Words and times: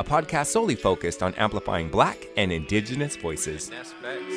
a 0.00 0.04
podcast 0.04 0.46
solely 0.46 0.74
focused 0.74 1.22
on 1.22 1.34
amplifying 1.34 1.88
black 1.88 2.26
and 2.36 2.50
indigenous 2.50 3.14
voices. 3.14 3.68
And 3.68 3.78
that's 3.78 3.92
facts. 3.92 4.34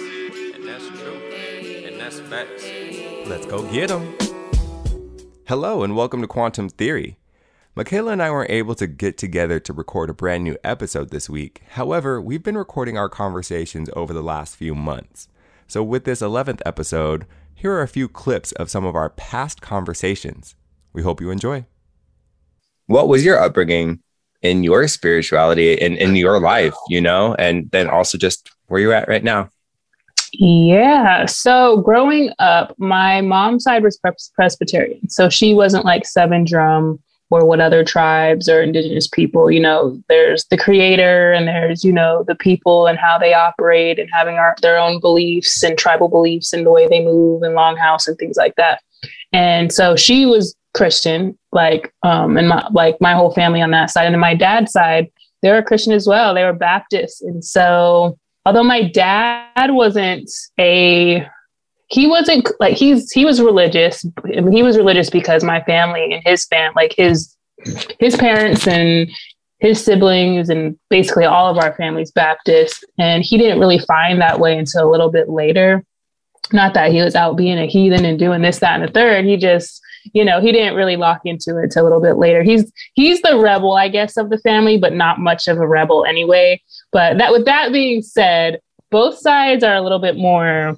And 0.53 0.67
that's 0.67 0.87
true. 0.89 1.15
And 1.87 1.99
that's 1.99 2.19
facts. 2.19 2.63
Let's 3.27 3.47
go 3.47 3.63
get 3.71 3.89
them. 3.89 4.15
Hello, 5.47 5.81
and 5.81 5.95
welcome 5.95 6.21
to 6.21 6.27
Quantum 6.27 6.69
Theory. 6.69 7.17
Michaela 7.73 8.11
and 8.11 8.21
I 8.21 8.29
weren't 8.29 8.51
able 8.51 8.75
to 8.75 8.85
get 8.85 9.17
together 9.17 9.59
to 9.61 9.73
record 9.73 10.11
a 10.11 10.13
brand 10.13 10.43
new 10.43 10.57
episode 10.63 11.09
this 11.09 11.27
week. 11.27 11.63
However, 11.69 12.21
we've 12.21 12.43
been 12.43 12.57
recording 12.57 12.95
our 12.95 13.09
conversations 13.09 13.89
over 13.95 14.13
the 14.13 14.21
last 14.21 14.55
few 14.55 14.75
months. 14.75 15.27
So, 15.67 15.81
with 15.81 16.03
this 16.03 16.21
11th 16.21 16.61
episode, 16.67 17.25
here 17.55 17.73
are 17.73 17.81
a 17.81 17.87
few 17.87 18.07
clips 18.07 18.51
of 18.51 18.69
some 18.69 18.85
of 18.85 18.95
our 18.95 19.09
past 19.09 19.61
conversations. 19.61 20.55
We 20.93 21.01
hope 21.01 21.19
you 21.19 21.31
enjoy. 21.31 21.65
What 22.85 23.07
was 23.07 23.25
your 23.25 23.39
upbringing 23.39 24.01
in 24.41 24.63
your 24.63 24.87
spirituality 24.87 25.79
and 25.81 25.95
in 25.97 26.15
your 26.15 26.39
life, 26.39 26.75
you 26.89 27.01
know, 27.01 27.35
and 27.35 27.69
then 27.71 27.89
also 27.89 28.17
just 28.17 28.49
where 28.67 28.79
you're 28.79 28.93
at 28.93 29.07
right 29.07 29.23
now? 29.23 29.49
Yeah. 30.33 31.25
So 31.25 31.77
growing 31.81 32.31
up, 32.39 32.75
my 32.77 33.21
mom's 33.21 33.63
side 33.63 33.83
was 33.83 33.97
Pres- 33.97 34.31
Presbyterian. 34.35 35.09
So 35.09 35.29
she 35.29 35.53
wasn't 35.53 35.85
like 35.85 36.05
seven 36.05 36.43
drum 36.43 36.99
or 37.29 37.45
what 37.45 37.59
other 37.59 37.83
tribes 37.83 38.47
or 38.47 38.61
indigenous 38.61 39.07
people, 39.07 39.51
you 39.51 39.59
know, 39.59 40.01
there's 40.07 40.45
the 40.45 40.57
creator 40.57 41.33
and 41.33 41.47
there's, 41.47 41.83
you 41.83 41.91
know, 41.91 42.23
the 42.25 42.35
people 42.35 42.87
and 42.87 42.97
how 42.97 43.17
they 43.17 43.33
operate 43.33 43.99
and 43.99 44.09
having 44.13 44.35
our, 44.35 44.55
their 44.61 44.77
own 44.77 44.99
beliefs 45.01 45.61
and 45.61 45.77
tribal 45.77 46.07
beliefs 46.07 46.53
and 46.53 46.65
the 46.65 46.71
way 46.71 46.87
they 46.87 47.03
move 47.03 47.43
and 47.43 47.55
longhouse 47.55 48.07
and 48.07 48.17
things 48.17 48.37
like 48.37 48.55
that. 48.55 48.81
And 49.33 49.73
so 49.73 49.95
she 49.97 50.25
was 50.25 50.55
Christian, 50.73 51.37
like, 51.57 51.93
um, 52.03 52.37
and 52.37 52.47
my, 52.47 52.65
like 52.71 52.95
my 53.01 53.13
whole 53.13 53.33
family 53.33 53.61
on 53.61 53.71
that 53.71 53.89
side. 53.89 54.05
And 54.05 54.13
then 54.13 54.21
my 54.21 54.35
dad's 54.35 54.71
side, 54.71 55.11
they 55.41 55.51
were 55.51 55.61
Christian 55.61 55.91
as 55.93 56.07
well. 56.07 56.33
They 56.33 56.45
were 56.45 56.53
Baptist. 56.53 57.21
And 57.21 57.43
so 57.43 58.17
although 58.45 58.63
my 58.63 58.83
dad 58.89 59.71
wasn't 59.71 60.29
a 60.59 61.27
he 61.89 62.05
wasn't 62.05 62.49
like 62.59 62.75
he's 62.77 63.11
he 63.11 63.25
was 63.25 63.41
religious. 63.41 64.05
I 64.35 64.41
mean, 64.41 64.51
he 64.51 64.63
was 64.63 64.77
religious 64.77 65.09
because 65.09 65.43
my 65.43 65.61
family 65.63 66.13
and 66.13 66.21
his 66.25 66.45
fam 66.45 66.73
like 66.75 66.93
his 66.95 67.35
his 67.99 68.15
parents 68.15 68.67
and 68.67 69.09
his 69.59 69.83
siblings 69.83 70.49
and 70.49 70.77
basically 70.89 71.25
all 71.25 71.49
of 71.49 71.57
our 71.57 71.73
families 71.75 72.11
Baptist. 72.11 72.85
And 72.97 73.23
he 73.23 73.37
didn't 73.37 73.59
really 73.59 73.79
find 73.79 74.21
that 74.21 74.39
way 74.39 74.57
until 74.57 74.87
a 74.87 74.91
little 74.91 75.09
bit 75.09 75.29
later. 75.29 75.83
Not 76.53 76.73
that 76.75 76.91
he 76.91 77.01
was 77.01 77.15
out 77.15 77.35
being 77.35 77.57
a 77.57 77.65
heathen 77.65 78.05
and 78.05 78.19
doing 78.19 78.41
this, 78.41 78.59
that, 78.59 78.79
and 78.79 78.87
the 78.87 78.93
third. 78.93 79.25
He 79.25 79.35
just, 79.35 79.81
you 80.13 80.25
know, 80.25 80.39
he 80.39 80.51
didn't 80.51 80.75
really 80.75 80.95
lock 80.95 81.21
into 81.25 81.57
it 81.57 81.63
until 81.65 81.83
a 81.83 81.85
little 81.85 82.01
bit 82.01 82.17
later. 82.17 82.43
He's 82.43 82.71
he's 82.93 83.21
the 83.21 83.37
rebel, 83.37 83.73
I 83.73 83.87
guess, 83.87 84.17
of 84.17 84.29
the 84.29 84.37
family, 84.39 84.77
but 84.77 84.93
not 84.93 85.19
much 85.19 85.47
of 85.47 85.57
a 85.57 85.67
rebel 85.67 86.05
anyway. 86.05 86.61
But 86.91 87.17
that 87.17 87.31
with 87.31 87.45
that 87.45 87.71
being 87.71 88.01
said, 88.01 88.59
both 88.89 89.17
sides 89.17 89.63
are 89.63 89.75
a 89.75 89.81
little 89.81 89.99
bit 89.99 90.15
more 90.15 90.77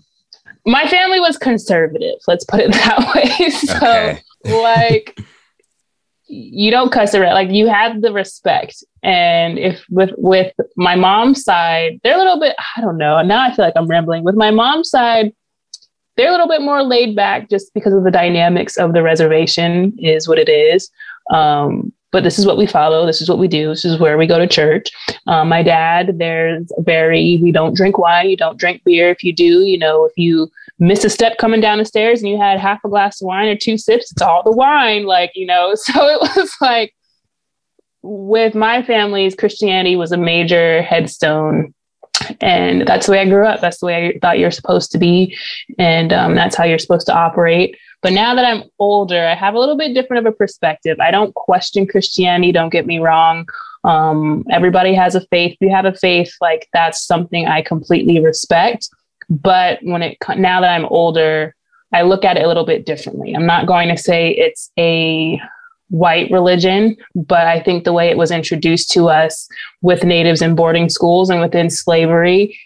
my 0.65 0.85
family 0.87 1.19
was 1.19 1.37
conservative 1.37 2.15
let's 2.27 2.45
put 2.45 2.59
it 2.59 2.71
that 2.71 3.13
way 3.15 3.49
so 3.49 3.75
okay. 3.75 4.21
like 4.61 5.19
you 6.27 6.69
don't 6.69 6.91
cuss 6.91 7.15
around 7.15 7.33
like 7.33 7.49
you 7.49 7.67
have 7.67 8.01
the 8.01 8.13
respect 8.13 8.83
and 9.01 9.57
if 9.57 9.83
with 9.89 10.11
with 10.17 10.53
my 10.75 10.95
mom's 10.95 11.43
side 11.43 11.99
they're 12.03 12.15
a 12.15 12.19
little 12.19 12.39
bit 12.39 12.55
i 12.75 12.81
don't 12.81 12.97
know 12.97 13.21
now 13.23 13.41
i 13.41 13.53
feel 13.53 13.65
like 13.65 13.73
i'm 13.75 13.87
rambling 13.87 14.23
with 14.23 14.35
my 14.35 14.51
mom's 14.51 14.89
side 14.89 15.33
they're 16.19 16.29
a 16.29 16.31
little 16.31 16.47
bit 16.47 16.61
more 16.61 16.83
laid 16.83 17.15
back 17.15 17.49
just 17.49 17.73
because 17.73 17.93
of 17.93 18.03
the 18.03 18.11
dynamics 18.11 18.77
of 18.77 18.93
the 18.93 19.01
reservation 19.01 19.93
is 19.97 20.27
what 20.27 20.37
it 20.37 20.49
is 20.49 20.91
um, 21.31 21.93
but 22.11 22.23
this 22.23 22.39
is 22.39 22.45
what 22.45 22.57
we 22.57 22.65
follow. 22.65 23.05
This 23.05 23.21
is 23.21 23.29
what 23.29 23.37
we 23.37 23.47
do. 23.47 23.69
This 23.69 23.85
is 23.85 23.99
where 23.99 24.17
we 24.17 24.25
go 24.25 24.39
to 24.39 24.47
church. 24.47 24.89
Um, 25.27 25.49
my 25.49 25.61
dad, 25.61 26.17
there's 26.17 26.71
very, 26.79 27.39
we 27.41 27.51
don't 27.51 27.75
drink 27.75 27.97
wine. 27.97 28.29
You 28.29 28.37
don't 28.37 28.57
drink 28.57 28.83
beer. 28.83 29.09
If 29.09 29.23
you 29.23 29.33
do, 29.33 29.61
you 29.61 29.77
know, 29.77 30.05
if 30.05 30.13
you 30.17 30.49
miss 30.79 31.03
a 31.03 31.09
step 31.09 31.37
coming 31.37 31.61
down 31.61 31.77
the 31.77 31.85
stairs 31.85 32.21
and 32.21 32.29
you 32.29 32.37
had 32.37 32.59
half 32.59 32.83
a 32.83 32.89
glass 32.89 33.21
of 33.21 33.27
wine 33.27 33.47
or 33.47 33.55
two 33.55 33.77
sips, 33.77 34.11
it's 34.11 34.21
all 34.21 34.41
the 34.43 34.51
wine. 34.51 35.05
Like, 35.05 35.31
you 35.35 35.45
know, 35.45 35.73
so 35.75 36.07
it 36.07 36.19
was 36.35 36.51
like 36.61 36.95
with 38.01 38.55
my 38.55 38.81
family's 38.81 39.35
Christianity 39.35 39.95
was 39.95 40.11
a 40.11 40.17
major 40.17 40.81
headstone. 40.81 41.75
And 42.41 42.87
that's 42.87 43.05
the 43.05 43.13
way 43.13 43.19
I 43.19 43.25
grew 43.25 43.45
up. 43.45 43.61
That's 43.61 43.79
the 43.79 43.85
way 43.85 44.07
I 44.07 44.19
thought 44.19 44.39
you're 44.39 44.51
supposed 44.51 44.91
to 44.91 44.97
be. 44.97 45.37
And 45.77 46.13
um, 46.13 46.35
that's 46.35 46.55
how 46.55 46.63
you're 46.63 46.79
supposed 46.79 47.07
to 47.07 47.15
operate. 47.15 47.77
But 48.01 48.13
now 48.13 48.33
that 48.35 48.45
I'm 48.45 48.63
older, 48.79 49.25
I 49.25 49.35
have 49.35 49.55
a 49.55 49.59
little 49.59 49.77
bit 49.77 49.93
different 49.93 50.25
of 50.25 50.33
a 50.33 50.35
perspective. 50.35 50.99
I 50.99 51.11
don't 51.11 51.33
question 51.35 51.85
Christianity, 51.87 52.51
don't 52.51 52.69
get 52.69 52.85
me 52.85 52.99
wrong. 52.99 53.47
Um, 53.83 54.45
everybody 54.49 54.93
has 54.93 55.15
a 55.15 55.25
faith. 55.27 55.53
If 55.53 55.61
you 55.61 55.69
have 55.69 55.85
a 55.85 55.93
faith, 55.93 56.33
like 56.41 56.67
that's 56.73 57.05
something 57.05 57.47
I 57.47 57.61
completely 57.61 58.19
respect. 58.19 58.89
But 59.29 59.79
when 59.81 60.01
it 60.01 60.17
now 60.37 60.61
that 60.61 60.71
I'm 60.71 60.85
older, 60.85 61.55
I 61.93 62.03
look 62.03 62.23
at 62.23 62.37
it 62.37 62.43
a 62.43 62.47
little 62.47 62.65
bit 62.65 62.85
differently. 62.85 63.33
I'm 63.33 63.45
not 63.45 63.67
going 63.67 63.89
to 63.89 63.97
say 63.97 64.31
it's 64.31 64.71
a 64.77 65.39
white 65.89 66.29
religion, 66.31 66.95
but 67.15 67.47
I 67.47 67.59
think 67.61 67.83
the 67.83 67.93
way 67.93 68.09
it 68.09 68.17
was 68.17 68.31
introduced 68.31 68.91
to 68.91 69.09
us 69.09 69.47
with 69.81 70.03
natives 70.03 70.41
in 70.41 70.55
boarding 70.55 70.89
schools 70.89 71.29
and 71.29 71.41
within 71.41 71.69
slavery 71.69 72.57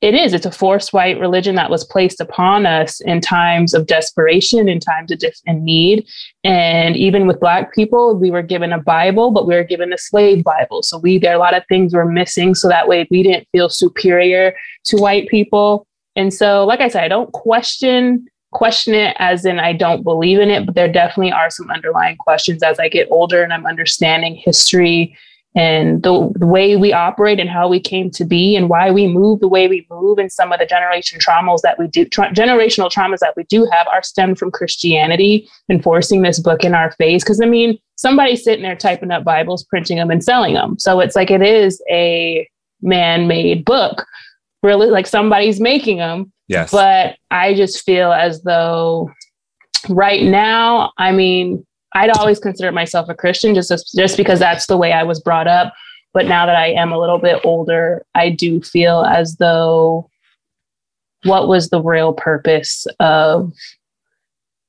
it 0.00 0.14
is. 0.14 0.32
It's 0.32 0.46
a 0.46 0.50
forced 0.50 0.94
white 0.94 1.20
religion 1.20 1.56
that 1.56 1.68
was 1.68 1.84
placed 1.84 2.20
upon 2.20 2.64
us 2.64 3.00
in 3.02 3.20
times 3.20 3.74
of 3.74 3.86
desperation 3.86 4.68
in 4.68 4.80
times 4.80 5.10
of 5.10 5.18
dif- 5.18 5.40
in 5.44 5.62
need. 5.62 6.06
And 6.42 6.96
even 6.96 7.26
with 7.26 7.40
black 7.40 7.74
people 7.74 8.16
we 8.16 8.30
were 8.30 8.42
given 8.42 8.72
a 8.72 8.80
bible 8.80 9.30
but 9.30 9.46
we 9.46 9.54
were 9.54 9.64
given 9.64 9.92
a 9.92 9.98
slave 9.98 10.42
bible. 10.42 10.82
So 10.82 10.98
we 10.98 11.18
there 11.18 11.32
are 11.32 11.36
a 11.36 11.38
lot 11.38 11.54
of 11.54 11.64
things 11.68 11.92
were 11.92 12.10
missing. 12.10 12.54
So 12.54 12.68
that 12.68 12.88
way 12.88 13.06
we 13.10 13.22
didn't 13.22 13.48
feel 13.52 13.68
superior 13.68 14.54
to 14.84 14.96
white 14.96 15.28
people. 15.28 15.86
And 16.16 16.32
so 16.32 16.64
like 16.64 16.80
i 16.80 16.88
said 16.88 17.04
i 17.04 17.08
don't 17.08 17.32
question 17.32 18.26
question 18.52 18.94
it 18.94 19.14
as 19.18 19.44
in 19.44 19.58
i 19.58 19.72
don't 19.72 20.02
believe 20.02 20.38
in 20.38 20.50
it 20.50 20.66
but 20.66 20.74
there 20.74 20.90
definitely 20.90 21.32
are 21.32 21.50
some 21.50 21.70
underlying 21.70 22.16
questions 22.16 22.62
as 22.62 22.78
i 22.78 22.88
get 22.88 23.08
older 23.10 23.42
and 23.42 23.52
i'm 23.52 23.66
understanding 23.66 24.34
history 24.34 25.16
and 25.56 26.04
the, 26.04 26.30
the, 26.36 26.46
way 26.46 26.76
we 26.76 26.92
operate 26.92 27.40
and 27.40 27.50
how 27.50 27.68
we 27.68 27.80
came 27.80 28.08
to 28.08 28.24
be 28.24 28.54
and 28.54 28.68
why 28.68 28.88
we 28.88 29.08
move 29.08 29.40
the 29.40 29.48
way 29.48 29.66
we 29.66 29.84
move 29.90 30.16
and 30.16 30.30
some 30.30 30.52
of 30.52 30.60
the 30.60 30.66
generation 30.66 31.18
traumas 31.18 31.60
that 31.62 31.76
we 31.76 31.88
do 31.88 32.04
tra- 32.04 32.32
generational 32.32 32.88
traumas 32.88 33.18
that 33.18 33.36
we 33.36 33.42
do 33.44 33.68
have 33.72 33.88
are 33.88 34.02
stemmed 34.02 34.38
from 34.38 34.50
christianity 34.50 35.48
enforcing 35.68 36.22
this 36.22 36.38
book 36.38 36.62
in 36.62 36.72
our 36.72 36.92
face. 36.92 37.24
Because 37.24 37.40
i 37.40 37.46
mean 37.46 37.76
somebody's 37.96 38.44
sitting 38.44 38.62
there 38.62 38.76
typing 38.76 39.10
up 39.10 39.24
bibles 39.24 39.64
printing 39.64 39.96
them 39.96 40.10
and 40.10 40.22
selling 40.22 40.54
them 40.54 40.78
so 40.78 41.00
it's 41.00 41.16
like 41.16 41.32
it 41.32 41.42
is 41.42 41.82
a 41.90 42.48
man-made 42.82 43.64
book. 43.64 44.06
Really 44.62 44.88
like 44.88 45.06
somebody's 45.06 45.60
making 45.60 45.98
them 45.98 46.32
yes 46.50 46.70
but 46.70 47.16
i 47.30 47.54
just 47.54 47.82
feel 47.84 48.12
as 48.12 48.42
though 48.42 49.10
right 49.88 50.22
now 50.24 50.92
i 50.98 51.10
mean 51.10 51.64
I'd 51.92 52.16
always 52.16 52.38
considered 52.38 52.72
myself 52.72 53.08
a 53.08 53.14
Christian 53.14 53.54
just 53.54 53.72
just 53.96 54.16
because 54.16 54.38
that's 54.38 54.66
the 54.66 54.76
way 54.76 54.92
I 54.92 55.02
was 55.02 55.20
brought 55.20 55.48
up. 55.48 55.72
But 56.12 56.26
now 56.26 56.46
that 56.46 56.56
I 56.56 56.68
am 56.68 56.92
a 56.92 56.98
little 56.98 57.18
bit 57.18 57.40
older, 57.44 58.04
I 58.14 58.30
do 58.30 58.60
feel 58.60 59.02
as 59.02 59.36
though 59.36 60.08
what 61.24 61.48
was 61.48 61.70
the 61.70 61.82
real 61.82 62.12
purpose 62.12 62.86
of 62.98 63.52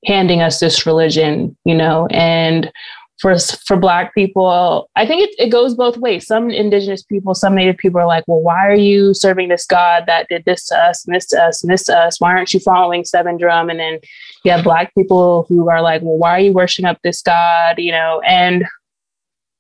handing 0.06 0.42
us 0.42 0.60
this 0.60 0.86
religion, 0.86 1.56
you 1.64 1.76
know? 1.76 2.08
And 2.12 2.72
for 3.22 3.38
for 3.38 3.78
black 3.78 4.16
people 4.16 4.90
i 4.96 5.06
think 5.06 5.22
it, 5.22 5.36
it 5.38 5.50
goes 5.50 5.76
both 5.76 5.96
ways. 5.98 6.26
Some 6.26 6.50
indigenous 6.50 7.04
people 7.04 7.36
some 7.36 7.56
native 7.56 7.78
people 7.78 8.00
are 8.02 8.08
like 8.08 8.24
well 8.28 8.42
why 8.42 8.68
are 8.68 8.76
you 8.76 9.14
serving 9.14 9.50
this 9.50 9.66
god 9.66 10.06
that 10.08 10.28
did 10.28 10.44
this 10.46 10.66
to 10.68 10.76
us 10.76 11.06
and 11.06 11.16
this 11.16 11.28
to 11.28 11.42
us 11.42 11.64
and 11.64 11.72
this 11.72 11.84
to 11.84 11.98
us? 11.98 12.20
Why 12.20 12.32
aren't 12.32 12.54
you 12.54 12.60
following 12.60 13.06
seven 13.06 13.38
drum? 13.38 13.70
And 13.70 13.80
then 13.80 14.00
you 14.44 14.52
have 14.52 14.64
black 14.64 14.94
people 14.96 15.46
who 15.48 15.70
are 15.70 15.82
like 15.82 16.02
well 16.02 16.18
why 16.18 16.32
are 16.32 16.40
you 16.40 16.52
worshiping 16.52 16.90
up 16.90 17.00
this 17.04 17.22
god? 17.22 17.78
You 17.78 17.92
know 17.92 18.22
and 18.26 18.66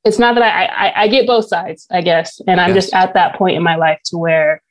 it's 0.04 0.18
not 0.18 0.34
that 0.34 0.44
i 0.44 0.66
i, 0.88 1.04
I 1.04 1.08
get 1.08 1.28
both 1.28 1.48
sides 1.48 1.86
i 1.92 2.02
guess. 2.02 2.42
And 2.48 2.60
i'm 2.60 2.74
yes. 2.74 2.86
just 2.86 2.94
at 2.96 3.14
that 3.14 3.36
point 3.36 3.56
in 3.56 3.64
my 3.64 3.76
life 3.76 4.00
to 4.06 4.18
where 4.18 4.62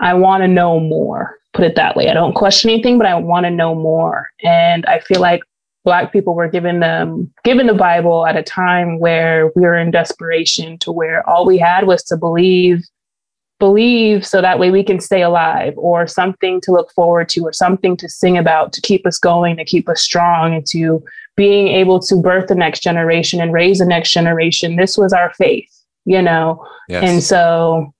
i 0.00 0.12
want 0.12 0.42
to 0.42 0.48
know 0.48 0.78
more 0.78 1.38
put 1.54 1.66
it 1.66 1.76
that 1.76 1.96
way. 1.96 2.08
I 2.08 2.14
don't 2.14 2.34
question 2.34 2.70
anything 2.70 2.98
but 2.98 3.06
i 3.06 3.14
want 3.14 3.44
to 3.44 3.50
know 3.50 3.74
more. 3.74 4.28
And 4.42 4.84
i 4.86 5.00
feel 5.00 5.20
like 5.20 5.42
black 5.84 6.12
people 6.12 6.34
were 6.34 6.48
given 6.48 6.80
them 6.80 7.32
given 7.44 7.66
the 7.66 7.74
bible 7.74 8.26
at 8.26 8.36
a 8.36 8.42
time 8.42 8.98
where 8.98 9.50
we 9.56 9.62
were 9.62 9.76
in 9.76 9.90
desperation 9.90 10.78
to 10.78 10.92
where 10.92 11.28
all 11.28 11.44
we 11.44 11.58
had 11.58 11.86
was 11.86 12.02
to 12.02 12.16
believe 12.16 12.84
believe 13.62 14.26
so 14.26 14.42
that 14.42 14.58
way 14.58 14.72
we 14.72 14.82
can 14.82 14.98
stay 14.98 15.22
alive 15.22 15.72
or 15.76 16.04
something 16.04 16.60
to 16.60 16.72
look 16.72 16.90
forward 16.90 17.28
to 17.28 17.42
or 17.42 17.52
something 17.52 17.96
to 17.96 18.08
sing 18.08 18.36
about 18.36 18.72
to 18.72 18.80
keep 18.80 19.06
us 19.06 19.20
going, 19.20 19.56
to 19.56 19.64
keep 19.64 19.88
us 19.88 20.02
strong 20.02 20.52
and 20.52 20.66
to 20.66 21.00
being 21.36 21.68
able 21.68 22.00
to 22.00 22.16
birth 22.16 22.48
the 22.48 22.56
next 22.56 22.82
generation 22.82 23.40
and 23.40 23.52
raise 23.52 23.78
the 23.78 23.84
next 23.84 24.10
generation. 24.10 24.74
This 24.74 24.98
was 24.98 25.12
our 25.12 25.32
faith, 25.34 25.70
you 26.04 26.20
know? 26.20 26.66
Yes. 26.88 27.04
And 27.04 27.22
so 27.22 27.94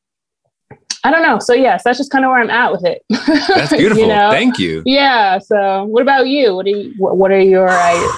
I 1.05 1.11
don't 1.11 1.23
know. 1.23 1.41
So 1.41 1.53
yes, 1.53 1.83
that's 1.83 1.99
just 1.99 2.13
kind 2.13 2.25
of 2.25 2.31
where 2.31 2.41
I'm 2.41 2.51
at 2.51 2.71
with 2.71 2.85
it. 2.85 3.05
That's 3.49 3.73
beautiful. 3.73 4.03
you 4.03 4.09
know? 4.09 4.31
Thank 4.31 4.59
you. 4.61 4.85
Yeah. 4.87 5.39
So 5.39 5.85
what 5.85 6.01
about 6.01 6.29
you? 6.29 6.55
What 6.55 6.65
do 6.65 6.71
you, 6.71 6.95
what 6.97 7.33
are 7.33 7.41
your, 7.41 7.69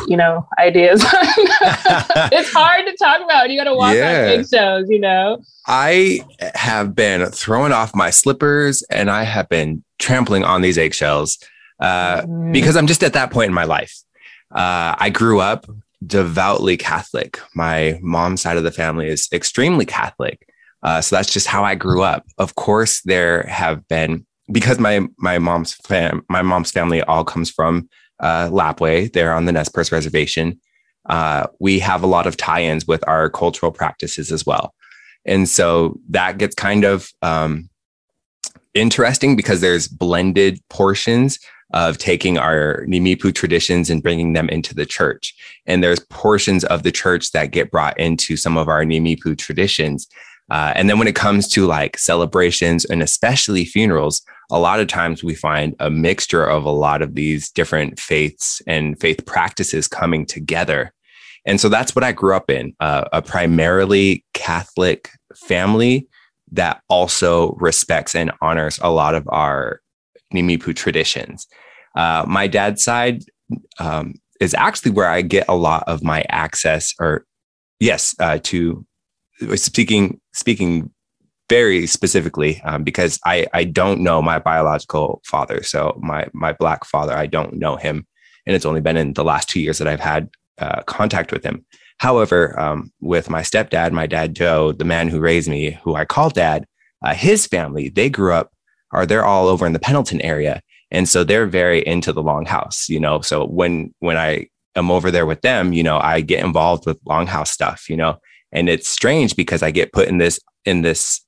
you 0.07 0.19
know, 0.19 0.47
ideas? 0.59 1.03
it's 1.03 2.53
hard 2.53 2.87
to 2.87 2.95
talk 2.99 3.23
about. 3.23 3.49
You 3.49 3.59
got 3.59 3.71
to 3.71 3.75
walk 3.75 3.95
yeah. 3.95 4.09
on 4.09 4.39
eggshells, 4.39 4.91
you 4.91 5.01
know? 5.01 5.43
I 5.67 6.27
have 6.55 6.95
been 6.95 7.25
throwing 7.31 7.73
off 7.73 7.95
my 7.95 8.11
slippers 8.11 8.83
and 8.91 9.11
I 9.11 9.23
have 9.23 9.49
been 9.49 9.83
trampling 9.99 10.45
on 10.45 10.61
these 10.61 10.77
eggshells 10.77 11.39
uh, 11.81 12.21
mm. 12.23 12.53
because 12.53 12.77
I'm 12.77 12.87
just 12.87 13.03
at 13.03 13.15
that 13.15 13.31
point 13.31 13.49
in 13.49 13.55
my 13.55 13.65
life. 13.65 13.99
Uh, 14.51 14.95
I 14.99 15.09
grew 15.09 15.41
up 15.41 15.67
devoutly 16.07 16.77
Catholic. 16.77 17.41
My 17.55 17.99
mom's 18.03 18.43
side 18.43 18.59
of 18.59 18.63
the 18.63 18.71
family 18.71 19.09
is 19.09 19.29
extremely 19.33 19.87
Catholic. 19.87 20.47
Uh, 20.85 21.01
so 21.01 21.17
that's 21.17 21.33
just 21.33 21.47
how 21.47 21.65
I 21.65 21.75
grew 21.75 22.03
up. 22.03 22.27
Of 22.39 22.55
course, 22.55 23.01
there 23.03 23.43
have 23.45 23.87
been 23.89 24.27
because 24.53 24.79
my 24.79 25.07
my 25.19 25.39
mom's 25.39 25.73
fam 25.73 26.25
my 26.29 26.43
mom's 26.43 26.71
family 26.71 27.03
all 27.03 27.25
comes 27.25 27.51
from 27.51 27.89
uh, 28.21 28.49
Lapwai. 28.51 29.13
They're 29.13 29.35
on 29.35 29.47
the 29.47 29.53
Nez 29.53 29.69
Perce 29.69 29.91
Reservation. 29.91 30.61
Uh, 31.09 31.47
we 31.59 31.79
have 31.81 32.03
a 32.03 32.07
lot 32.07 32.27
of 32.27 32.37
tie-ins 32.37 32.87
with 32.87 33.07
our 33.09 33.29
cultural 33.29 33.73
practices 33.73 34.31
as 34.31 34.47
well, 34.47 34.75
and 35.25 35.49
so 35.49 35.99
that 36.11 36.39
gets 36.39 36.55
kind 36.55 36.85
of 36.85 37.11
um, 37.23 37.69
interesting 38.75 39.37
because 39.37 39.61
there's 39.61 39.89
blended 39.89 40.61
portions 40.69 41.39
of 41.73 41.99
taking 41.99 42.39
our 42.39 42.85
Nimipu 42.87 43.35
traditions 43.35 43.91
and 43.91 44.03
bringing 44.03 44.33
them 44.33 44.49
into 44.49 44.75
the 44.75 44.87
church. 44.87 45.35
And 45.67 45.83
there's 45.83 45.99
portions 45.99 46.65
of 46.65 46.85
the 46.85 46.93
church 46.93 47.33
that 47.33 47.51
get 47.51 47.71
brought 47.71 47.99
into 47.99 48.37
some 48.37 48.57
of 48.57 48.69
our 48.69 48.85
Nimipu 48.85 49.37
traditions. 49.37 50.07
Uh, 50.51 50.73
and 50.75 50.91
then 50.91 50.99
when 50.99 51.09
it 51.09 51.15
comes 51.15 51.49
to 51.49 51.67
like 51.67 51.99
celebrations 51.99 52.85
and 52.85 53.03
especially 53.03 53.65
funerals, 53.65 54.23
a 54.51 54.59
lot 54.59 54.81
of 54.81 54.89
times 54.89 55.25
we 55.25 55.35
find 55.35 55.75
a 55.81 55.91
mixture 55.91 56.45
of 56.45 56.65
a 56.65 56.71
lot 56.71 57.03
of 57.03 57.15
these 57.15 57.51
different 57.51 57.99
faiths 57.99 58.61
and 58.67 59.01
faith 59.01 59.25
practices 59.25 59.89
coming 59.89 60.27
together. 60.27 60.93
And 61.47 61.61
so 61.61 61.69
that's 61.69 61.95
what 61.95 62.05
I 62.05 62.13
grew 62.13 62.35
up 62.35 62.51
in 62.51 62.75
uh, 62.81 63.05
a 63.13 63.23
primarily 63.23 64.25
Catholic 64.35 65.11
family 65.35 66.09
that 66.53 66.83
also 66.89 67.53
respects 67.55 68.15
and 68.15 68.31
honors 68.41 68.79
a 68.83 68.91
lot 68.91 69.15
of 69.15 69.27
our 69.29 69.81
Nimipu 70.33 70.75
traditions. 70.75 71.47
Uh, 71.97 72.25
my 72.27 72.47
dad's 72.47 72.83
side 72.83 73.23
um, 73.79 74.15
is 74.41 74.55
actually 74.55 74.91
where 74.91 75.09
I 75.09 75.23
get 75.23 75.47
a 75.49 75.57
lot 75.57 75.85
of 75.87 76.03
my 76.03 76.25
access, 76.29 76.95
or 76.99 77.25
yes, 77.81 78.15
uh, 78.19 78.39
to 78.45 78.85
speaking 79.57 80.21
speaking 80.33 80.91
very 81.49 81.87
specifically 81.87 82.61
um, 82.63 82.85
because 82.85 83.19
I 83.25 83.47
I 83.53 83.65
don't 83.65 84.01
know 84.01 84.23
my 84.23 84.39
biological 84.39 85.21
father. 85.25 85.63
So 85.63 85.99
my 86.03 86.27
my 86.33 86.53
black 86.53 86.85
father, 86.85 87.15
I 87.15 87.27
don't 87.27 87.55
know 87.55 87.77
him, 87.77 88.07
and 88.47 88.57
it's 88.57 88.67
only 88.67 88.81
been 88.81 88.97
in 88.97 89.15
the 89.15 89.25
last 89.25 89.49
two 89.49 89.61
years 89.61 89.79
that 89.79 89.89
I've 89.89 90.01
had 90.01 90.31
uh, 90.59 90.83
contact 90.83 91.33
with 91.33 91.45
him. 91.45 91.65
However, 91.99 92.59
um, 92.59 92.93
with 93.01 93.31
my 93.31 93.43
stepdad, 93.43 93.93
my 93.93 94.07
dad 94.07 94.35
Joe, 94.35 94.73
the 94.73 94.85
man 94.85 95.09
who 95.09 95.21
raised 95.21 95.49
me, 95.49 95.79
who 95.83 95.95
I 95.95 96.05
call 96.05 96.31
dad, 96.31 96.67
uh, 97.03 97.15
his 97.15 97.47
family 97.47 97.89
they 97.89 98.09
grew 98.11 98.33
up, 98.33 98.53
or 98.93 99.07
they're 99.07 99.25
all 99.25 99.49
over 99.49 99.67
in 99.67 99.73
the 99.75 99.79
Pendleton 99.79 100.21
area, 100.23 100.63
and 100.91 101.09
so 101.09 101.25
they're 101.25 101.47
very 101.47 101.87
into 101.87 102.13
the 102.13 102.23
longhouse. 102.23 102.89
You 102.89 103.01
know, 103.01 103.21
so 103.21 103.47
when 103.47 103.95
when 104.01 104.17
I 104.17 104.49
am 104.77 104.91
over 104.91 105.11
there 105.11 105.27
with 105.27 105.43
them, 105.43 105.73
you 105.73 105.83
know, 105.83 105.99
I 105.99 106.21
get 106.21 106.43
involved 106.43 106.87
with 106.87 107.03
longhouse 107.05 107.49
stuff. 107.49 107.89
You 107.91 107.97
know, 107.97 108.19
and 108.55 108.69
it's 108.69 108.89
strange 108.89 109.37
because 109.37 109.63
i 109.63 109.71
get 109.71 109.93
put 109.93 110.09
in 110.09 110.17
this 110.17 110.41
in 110.65 110.81
this 110.81 111.21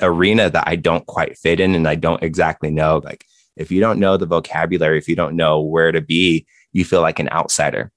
arena 0.00 0.48
that 0.48 0.64
i 0.68 0.76
don't 0.76 1.06
quite 1.06 1.36
fit 1.36 1.58
in 1.58 1.74
and 1.74 1.88
i 1.88 1.96
don't 1.96 2.22
exactly 2.22 2.70
know 2.70 3.00
like 3.04 3.24
if 3.56 3.70
you 3.70 3.80
don't 3.80 3.98
know 3.98 4.16
the 4.16 4.26
vocabulary 4.26 4.98
if 4.98 5.08
you 5.08 5.16
don't 5.16 5.34
know 5.34 5.60
where 5.60 5.90
to 5.90 6.00
be 6.00 6.46
you 6.76 6.84
feel 6.84 7.00
like 7.00 7.18
an 7.18 7.28
outsider. 7.30 7.90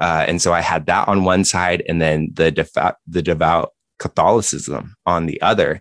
Uh, 0.00 0.24
and 0.26 0.42
so 0.42 0.52
i 0.52 0.60
had 0.60 0.86
that 0.86 1.06
on 1.06 1.24
one 1.24 1.44
side 1.44 1.82
and 1.88 2.02
then 2.02 2.28
the 2.34 2.50
devout 2.50 2.96
the 3.06 3.22
devout 3.22 3.70
catholicism 4.00 4.96
on 5.06 5.26
the 5.26 5.40
other. 5.40 5.80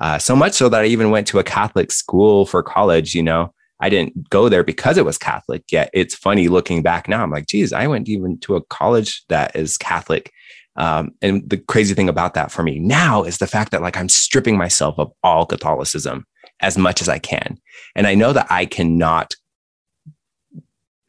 Uh, 0.00 0.18
so 0.18 0.34
much 0.34 0.52
so 0.52 0.68
that 0.68 0.82
i 0.82 0.86
even 0.86 1.10
went 1.10 1.28
to 1.28 1.38
a 1.38 1.44
catholic 1.44 1.92
school 1.92 2.44
for 2.44 2.62
college 2.62 3.14
you 3.14 3.22
know. 3.22 3.54
I 3.78 3.88
didn't 3.88 4.30
go 4.30 4.48
there 4.48 4.62
because 4.62 4.96
it 4.96 5.04
was 5.04 5.18
catholic 5.18 5.64
yet 5.70 5.90
it's 5.92 6.14
funny 6.14 6.48
looking 6.48 6.82
back 6.82 7.08
now 7.08 7.22
i'm 7.22 7.30
like 7.30 7.46
geez 7.46 7.72
i 7.72 7.86
went 7.88 8.08
even 8.08 8.38
to 8.40 8.54
a 8.54 8.62
college 8.62 9.24
that 9.28 9.56
is 9.56 9.76
catholic 9.76 10.32
um, 10.76 11.10
and 11.20 11.48
the 11.48 11.58
crazy 11.58 11.94
thing 11.94 12.08
about 12.08 12.34
that 12.34 12.50
for 12.50 12.62
me 12.62 12.78
now 12.78 13.22
is 13.22 13.38
the 13.38 13.46
fact 13.46 13.72
that 13.72 13.82
like 13.82 13.96
I'm 13.96 14.08
stripping 14.08 14.56
myself 14.56 14.98
of 14.98 15.12
all 15.22 15.46
Catholicism 15.46 16.26
as 16.60 16.78
much 16.78 17.02
as 17.02 17.08
I 17.08 17.18
can. 17.18 17.58
And 17.94 18.06
I 18.06 18.14
know 18.14 18.32
that 18.32 18.46
I 18.50 18.64
cannot 18.64 19.34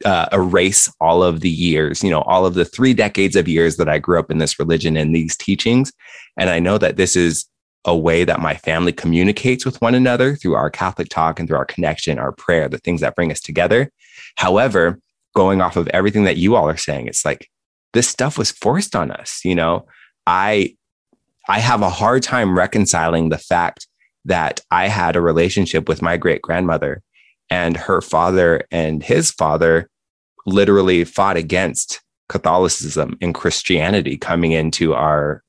uh, 0.04 0.26
erase 0.32 0.92
all 1.00 1.22
of 1.22 1.40
the 1.40 1.50
years, 1.50 2.02
you 2.02 2.10
know, 2.10 2.22
all 2.22 2.44
of 2.44 2.54
the 2.54 2.64
three 2.64 2.92
decades 2.92 3.36
of 3.36 3.48
years 3.48 3.76
that 3.76 3.88
I 3.88 3.98
grew 3.98 4.18
up 4.18 4.30
in 4.30 4.38
this 4.38 4.58
religion 4.58 4.96
and 4.96 5.14
these 5.14 5.36
teachings. 5.36 5.92
And 6.38 6.50
I 6.50 6.58
know 6.58 6.76
that 6.78 6.96
this 6.96 7.16
is 7.16 7.46
a 7.86 7.96
way 7.96 8.24
that 8.24 8.40
my 8.40 8.54
family 8.54 8.92
communicates 8.92 9.64
with 9.64 9.80
one 9.80 9.94
another 9.94 10.36
through 10.36 10.54
our 10.54 10.70
Catholic 10.70 11.08
talk 11.08 11.38
and 11.38 11.48
through 11.48 11.58
our 11.58 11.64
connection, 11.64 12.18
our 12.18 12.32
prayer, 12.32 12.68
the 12.68 12.78
things 12.78 13.00
that 13.00 13.14
bring 13.14 13.30
us 13.30 13.40
together. 13.40 13.90
However, 14.36 14.98
going 15.34 15.60
off 15.60 15.76
of 15.76 15.88
everything 15.88 16.24
that 16.24 16.36
you 16.36 16.56
all 16.56 16.68
are 16.68 16.76
saying, 16.76 17.06
it's 17.06 17.24
like 17.24 17.48
this 17.94 18.08
stuff 18.08 18.36
was 18.36 18.50
forced 18.50 18.94
on 18.94 19.10
us. 19.10 19.40
You 19.44 19.54
know, 19.54 19.86
I 20.26 20.76
I 21.48 21.60
have 21.60 21.82
a 21.82 21.90
hard 21.90 22.22
time 22.22 22.56
reconciling 22.56 23.28
the 23.28 23.38
fact 23.38 23.86
that 24.26 24.60
I 24.70 24.88
had 24.88 25.16
a 25.16 25.20
relationship 25.20 25.88
with 25.88 26.02
my 26.02 26.16
great 26.16 26.42
grandmother 26.42 27.02
and 27.50 27.76
her 27.76 28.00
father 28.00 28.62
and 28.70 29.02
his 29.02 29.30
father 29.30 29.88
literally 30.46 31.04
fought 31.04 31.36
against 31.36 32.00
Catholicism 32.28 33.16
and 33.20 33.34
Christianity 33.34 34.16
coming 34.16 34.52
into 34.52 34.94
our 34.94 35.42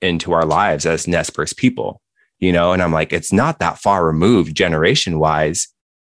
into 0.00 0.32
our 0.32 0.44
lives 0.44 0.84
as 0.84 1.06
Nez 1.06 1.30
Perce 1.30 1.52
people, 1.52 2.00
you 2.40 2.52
know, 2.52 2.72
and 2.72 2.82
I'm 2.82 2.92
like, 2.92 3.12
it's 3.12 3.32
not 3.32 3.60
that 3.60 3.78
far 3.78 4.04
removed 4.04 4.56
generation 4.56 5.20
wise, 5.20 5.68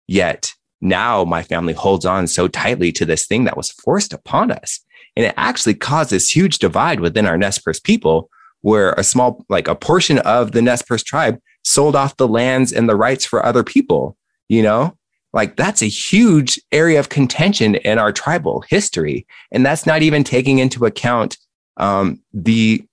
yet 0.07 0.51
now 0.81 1.23
my 1.23 1.43
family 1.43 1.73
holds 1.73 2.03
on 2.03 2.25
so 2.25 2.47
tightly 2.47 2.91
to 2.93 3.05
this 3.05 3.27
thing 3.27 3.43
that 3.43 3.57
was 3.57 3.71
forced 3.71 4.11
upon 4.11 4.51
us. 4.51 4.79
And 5.15 5.25
it 5.25 5.33
actually 5.37 5.75
caused 5.75 6.09
this 6.09 6.35
huge 6.35 6.59
divide 6.59 6.99
within 6.99 7.25
our 7.25 7.37
Nez 7.37 7.59
Perce 7.59 7.79
people, 7.79 8.29
where 8.61 8.93
a 8.93 9.03
small, 9.03 9.45
like 9.49 9.67
a 9.67 9.75
portion 9.75 10.19
of 10.19 10.51
the 10.51 10.61
Nez 10.61 10.81
Perce 10.81 11.03
tribe 11.03 11.39
sold 11.63 11.95
off 11.95 12.17
the 12.17 12.27
lands 12.27 12.73
and 12.73 12.89
the 12.89 12.95
rights 12.95 13.25
for 13.25 13.45
other 13.45 13.63
people, 13.63 14.17
you 14.49 14.61
know? 14.61 14.95
Like 15.33 15.57
that's 15.57 15.81
a 15.81 15.87
huge 15.87 16.59
area 16.71 16.97
of 16.99 17.09
contention 17.09 17.75
in 17.75 17.99
our 17.99 18.13
tribal 18.13 18.63
history. 18.69 19.27
And 19.51 19.65
that's 19.65 19.85
not 19.85 20.01
even 20.01 20.23
taking 20.23 20.59
into 20.59 20.85
account 20.85 21.37
um, 21.77 22.21
the 22.33 22.83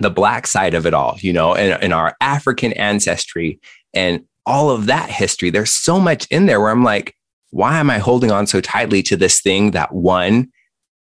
the 0.00 0.10
black 0.10 0.46
side 0.46 0.74
of 0.74 0.86
it 0.86 0.94
all, 0.94 1.16
you 1.20 1.32
know, 1.32 1.54
and, 1.54 1.80
and 1.80 1.92
our 1.92 2.16
African 2.20 2.72
ancestry 2.72 3.60
and 3.92 4.24
all 4.44 4.70
of 4.70 4.86
that 4.86 5.08
history. 5.08 5.50
There's 5.50 5.70
so 5.70 6.00
much 6.00 6.26
in 6.30 6.46
there 6.46 6.60
where 6.60 6.70
I'm 6.70 6.82
like, 6.82 7.14
why 7.50 7.78
am 7.78 7.90
I 7.90 7.98
holding 7.98 8.32
on 8.32 8.48
so 8.48 8.60
tightly 8.60 9.02
to 9.04 9.16
this 9.16 9.40
thing 9.40 9.70
that 9.70 9.94
one 9.94 10.50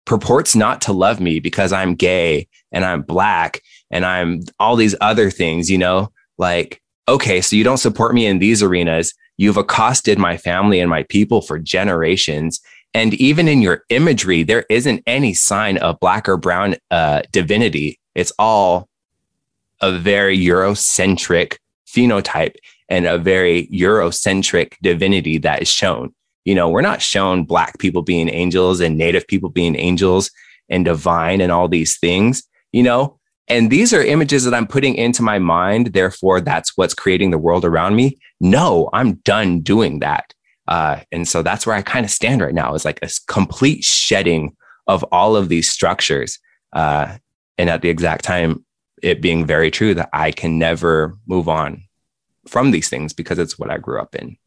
purports 0.06 0.56
not 0.56 0.82
to 0.82 0.94
love 0.94 1.20
me 1.20 1.40
because 1.40 1.72
I'm 1.72 1.96
gay 1.96 2.48
and 2.72 2.86
I'm 2.86 3.02
black 3.02 3.62
and 3.90 4.06
I'm 4.06 4.42
all 4.60 4.76
these 4.76 4.96
other 5.02 5.30
things, 5.30 5.70
you 5.70 5.78
know, 5.78 6.12
like, 6.38 6.82
okay, 7.08 7.42
so 7.42 7.56
you 7.56 7.64
don't 7.64 7.78
support 7.78 8.14
me 8.14 8.26
in 8.26 8.40
these 8.40 8.64
arenas. 8.64 9.14
You've 9.38 9.58
accosted 9.58 10.18
my 10.18 10.38
family 10.38 10.80
and 10.80 10.90
my 10.90 11.04
people 11.04 11.42
for 11.42 11.60
generations. 11.60 12.60
And 12.94 13.14
even 13.16 13.48
in 13.48 13.62
your 13.62 13.84
imagery, 13.90 14.44
there 14.44 14.66
isn't 14.70 15.04
any 15.08 15.34
sign 15.34 15.78
of 15.78 16.00
black 16.00 16.28
or 16.28 16.38
brown 16.38 16.76
uh, 16.90 17.22
divinity. 17.32 18.00
It's 18.16 18.34
all 18.38 18.90
a 19.82 19.92
very 19.92 20.38
Eurocentric 20.38 21.58
phenotype 21.88 22.56
and 22.90 23.06
a 23.06 23.18
very 23.18 23.68
Eurocentric 23.68 24.74
divinity 24.82 25.38
that 25.40 25.62
is 25.62 25.70
shown 25.70 26.14
you 26.46 26.56
know, 26.56 26.70
we're 26.70 26.82
not 26.82 27.02
shown 27.02 27.44
black 27.44 27.78
people 27.80 28.02
being 28.02 28.30
angels 28.30 28.80
and 28.80 28.98
native 28.98 29.28
people 29.28 29.50
being 29.50 29.76
angels 29.76 30.32
and 30.70 30.86
divine 30.86 31.42
and 31.42 31.52
all 31.52 31.68
these 31.68 31.98
things, 31.98 32.44
you 32.72 32.84
know, 32.84 33.20
and 33.52 33.70
these 33.70 33.94
are 33.94 34.02
images 34.02 34.46
that 34.46 34.54
I'm 34.54 34.66
putting 34.66 34.96
into 34.96 35.22
my 35.22 35.38
mind. 35.38 35.88
Therefore, 35.88 36.40
that's 36.40 36.78
what's 36.78 36.94
creating 36.94 37.32
the 37.32 37.38
world 37.38 37.66
around 37.66 37.98
me. 37.98 38.18
No, 38.40 38.90
I'm 38.94 39.16
done 39.26 39.60
doing 39.60 40.00
that. 40.00 40.34
Uh, 40.70 41.02
and 41.12 41.28
so 41.28 41.44
that's 41.44 41.68
where 41.68 41.76
I 41.76 41.82
kind 41.82 42.06
of 42.06 42.12
stand 42.12 42.40
right 42.40 42.54
now 42.54 42.74
is 42.76 42.86
like 42.86 43.00
a 43.02 43.10
complete 43.28 43.84
shedding 43.84 44.56
of 44.88 45.04
all 45.12 45.36
of 45.36 45.50
these 45.50 45.70
structures. 45.70 46.40
Uh, 46.72 47.18
and 47.58 47.70
at 47.70 47.82
the 47.82 47.90
exact 47.90 48.24
time, 48.24 48.66
it 49.04 49.22
being 49.22 49.46
very 49.46 49.70
true 49.70 49.94
that 49.96 50.10
I 50.14 50.32
can 50.32 50.58
never 50.58 51.18
move 51.28 51.50
on 51.50 51.84
from 52.48 52.72
these 52.72 52.88
things 52.88 53.12
because 53.12 53.38
it's 53.38 53.60
what 53.60 53.70
I 53.70 53.80
grew 53.80 54.00
up 54.00 54.16
in. 54.16 54.38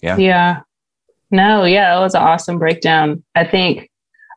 Yeah. 0.00 0.16
Yeah. 0.16 0.60
No, 1.30 1.64
yeah, 1.64 1.94
that 1.94 2.00
was 2.00 2.14
an 2.14 2.22
awesome 2.22 2.58
breakdown. 2.58 3.22
I 3.34 3.44
think 3.44 3.90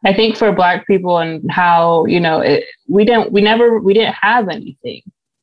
I 0.06 0.14
think 0.14 0.36
for 0.36 0.52
black 0.52 0.86
people 0.86 1.18
and 1.18 1.50
how, 1.50 2.06
you 2.06 2.20
know, 2.20 2.40
it, 2.42 2.66
we 2.88 3.06
didn't 3.06 3.32
we 3.32 3.42
never 3.42 3.80
we 3.80 3.94
didn't 3.94 4.16
have 4.22 4.50
anything. 4.50 5.02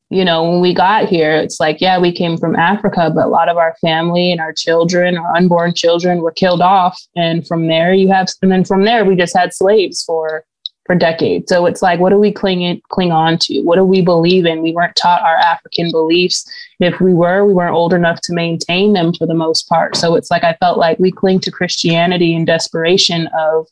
You 0.09 0.25
know, 0.25 0.43
when 0.43 0.59
we 0.59 0.73
got 0.73 1.07
here, 1.07 1.37
it's 1.37 1.59
like, 1.59 1.79
yeah, 1.79 1.97
we 1.97 2.11
came 2.11 2.37
from 2.37 2.57
Africa, 2.57 3.09
but 3.15 3.25
a 3.25 3.29
lot 3.29 3.47
of 3.47 3.55
our 3.55 3.77
family 3.79 4.29
and 4.29 4.41
our 4.41 4.51
children, 4.51 5.17
our 5.17 5.35
unborn 5.37 5.73
children 5.73 6.21
were 6.21 6.33
killed 6.33 6.61
off. 6.61 7.01
And 7.15 7.47
from 7.47 7.67
there 7.67 7.93
you 7.93 8.09
have 8.09 8.27
and 8.41 8.51
then 8.51 8.65
from 8.65 8.83
there 8.83 9.05
we 9.05 9.15
just 9.15 9.35
had 9.35 9.53
slaves 9.53 10.03
for 10.03 10.45
for 10.85 10.95
decades. 10.95 11.47
So 11.47 11.65
it's 11.65 11.81
like, 11.81 11.99
what 11.99 12.09
do 12.09 12.17
we 12.17 12.31
cling 12.31 12.63
in, 12.63 12.81
cling 12.89 13.11
on 13.11 13.37
to? 13.39 13.61
What 13.61 13.75
do 13.75 13.83
we 13.83 14.01
believe 14.01 14.45
in? 14.45 14.61
We 14.61 14.73
weren't 14.73 14.95
taught 14.95 15.21
our 15.21 15.35
African 15.35 15.91
beliefs. 15.91 16.49
If 16.79 16.99
we 16.99 17.13
were, 17.13 17.45
we 17.45 17.53
weren't 17.53 17.75
old 17.75 17.93
enough 17.93 18.19
to 18.23 18.33
maintain 18.33 18.93
them 18.93 19.13
for 19.13 19.27
the 19.27 19.33
most 19.33 19.69
part. 19.69 19.95
So 19.95 20.15
it's 20.15 20.31
like 20.31 20.43
I 20.43 20.57
felt 20.59 20.77
like 20.77 20.97
we 20.99 21.11
cling 21.11 21.39
to 21.41 21.51
Christianity 21.51 22.33
in 22.33 22.45
desperation 22.45 23.27
of, 23.37 23.67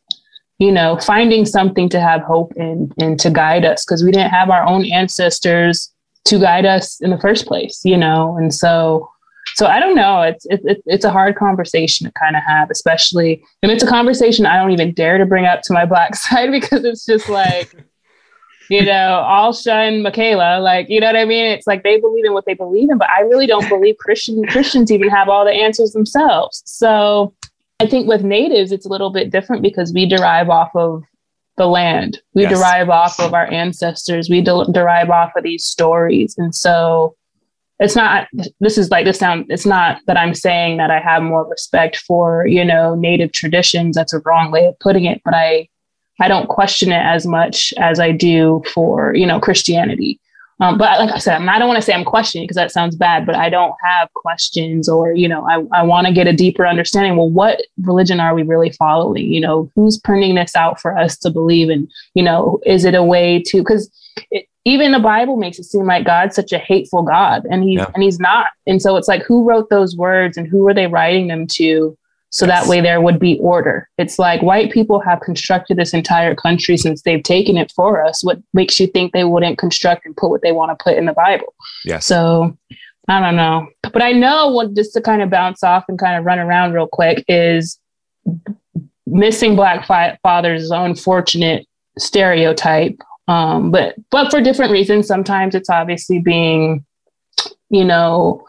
you 0.60 0.72
know, 0.72 0.98
finding 0.98 1.46
something 1.46 1.89
to 1.89 2.00
have 2.00 2.22
hope 2.22 2.54
in 2.56 2.92
and 3.00 3.20
to 3.20 3.30
guide 3.32 3.66
us 3.66 3.86
because 3.86 4.04
we 4.04 4.12
didn't 4.12 4.32
have 4.32 4.50
our 4.50 4.63
own 4.63 4.86
ancestors 4.86 5.92
to 6.25 6.38
guide 6.38 6.66
us 6.66 7.01
in 7.01 7.10
the 7.10 7.20
first 7.20 7.48
place, 7.48 7.82
you 7.84 7.98
know, 7.98 8.38
and 8.38 8.54
so 8.54 9.10
so 9.60 9.66
I 9.66 9.78
don't 9.82 9.96
know. 9.96 10.22
It's 10.22 10.46
it's 10.50 10.82
it's 10.86 11.04
a 11.04 11.12
hard 11.12 11.36
conversation 11.36 12.08
to 12.08 12.13
kind 12.13 12.38
of 12.38 12.44
have, 12.48 12.72
especially 12.72 13.44
and 13.62 13.70
it's 13.74 13.84
a 13.84 13.88
conversation 13.88 14.46
I 14.46 14.56
don't 14.56 14.72
even 14.72 14.94
dare 14.94 15.18
to 15.18 15.25
bring 15.25 15.46
up 15.46 15.63
to 15.63 15.74
my 15.74 15.86
black 15.86 16.16
side 16.24 16.50
because 16.50 16.86
it's 16.86 17.06
just 17.06 17.28
like, 17.28 17.75
you 18.70 18.86
know, 18.86 19.22
I'll 19.28 19.51
shun 19.51 20.01
Michaela, 20.01 20.62
like 20.62 20.88
you 20.88 21.01
know 21.01 21.08
what 21.08 21.18
I 21.18 21.25
mean. 21.25 21.46
It's 21.48 21.68
like 21.68 21.84
they 21.84 22.00
believe 22.00 22.24
in 22.24 22.32
what 22.32 22.46
they 22.46 22.54
believe 22.54 22.89
in, 22.89 22.98
but 22.98 23.10
I 23.10 23.24
really 23.24 23.48
don't 23.48 23.68
believe 23.68 23.98
Christian 23.98 24.46
Christians 24.48 24.94
even 24.94 25.10
have 25.10 25.28
all 25.28 25.44
the 25.44 25.51
answers 25.51 25.92
themselves. 25.92 26.63
So 26.66 27.34
I 27.82 27.86
think 27.86 28.08
with 28.08 28.24
natives, 28.24 28.72
it's 28.72 28.86
a 28.86 28.89
little 28.89 29.10
bit 29.10 29.30
different 29.30 29.62
because 29.62 29.92
we 29.92 30.06
derive 30.06 30.50
off 30.50 30.74
of 30.74 31.04
the 31.58 31.68
land. 31.68 32.22
We 32.34 32.44
yes. 32.44 32.58
derive 32.58 32.89
off 32.89 33.20
of 33.20 33.34
our 33.34 33.51
ancestors. 33.51 34.30
We 34.30 34.39
de- 34.39 34.72
derive 34.72 35.10
off 35.10 35.34
of 35.36 35.44
these 35.44 35.66
stories, 35.66 36.36
and 36.38 36.56
so 36.56 37.18
it's 37.80 37.96
not 37.96 38.28
this 38.60 38.78
is 38.78 38.92
like 38.92 39.06
this 39.06 39.20
sound 39.20 39.46
it's 39.50 39.66
not 39.66 40.02
that 40.06 40.18
i'm 40.18 40.34
saying 40.34 40.78
that 40.78 40.92
i 40.92 41.00
have 41.00 41.24
more 41.24 41.48
respect 41.48 41.98
for 41.98 42.46
you 42.46 42.64
know 42.64 42.96
native 42.96 43.32
traditions. 43.32 43.96
That's 43.96 44.14
a 44.14 44.20
wrong 44.20 44.52
way 44.52 44.66
of 44.66 44.78
putting 44.80 45.06
it 45.06 45.22
but 45.24 45.34
i 45.34 45.68
i 46.20 46.28
don't 46.28 46.50
question 46.50 46.92
it 46.92 47.02
as 47.02 47.26
much 47.26 47.74
as 47.78 48.00
i 48.00 48.12
do 48.12 48.62
for 48.74 49.16
you 49.16 49.26
know 49.26 49.40
christianity. 49.40 50.20
Um, 50.62 50.78
but 50.78 51.00
like 51.00 51.16
i 51.16 51.20
said 51.20 51.42
i 51.42 51.58
don't 51.58 51.70
want 51.70 51.78
to 51.78 51.82
say 51.82 51.94
i'm 51.94 52.04
questioning 52.04 52.46
because 52.46 52.56
that 52.56 52.74
sounds 52.74 52.98
bad 52.98 53.26
but 53.26 53.36
i 53.36 53.50
don't 53.50 53.76
have 53.82 54.14
questions 54.14 54.90
or 54.90 55.14
you 55.14 55.28
know 55.28 55.48
i, 55.48 55.80
I 55.80 55.84
want 55.84 56.08
to 56.08 56.14
get 56.14 56.28
a 56.28 56.34
deeper 56.34 56.68
understanding. 56.68 57.16
Well 57.16 57.30
what 57.30 57.62
religion 57.82 58.20
are 58.20 58.36
we 58.36 58.44
really 58.44 58.72
following? 58.72 59.32
You 59.32 59.40
know 59.40 59.72
who's 59.76 59.98
printing 59.98 60.36
this 60.36 60.58
out 60.58 60.82
for 60.82 60.98
us 60.98 61.18
to 61.20 61.30
believe 61.30 61.70
in? 61.70 61.88
You 62.14 62.24
know 62.24 62.60
is 62.66 62.84
it 62.84 62.94
a 62.94 63.04
way 63.04 63.42
to 63.44 63.60
because 63.60 63.90
even 64.66 64.92
the 64.92 65.00
Bible 65.00 65.38
makes 65.38 65.60
it 65.60 65.64
seem 65.64 65.86
like 65.86 66.06
God's 66.06 66.36
such 66.36 66.52
a 66.52 66.58
hateful 66.58 67.04
God, 67.04 67.46
and 67.50 67.64
he's 67.64 67.80
yeah. 67.80 67.92
and 67.94 68.04
he's 68.04 68.20
not. 68.20 68.48
And 68.68 68.82
so 68.82 68.98
it's 68.98 69.08
like, 69.08 69.24
who 69.24 69.44
wrote 69.44 69.70
those 69.70 69.96
words, 69.96 70.38
and 70.38 70.48
who 70.48 70.60
were 70.60 70.74
they 70.74 70.88
writing 70.88 71.28
them 71.28 71.48
to? 71.54 71.98
So 72.32 72.46
yes. 72.46 72.62
that 72.62 72.70
way 72.70 72.80
there 72.80 73.02
would 73.02 73.20
be 73.20 73.40
order. 73.40 73.90
It's 73.98 74.20
like 74.20 74.44
white 74.44 74.72
people 74.72 75.00
have 75.00 75.22
constructed 75.22 75.78
this 75.78 75.96
entire 75.96 76.36
country 76.36 76.78
since 76.78 77.02
they've 77.02 77.24
taken 77.24 77.58
it 77.58 77.72
for 77.76 78.06
us. 78.06 78.24
What 78.24 78.38
makes 78.54 78.80
you 78.80 78.86
think 78.86 79.14
they 79.14 79.24
wouldn't 79.24 79.58
construct 79.58 80.06
and 80.06 80.16
put 80.16 80.30
what 80.30 80.44
they 80.44 80.52
want 80.52 80.70
to 80.70 80.84
put 80.84 80.96
in 80.96 81.06
the 81.06 81.14
Bible? 81.14 81.56
Yes. 81.84 82.06
So 82.06 82.56
I 83.08 83.20
don't 83.20 83.36
know, 83.36 83.68
but 83.82 84.04
I 84.04 84.12
know 84.12 84.50
what 84.50 84.76
just 84.76 84.94
to 84.94 85.02
kind 85.02 85.24
of 85.24 85.32
bounce 85.32 85.64
off 85.64 85.86
and 85.88 85.98
kind 85.98 86.20
of 86.20 86.26
run 86.26 86.38
around 86.38 86.74
real 86.74 86.88
quick 86.88 87.26
is 87.28 87.80
missing 89.08 89.56
black 89.56 89.88
fi- 89.88 90.16
fathers 90.22 90.62
is 90.62 90.72
unfortunate 90.72 91.66
stereotype 91.98 93.00
um, 93.30 93.70
but 93.70 93.96
but 94.10 94.32
for 94.32 94.42
different 94.42 94.72
reasons. 94.72 95.08
Sometimes 95.08 95.54
it's 95.54 95.70
obviously 95.70 96.18
being, 96.20 96.84
you 97.70 97.86
know, 97.86 98.44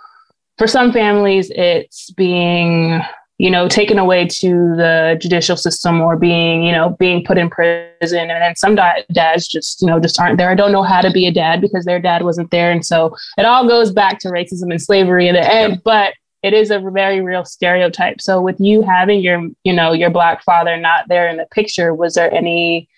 for 0.57 0.67
some 0.67 0.91
families 0.91 1.51
it's 1.55 2.11
being 2.13 3.03
you 3.39 3.51
know 3.51 3.69
taken 3.69 3.99
away 3.99 4.27
to 4.27 4.75
the 4.77 5.19
judicial 5.21 5.57
system 5.57 6.01
or 6.01 6.17
being 6.17 6.63
you 6.63 6.73
know 6.73 6.97
being 6.99 7.23
put 7.23 7.37
in 7.37 7.51
prison. 7.51 8.31
And 8.31 8.43
then 8.43 8.57
some 8.57 8.75
dads 8.75 9.47
just 9.47 9.83
you 9.83 9.87
know 9.87 10.01
just 10.01 10.19
aren't 10.19 10.39
there. 10.39 10.51
I 10.51 10.55
don't 10.55 10.73
know 10.73 10.83
how 10.83 11.03
to 11.03 11.11
be 11.11 11.27
a 11.27 11.33
dad 11.33 11.61
because 11.61 11.85
their 11.85 12.01
dad 12.01 12.23
wasn't 12.23 12.51
there. 12.51 12.73
And 12.73 12.85
so 12.85 13.15
it 13.37 13.45
all 13.45 13.69
goes 13.69 13.93
back 13.93 14.19
to 14.21 14.29
racism 14.29 14.71
and 14.71 14.81
slavery 14.81 15.29
in 15.29 15.35
the 15.35 15.47
end 15.47 15.83
but 15.85 16.15
it 16.43 16.55
is 16.55 16.71
a 16.71 16.81
very 16.81 17.21
real 17.21 17.45
stereotype. 17.45 18.23
So 18.23 18.41
with 18.41 18.59
you 18.59 18.81
having 18.81 19.21
your 19.21 19.47
you 19.65 19.75
know 19.75 19.93
your 19.93 20.09
black 20.09 20.43
father 20.43 20.79
not 20.79 21.09
there 21.09 21.29
in 21.29 21.37
the 21.37 21.47
picture 21.51 21.95
was 21.95 22.15
there 22.15 22.33
any 22.33 22.89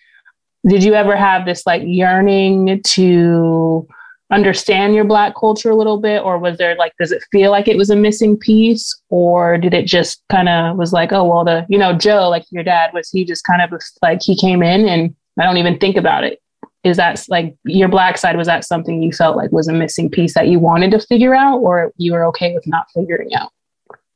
did 0.66 0.85
you 0.85 0.95
ever 0.95 1.16
have 1.16 1.45
this 1.45 1.66
like 1.66 1.83
yearning 1.85 2.81
to 2.83 3.87
understand 4.31 4.95
your 4.95 5.04
black 5.04 5.35
culture 5.35 5.71
a 5.71 5.76
little 5.76 6.00
bit? 6.00 6.23
Or 6.23 6.38
was 6.38 6.57
there 6.59 6.75
like 6.76 6.95
does 6.99 7.12
it 7.12 7.23
feel 7.31 7.50
like 7.50 7.69
it 7.69 7.76
was 7.76 7.90
a 7.90 7.97
missing 7.97 8.37
piece? 8.37 9.00
Or 9.11 9.59
did 9.59 9.75
it 9.75 9.87
just 9.87 10.23
kind 10.31 10.49
of 10.49 10.76
was 10.76 10.92
like 10.92 11.12
oh 11.12 11.25
well 11.25 11.45
the 11.45 11.66
you 11.69 11.78
know 11.78 11.92
joe 11.92 12.28
like 12.28 12.45
your 12.50 12.64
dad 12.64 12.92
was 12.95 13.11
he 13.11 13.25
just 13.25 13.45
kind 13.45 13.62
of 13.62 13.81
like 14.00 14.23
he 14.23 14.37
came 14.37 14.62
in 14.62 14.88
and 14.88 15.14
i 15.38 15.45
don't 15.45 15.59
even 15.59 15.78
think 15.78 15.97
about 15.97 16.25
it. 16.25 16.40
Is 16.85 16.97
that 16.97 17.25
like 17.28 17.57
your 17.64 17.88
black 17.88 18.19
side 18.19 18.37
was 18.37 18.49
that 18.49 18.64
something 18.64 19.02
you 19.02 19.12
felt 19.12 19.37
like 19.37 19.52
was 19.52 19.69
a 19.69 19.73
missing 19.73 20.11
piece 20.11 20.35
that 20.35 20.49
you 20.49 20.59
wanted 20.59 20.90
to 20.92 21.00
figure 21.00 21.35
out 21.35 21.59
or 21.59 21.92
you 21.97 22.12
were 22.12 22.25
okay 22.26 22.54
with 22.54 22.66
not 22.66 22.87
figuring 22.95 23.35
out 23.35 23.50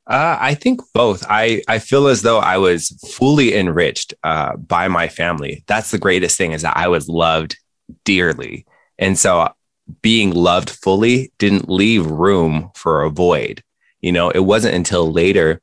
uh, 0.07 0.37
I 0.39 0.53
think 0.53 0.81
both. 0.93 1.25
I, 1.29 1.61
I 1.67 1.79
feel 1.79 2.07
as 2.07 2.21
though 2.21 2.39
I 2.39 2.57
was 2.57 2.89
fully 3.11 3.55
enriched 3.55 4.13
uh, 4.23 4.55
by 4.55 4.87
my 4.87 5.07
family. 5.09 5.63
That's 5.67 5.91
the 5.91 5.97
greatest 5.97 6.37
thing 6.37 6.53
is 6.53 6.61
that 6.61 6.77
I 6.77 6.87
was 6.87 7.09
loved 7.09 7.57
dearly. 8.05 8.65
And 8.97 9.19
so 9.19 9.49
being 10.01 10.31
loved 10.33 10.69
fully 10.69 11.31
didn't 11.39 11.69
leave 11.69 12.05
room 12.05 12.71
for 12.75 13.03
a 13.03 13.09
void. 13.09 13.63
You 14.01 14.11
know, 14.11 14.29
it 14.29 14.39
wasn't 14.39 14.75
until 14.75 15.11
later 15.11 15.61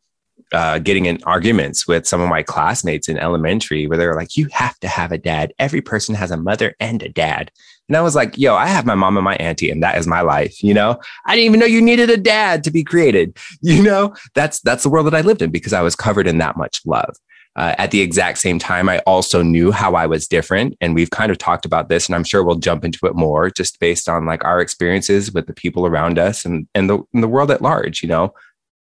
uh, 0.52 0.78
getting 0.78 1.06
in 1.06 1.18
arguments 1.24 1.88
with 1.88 2.06
some 2.06 2.20
of 2.20 2.28
my 2.28 2.42
classmates 2.42 3.08
in 3.08 3.18
elementary 3.18 3.86
where 3.86 3.98
they 3.98 4.06
were 4.06 4.14
like, 4.14 4.36
you 4.36 4.48
have 4.52 4.78
to 4.80 4.88
have 4.88 5.10
a 5.10 5.18
dad. 5.18 5.52
Every 5.58 5.80
person 5.80 6.14
has 6.14 6.30
a 6.30 6.36
mother 6.36 6.74
and 6.78 7.02
a 7.02 7.08
dad. 7.08 7.50
And 7.88 7.96
I 7.96 8.00
was 8.00 8.14
like, 8.14 8.38
yo, 8.38 8.54
I 8.54 8.66
have 8.66 8.86
my 8.86 8.94
mom 8.94 9.16
and 9.16 9.24
my 9.24 9.36
auntie, 9.36 9.70
and 9.70 9.82
that 9.82 9.98
is 9.98 10.06
my 10.06 10.22
life. 10.22 10.62
You 10.62 10.74
know, 10.74 10.98
I 11.26 11.34
didn't 11.34 11.46
even 11.46 11.60
know 11.60 11.66
you 11.66 11.82
needed 11.82 12.10
a 12.10 12.16
dad 12.16 12.64
to 12.64 12.70
be 12.70 12.84
created. 12.84 13.36
You 13.62 13.82
know, 13.82 14.14
that's 14.34 14.60
that's 14.60 14.82
the 14.82 14.88
world 14.88 15.06
that 15.06 15.14
I 15.14 15.22
lived 15.22 15.42
in 15.42 15.50
because 15.50 15.72
I 15.72 15.80
was 15.80 15.96
covered 15.96 16.26
in 16.26 16.38
that 16.38 16.56
much 16.56 16.80
love. 16.84 17.16
Uh, 17.56 17.74
at 17.78 17.92
the 17.92 18.00
exact 18.00 18.38
same 18.38 18.58
time, 18.58 18.88
I 18.88 18.98
also 19.00 19.42
knew 19.42 19.70
how 19.70 19.94
I 19.94 20.06
was 20.06 20.26
different. 20.26 20.76
And 20.80 20.94
we've 20.94 21.10
kind 21.10 21.30
of 21.30 21.38
talked 21.38 21.64
about 21.64 21.88
this, 21.88 22.06
and 22.06 22.14
I'm 22.14 22.24
sure 22.24 22.42
we'll 22.42 22.56
jump 22.56 22.84
into 22.84 23.06
it 23.06 23.14
more 23.14 23.48
just 23.50 23.78
based 23.80 24.08
on 24.08 24.26
like 24.26 24.44
our 24.44 24.60
experiences 24.60 25.32
with 25.32 25.46
the 25.46 25.54
people 25.54 25.86
around 25.86 26.18
us 26.18 26.44
and, 26.44 26.66
and, 26.74 26.90
the, 26.90 26.98
and 27.14 27.22
the 27.22 27.28
world 27.28 27.50
at 27.50 27.62
large. 27.62 28.02
You 28.02 28.08
know, 28.08 28.34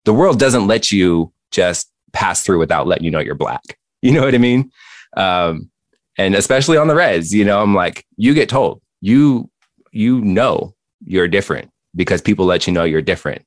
the 0.05 0.15
world 0.15 0.39
doesn't 0.39 0.67
let 0.67 0.93
you 0.93 1.33
just 1.51 1.91
pass 2.13 2.43
through 2.43 2.59
without 2.59 2.87
letting 2.87 3.05
you 3.05 3.11
know 3.11 3.21
you're 3.21 3.35
black. 3.35 3.63
You 4.03 4.13
know 4.13 4.23
what 4.23 4.35
I 4.35 4.39
mean? 4.39 4.71
Um, 5.15 5.71
and 6.17 6.35
especially 6.35 6.79
on 6.79 6.89
the 6.89 6.95
res, 6.95 7.35
you 7.35 7.45
know, 7.45 7.61
I'm 7.61 7.75
like, 7.75 8.07
you 8.17 8.33
get 8.33 8.49
told, 8.49 8.81
you 9.01 9.51
you 9.93 10.21
know 10.21 10.75
you're 11.05 11.29
different 11.29 11.71
because 11.95 12.21
people 12.21 12.47
let 12.47 12.67
you 12.67 12.73
know 12.73 12.85
you're 12.85 13.03
different. 13.03 13.45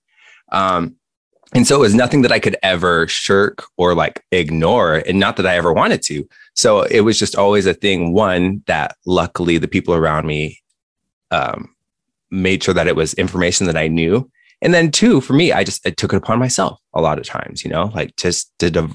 Um, 0.52 0.96
and 1.56 1.68
so 1.68 1.76
it 1.76 1.80
was 1.80 1.94
nothing 1.94 2.24
that 2.24 2.32
I 2.32 2.40
could 2.40 2.58
ever 2.64 3.08
shirk 3.08 3.64
or 3.78 3.94
like 3.94 4.24
ignore, 4.32 4.96
and 5.08 5.20
not 5.20 5.38
that 5.38 5.46
I 5.46 5.56
ever 5.56 5.72
wanted 5.72 6.02
to. 6.04 6.28
So 6.56 6.82
it 6.84 7.02
was 7.02 7.20
just 7.20 7.36
always 7.36 7.66
a 7.66 7.74
thing. 7.74 8.14
One 8.14 8.64
that 8.66 8.98
luckily 9.06 9.58
the 9.60 9.68
people 9.68 9.94
around 9.94 10.26
me 10.26 10.60
um, 11.30 11.76
made 12.32 12.64
sure 12.64 12.74
that 12.74 12.88
it 12.88 12.96
was 12.96 13.14
information 13.16 13.68
that 13.68 13.78
I 13.78 13.88
knew, 13.88 14.30
and 14.62 14.74
then 14.74 14.90
two 14.90 15.22
for 15.22 15.34
me, 15.34 15.52
I 15.52 15.64
just 15.64 15.86
I 15.86 15.92
took 15.92 16.14
it 16.14 16.18
upon 16.18 16.40
myself 16.40 16.80
a 16.94 17.02
lot 17.02 17.20
of 17.20 17.26
times. 17.26 17.64
You 17.64 17.70
know, 17.70 17.92
like 17.94 18.16
just 18.16 18.52
to 18.60 18.72
de- 18.72 18.90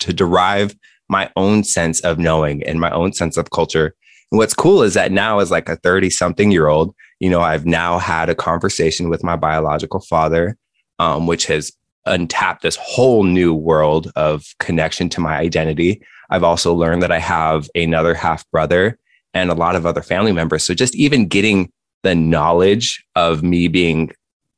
to 0.00 0.12
derive 0.12 0.74
my 1.08 1.30
own 1.36 1.62
sense 1.62 2.00
of 2.00 2.18
knowing 2.18 2.62
and 2.64 2.80
my 2.80 2.90
own 2.90 3.12
sense 3.12 3.36
of 3.36 3.50
culture 3.50 3.94
and 4.30 4.38
what's 4.38 4.54
cool 4.54 4.82
is 4.82 4.94
that 4.94 5.12
now, 5.12 5.40
as 5.40 5.50
like 5.50 5.68
a 5.68 5.76
30 5.76 6.10
something 6.10 6.50
year 6.50 6.68
old, 6.68 6.94
you 7.18 7.28
know, 7.28 7.40
I've 7.40 7.66
now 7.66 7.98
had 7.98 8.28
a 8.28 8.34
conversation 8.34 9.08
with 9.08 9.24
my 9.24 9.36
biological 9.36 10.00
father, 10.00 10.56
um, 10.98 11.26
which 11.26 11.46
has 11.46 11.72
untapped 12.06 12.62
this 12.62 12.76
whole 12.76 13.24
new 13.24 13.52
world 13.52 14.10
of 14.16 14.44
connection 14.58 15.08
to 15.10 15.20
my 15.20 15.36
identity. 15.36 16.02
I've 16.30 16.44
also 16.44 16.72
learned 16.72 17.02
that 17.02 17.12
I 17.12 17.18
have 17.18 17.68
another 17.74 18.14
half 18.14 18.48
brother 18.50 18.98
and 19.34 19.50
a 19.50 19.54
lot 19.54 19.76
of 19.76 19.84
other 19.84 20.02
family 20.02 20.32
members. 20.32 20.64
So 20.64 20.74
just 20.74 20.94
even 20.94 21.26
getting 21.26 21.70
the 22.02 22.14
knowledge 22.14 23.04
of 23.16 23.42
me 23.42 23.68
being 23.68 24.12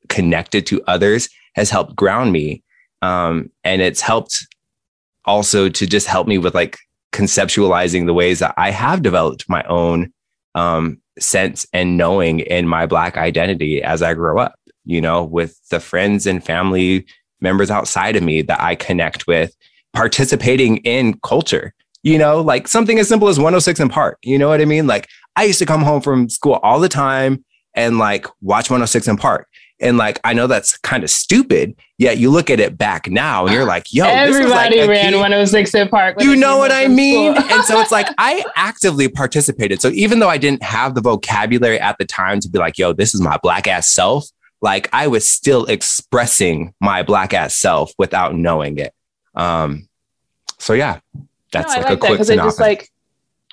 connected 0.09 0.67
to 0.67 0.83
others 0.87 1.29
has 1.55 1.71
helped 1.71 1.97
ground 1.97 2.33
me. 2.33 2.63
Um, 3.01 3.51
and 3.65 3.83
it's 3.83 4.01
helped 4.01 4.47
also 5.25 5.69
to 5.69 5.87
just 5.87 6.07
help 6.07 6.27
me 6.27 6.39
with 6.39 6.55
like 6.55 6.79
conceptualizing 7.13 8.07
the 8.07 8.15
ways 8.15 8.39
that 8.39 8.55
I 8.57 8.71
have 8.71 9.03
developed 9.03 9.49
my 9.49 9.63
own 9.65 10.13
um, 10.55 11.01
sense 11.19 11.67
and 11.73 11.97
knowing 11.97 12.41
in 12.41 12.67
my 12.67 12.87
Black 12.87 13.17
identity 13.17 13.83
as 13.83 14.03
I 14.03 14.15
grow 14.15 14.39
up. 14.39 14.55
you 14.85 15.01
know, 15.01 15.25
with 15.25 15.59
the 15.69 15.81
friends 15.81 16.27
and 16.27 16.45
family 16.45 17.07
members 17.41 17.71
outside 17.71 18.17
of 18.17 18.23
me 18.23 18.43
that 18.43 18.61
I 18.61 18.75
connect 18.75 19.27
with, 19.27 19.55
participating 19.93 20.79
in 20.79 21.19
culture. 21.23 21.75
You 22.03 22.19
know, 22.19 22.41
like 22.41 22.67
something 22.67 22.99
as 22.99 23.09
simple 23.09 23.29
as 23.29 23.39
106 23.39 23.81
& 23.85 23.89
Park. 23.95 24.19
You 24.23 24.39
know 24.39 24.49
what 24.49 24.61
I 24.61 24.65
mean? 24.65 24.89
Like 24.89 25.09
I 25.37 25.45
used 25.45 25.61
to 25.61 25.67
come 25.67 25.83
home 25.83 26.01
from 26.01 26.29
school 26.29 26.55
all 26.63 26.81
the 26.81 26.89
time 26.89 27.45
and 27.75 27.99
like 27.99 28.27
watch 28.41 28.71
106 28.71 29.09
& 29.15 29.17
Park. 29.21 29.47
And 29.83 29.99
like, 29.99 30.21
I 30.23 30.33
know 30.33 30.47
that's 30.47 30.79
kind 30.79 31.03
of 31.03 31.11
stupid. 31.11 31.75
Yet 31.99 32.19
you 32.19 32.31
look 32.31 32.51
at 32.51 32.61
it 32.61 32.79
back 32.79 33.09
now 33.09 33.47
and 33.47 33.55
you're 33.55 33.67
like, 33.67 33.93
yo, 33.93 34.05
everybody 34.07 34.81
like 34.81 34.89
ran 34.89 35.13
106 35.13 35.73
& 35.83 35.91
Park. 35.91 36.23
You 36.23 36.37
know 36.37 36.57
what 36.57 36.71
I 36.71 36.89
mean? 36.89 37.37
and 37.37 37.65
so 37.65 37.81
it's 37.81 37.91
like, 37.91 38.07
I 38.17 38.45
actively 38.55 39.09
participated. 39.09 39.83
So 39.83 39.89
even 39.89 40.21
though 40.21 40.29
I 40.29 40.39
didn't 40.39 40.63
have 40.63 40.95
the 40.95 41.01
vocabulary 41.01 41.81
at 41.81 41.99
the 41.99 42.05
time 42.05 42.41
to 42.41 42.49
be 42.49 42.59
like, 42.59 42.79
yo, 42.79 42.93
this 42.93 43.15
is 43.15 43.21
my 43.21 43.37
black 43.43 43.67
ass 43.67 43.89
self, 43.89 44.31
like 44.61 44.89
I 44.93 45.09
was 45.09 45.29
still 45.29 45.67
expressing 45.67 46.73
my 46.81 47.03
black 47.03 47.35
ass 47.35 47.57
self 47.57 47.93
without 47.99 48.35
knowing 48.37 48.79
it. 48.79 48.95
Um, 49.35 49.89
so 50.59 50.75
yeah, 50.75 51.01
that's 51.51 51.75
no, 51.75 51.81
like, 51.81 51.91
like, 51.91 51.99
a 51.99 52.07
quick 52.17 52.25
synopsis. 52.25 52.61
like 52.61 52.92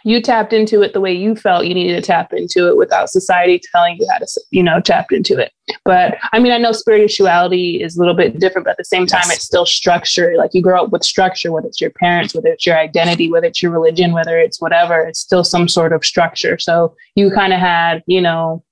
you 0.03 0.21
tapped 0.21 0.53
into 0.53 0.81
it 0.81 0.93
the 0.93 1.01
way 1.01 1.13
you 1.13 1.35
felt 1.35 1.65
you 1.65 1.73
needed 1.73 1.95
to 1.95 2.01
tap 2.01 2.33
into 2.33 2.67
it 2.67 2.77
without 2.77 3.09
society 3.09 3.61
telling 3.71 3.97
you 3.97 4.07
how 4.11 4.17
to 4.17 4.27
you 4.51 4.63
know 4.63 4.79
tap 4.79 5.11
into 5.11 5.37
it. 5.37 5.51
But 5.85 6.17
i 6.33 6.39
mean 6.39 6.51
i 6.51 6.57
know 6.57 6.71
spirituality 6.71 7.81
is 7.81 7.95
a 7.95 7.99
little 7.99 8.15
bit 8.15 8.39
different 8.39 8.65
but 8.65 8.71
at 8.71 8.77
the 8.77 8.85
same 8.85 9.05
time 9.05 9.21
yes. 9.25 9.35
it's 9.35 9.45
still 9.45 9.65
structure 9.65 10.33
like 10.37 10.53
you 10.53 10.61
grow 10.61 10.83
up 10.83 10.91
with 10.91 11.03
structure 11.03 11.51
whether 11.51 11.67
it's 11.67 11.79
your 11.79 11.91
parents 11.91 12.33
whether 12.33 12.49
it's 12.49 12.65
your 12.65 12.77
identity 12.77 13.29
whether 13.29 13.47
it's 13.47 13.61
your 13.61 13.71
religion 13.71 14.11
whether 14.11 14.37
it's 14.39 14.59
whatever 14.59 14.99
it's 15.01 15.19
still 15.19 15.43
some 15.43 15.67
sort 15.67 15.93
of 15.93 16.03
structure. 16.03 16.57
So 16.57 16.95
you 17.15 17.31
kind 17.31 17.53
of 17.53 17.59
had 17.59 18.03
you 18.07 18.21
know 18.21 18.63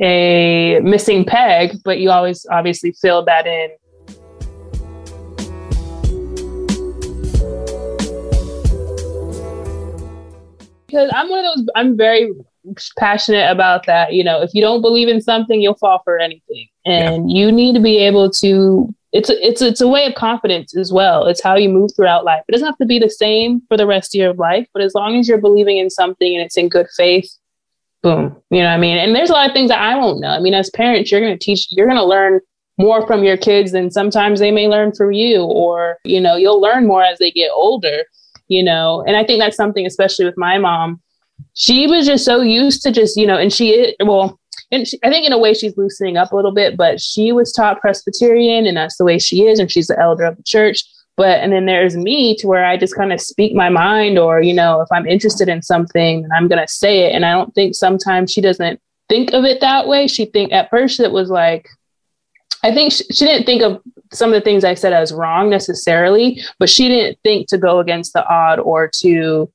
a 0.00 0.80
missing 0.80 1.24
peg 1.24 1.78
but 1.84 1.98
you 1.98 2.10
always 2.10 2.44
obviously 2.50 2.92
filled 2.92 3.26
that 3.26 3.46
in 3.46 3.70
because 10.86 11.10
I'm 11.14 11.28
one 11.28 11.44
of 11.44 11.56
those. 11.56 11.68
I'm 11.74 11.96
very 11.96 12.32
passionate 12.98 13.50
about 13.50 13.86
that. 13.86 14.12
You 14.12 14.24
know, 14.24 14.42
if 14.42 14.54
you 14.54 14.60
don't 14.60 14.80
believe 14.80 15.08
in 15.08 15.20
something, 15.20 15.60
you'll 15.60 15.74
fall 15.74 16.00
for 16.04 16.18
anything, 16.18 16.68
and 16.84 17.30
yeah. 17.30 17.36
you 17.44 17.52
need 17.52 17.74
to 17.74 17.80
be 17.80 17.98
able 17.98 18.30
to. 18.30 18.94
It's 19.12 19.30
a, 19.30 19.46
it's 19.46 19.62
it's 19.62 19.80
a 19.80 19.88
way 19.88 20.04
of 20.04 20.14
confidence 20.14 20.76
as 20.76 20.92
well. 20.92 21.26
It's 21.26 21.42
how 21.42 21.56
you 21.56 21.68
move 21.68 21.90
throughout 21.94 22.24
life. 22.24 22.42
It 22.48 22.52
doesn't 22.52 22.66
have 22.66 22.78
to 22.78 22.86
be 22.86 22.98
the 22.98 23.08
same 23.08 23.62
for 23.68 23.76
the 23.76 23.86
rest 23.86 24.14
of 24.14 24.18
your 24.18 24.34
life, 24.34 24.66
but 24.72 24.82
as 24.82 24.94
long 24.94 25.18
as 25.18 25.28
you're 25.28 25.40
believing 25.40 25.78
in 25.78 25.90
something 25.90 26.34
and 26.34 26.44
it's 26.44 26.56
in 26.56 26.68
good 26.68 26.86
faith, 26.96 27.30
boom. 28.02 28.36
You 28.50 28.58
know 28.58 28.68
what 28.68 28.74
I 28.74 28.78
mean? 28.78 28.98
And 28.98 29.14
there's 29.14 29.30
a 29.30 29.32
lot 29.32 29.48
of 29.48 29.54
things 29.54 29.70
that 29.70 29.80
I 29.80 29.96
won't 29.96 30.20
know. 30.20 30.28
I 30.28 30.40
mean, 30.40 30.54
as 30.54 30.70
parents, 30.70 31.10
you're 31.10 31.20
going 31.20 31.36
to 31.36 31.44
teach. 31.44 31.68
You're 31.70 31.86
going 31.86 31.98
to 31.98 32.04
learn 32.04 32.40
more 32.78 33.06
from 33.06 33.24
your 33.24 33.38
kids 33.38 33.72
than 33.72 33.90
sometimes 33.90 34.38
they 34.38 34.50
may 34.50 34.68
learn 34.68 34.92
from 34.92 35.12
you, 35.12 35.44
or 35.44 35.98
you 36.04 36.20
know, 36.20 36.36
you'll 36.36 36.60
learn 36.60 36.86
more 36.86 37.02
as 37.02 37.18
they 37.18 37.30
get 37.30 37.50
older 37.54 38.04
you 38.48 38.62
know? 38.62 39.04
And 39.06 39.16
i 39.16 39.24
think 39.24 39.40
that's 39.40 39.56
something 39.56 39.86
especially 39.86 40.24
with 40.24 40.36
my 40.36 40.58
mom 40.58 41.00
she 41.54 41.86
was 41.86 42.06
just 42.06 42.24
so 42.24 42.40
used 42.40 42.82
to 42.82 42.90
just 42.90 43.16
you 43.16 43.26
know 43.26 43.36
and 43.36 43.52
she 43.52 43.94
well 44.00 44.38
and 44.72 44.86
she, 44.88 44.98
i 45.04 45.10
think 45.10 45.26
in 45.26 45.32
a 45.32 45.38
way 45.38 45.54
she's 45.54 45.76
loosening 45.76 46.16
up 46.16 46.32
a 46.32 46.36
little 46.36 46.52
bit 46.52 46.76
but 46.76 47.00
she 47.00 47.32
was 47.32 47.52
taught 47.52 47.80
presbyterian 47.80 48.66
and 48.66 48.76
that's 48.76 48.96
the 48.96 49.04
way 49.04 49.18
she 49.18 49.46
is 49.46 49.58
and 49.58 49.70
she's 49.70 49.86
the 49.86 49.98
elder 49.98 50.24
of 50.24 50.36
the 50.36 50.42
church. 50.42 50.84
But 51.16 51.40
and 51.40 51.50
then 51.50 51.64
there's 51.64 51.96
me 51.96 52.36
to 52.36 52.46
where 52.46 52.66
i 52.66 52.76
just 52.76 52.94
kind 52.94 53.10
of 53.10 53.22
speak 53.22 53.54
my 53.54 53.70
mind 53.70 54.18
or 54.18 54.42
you 54.42 54.52
know 54.52 54.82
if 54.82 54.88
i'm 54.92 55.06
interested 55.06 55.48
in 55.48 55.62
something 55.62 56.28
i'm 56.36 56.46
going 56.46 56.60
to 56.60 56.68
say 56.68 57.06
it. 57.06 57.14
And 57.14 57.24
i 57.24 57.32
don't 57.32 57.54
think 57.54 57.74
sometimes 57.74 58.30
she 58.30 58.42
doesn't 58.42 58.78
think 59.08 59.32
of 59.32 59.44
it 59.44 59.60
that 59.60 59.88
way. 59.88 60.06
She 60.06 60.26
think 60.26 60.52
at 60.52 60.70
first 60.70 61.00
it 61.00 61.12
was 61.12 61.30
like 61.30 61.68
I 62.62 62.74
think 62.74 62.92
she, 62.92 63.04
she, 63.12 63.24
didn't 63.24 63.46
think 63.46 63.62
of 63.62 63.80
some 64.16 64.32
of 64.32 64.34
the 64.34 64.44
things 64.44 64.64
I 64.64 64.74
said 64.74 64.92
as 64.92 65.12
wrong 65.12 65.50
necessarily, 65.50 66.40
but 66.58 66.70
she 66.70 66.88
didn't 66.88 67.18
think 67.22 67.48
to 67.48 67.58
go 67.58 67.78
against 67.78 68.12
the 68.12 68.26
odd 68.26 68.58
or 68.58 68.90
to, 69.00 69.50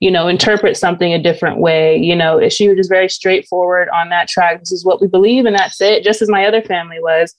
you 0.00 0.10
know, 0.10 0.28
interpret 0.28 0.76
something 0.76 1.12
a 1.12 1.22
different 1.22 1.58
way. 1.58 1.96
You 1.96 2.16
know, 2.16 2.48
she 2.48 2.68
was 2.68 2.76
just 2.76 2.90
very 2.90 3.08
straightforward 3.08 3.88
on 3.90 4.08
that 4.10 4.28
track. 4.28 4.60
This 4.60 4.72
is 4.72 4.84
what 4.84 5.00
we 5.00 5.06
believe, 5.06 5.46
and 5.46 5.56
that's 5.56 5.80
it, 5.80 6.04
just 6.04 6.22
as 6.22 6.28
my 6.28 6.46
other 6.46 6.62
family 6.62 6.98
was. 7.00 7.34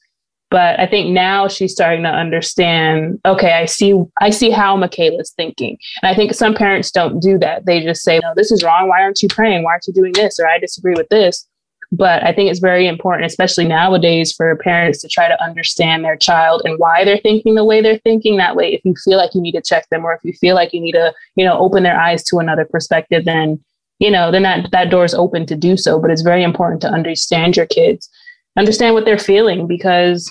But 0.50 0.80
I 0.80 0.88
think 0.88 1.10
now 1.10 1.50
she's 1.50 1.74
starting 1.74 2.04
to 2.04 2.10
understand, 2.10 3.20
okay, 3.26 3.52
I 3.52 3.65
see 3.65 4.02
I 4.22 4.30
see 4.30 4.50
how 4.50 4.78
Michaela's 4.78 5.34
thinking. 5.36 5.78
And 6.02 6.10
I 6.10 6.15
think 6.15 6.34
some 6.34 6.54
parents 6.54 6.89
don't 6.89 7.20
do 7.20 7.38
that. 7.39 7.65
They 7.65 7.82
just 7.82 8.02
say, 8.02 8.20
no, 8.24 8.32
this 8.34 8.50
is 8.50 8.63
wrong. 8.63 8.88
Why 8.88 9.02
aren't 9.02 9.22
you 9.22 9.28
praying? 9.28 9.63
Why 9.63 9.72
aren't 9.72 9.88
you 9.88 9.94
doing 9.94 10.13
this? 10.13 10.39
Or 10.39 10.48
I 10.48 10.58
disagree 10.58 10.94
with 10.96 11.10
this 11.10 11.46
but 11.91 12.23
I 12.23 12.34
think 12.34 12.50
it's 12.50 12.60
very 12.60 12.86
important, 12.86 13.26
especially 13.26 13.65
nowadays, 13.65 14.34
for 14.34 14.56
parents 14.58 15.02
to 15.02 15.08
try 15.08 15.28
to 15.28 15.41
understand 15.41 16.04
their 16.04 16.17
child 16.17 16.62
and 16.65 16.78
why 16.78 17.06
they're 17.06 17.19
thinking 17.19 17.56
the 17.56 17.63
way 17.63 17.82
they're 17.82 18.00
thinking. 18.00 18.38
That 18.38 18.56
way, 18.56 18.73
if 18.73 18.82
you 18.84 18.93
feel 19.06 19.17
like 19.17 19.34
you 19.34 19.41
need 19.41 19.54
to 19.54 19.62
check 19.62 19.88
them 19.89 20.04
or 20.04 20.13
if 20.13 20.19
you 20.23 20.34
feel 20.34 20.56
like 20.56 20.73
you 20.73 20.82
need 20.82 20.93
to, 20.93 21.13
you 21.36 21.45
know, 21.45 21.58
open 21.58 21.84
their 21.84 22.00
eyes 22.00 22.23
to 22.26 22.39
another 22.39 22.65
perspective, 22.65 23.23
then, 23.23 23.63
you 24.00 24.12
know, 24.12 24.32
then 24.32 24.43
that, 24.43 24.69
that 24.71 24.89
door 24.89 25.06
is 25.06 25.13
open 25.13 25.45
to 25.45 25.56
do 25.56 25.78
so. 25.78 26.00
But 26.00 26.12
it's 26.12 26.21
very 26.21 26.43
important 26.43 26.82
to 26.82 26.89
understand 26.89 27.56
your 27.56 27.67
kids, 27.67 28.10
understand 28.58 28.93
what 28.93 29.06
they're 29.06 29.17
feeling 29.17 29.65
because 29.65 30.30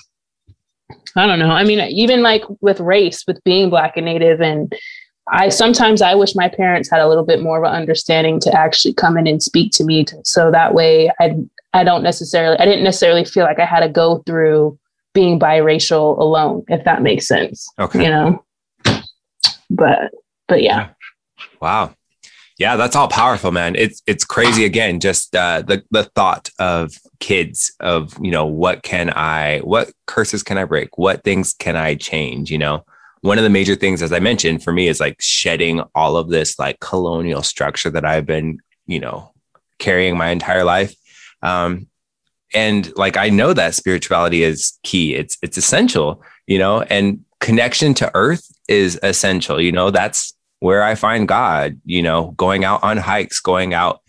I 1.16 1.26
don't 1.26 1.38
know. 1.38 1.50
I 1.50 1.64
mean, 1.64 1.80
even 1.80 2.22
like 2.22 2.44
with 2.60 2.80
race, 2.80 3.24
with 3.26 3.42
being 3.44 3.70
Black 3.70 3.96
and 3.96 4.04
Native 4.04 4.42
and 4.42 4.70
I 5.28 5.48
sometimes 5.48 6.02
I 6.02 6.14
wish 6.14 6.34
my 6.34 6.48
parents 6.48 6.90
had 6.90 7.00
a 7.00 7.08
little 7.08 7.24
bit 7.24 7.42
more 7.42 7.58
of 7.58 7.64
an 7.64 7.76
understanding 7.76 8.38
to 8.40 8.52
actually 8.52 8.94
come 8.94 9.16
in 9.16 9.26
and 9.26 9.42
speak 9.42 9.72
to 9.72 9.84
me, 9.84 10.04
to, 10.04 10.20
so 10.24 10.50
that 10.50 10.74
way 10.74 11.10
I 11.20 11.36
I 11.72 11.84
don't 11.84 12.02
necessarily 12.02 12.56
I 12.58 12.64
didn't 12.64 12.84
necessarily 12.84 13.24
feel 13.24 13.44
like 13.44 13.58
I 13.58 13.64
had 13.64 13.80
to 13.80 13.88
go 13.88 14.22
through 14.26 14.78
being 15.14 15.40
biracial 15.40 16.18
alone, 16.18 16.64
if 16.68 16.84
that 16.84 17.02
makes 17.02 17.26
sense. 17.26 17.68
Okay, 17.78 18.04
you 18.04 18.10
know, 18.10 18.44
but 19.70 20.12
but 20.46 20.62
yeah. 20.62 20.90
Wow. 21.60 21.94
Yeah, 22.58 22.76
that's 22.76 22.96
all 22.96 23.08
powerful, 23.08 23.52
man. 23.52 23.74
It's 23.76 24.02
it's 24.06 24.24
crazy 24.24 24.64
again, 24.64 24.98
just 25.00 25.36
uh, 25.36 25.62
the 25.66 25.82
the 25.90 26.04
thought 26.04 26.48
of 26.58 26.94
kids 27.20 27.74
of 27.80 28.16
you 28.22 28.30
know 28.30 28.46
what 28.46 28.82
can 28.82 29.10
I 29.10 29.58
what 29.58 29.90
curses 30.06 30.42
can 30.42 30.56
I 30.56 30.64
break, 30.64 30.96
what 30.96 31.22
things 31.22 31.52
can 31.52 31.76
I 31.76 31.96
change, 31.96 32.50
you 32.50 32.56
know 32.56 32.84
one 33.26 33.38
of 33.38 33.44
the 33.44 33.50
major 33.50 33.74
things, 33.74 34.02
as 34.02 34.12
I 34.12 34.20
mentioned, 34.20 34.62
for 34.62 34.72
me 34.72 34.88
is 34.88 35.00
like 35.00 35.16
shedding 35.20 35.82
all 35.94 36.16
of 36.16 36.30
this 36.30 36.58
like 36.58 36.80
colonial 36.80 37.42
structure 37.42 37.90
that 37.90 38.04
I've 38.04 38.24
been, 38.24 38.60
you 38.86 39.00
know, 39.00 39.32
carrying 39.78 40.16
my 40.16 40.28
entire 40.28 40.64
life. 40.64 40.94
Um, 41.42 41.88
and 42.54 42.96
like 42.96 43.16
I 43.16 43.28
know 43.28 43.52
that 43.52 43.74
spirituality 43.74 44.42
is 44.42 44.78
key. 44.84 45.14
It's 45.14 45.36
it's 45.42 45.58
essential, 45.58 46.22
you 46.46 46.58
know, 46.58 46.82
and 46.82 47.24
connection 47.40 47.92
to 47.94 48.10
earth 48.14 48.46
is 48.68 48.98
essential. 49.02 49.60
You 49.60 49.72
know, 49.72 49.90
that's 49.90 50.34
where 50.60 50.82
I 50.82 50.94
find 50.94 51.28
God, 51.28 51.80
you 51.84 52.02
know, 52.02 52.32
going 52.36 52.64
out 52.64 52.82
on 52.82 52.96
hikes, 52.96 53.40
going 53.40 53.74
out 53.74 54.00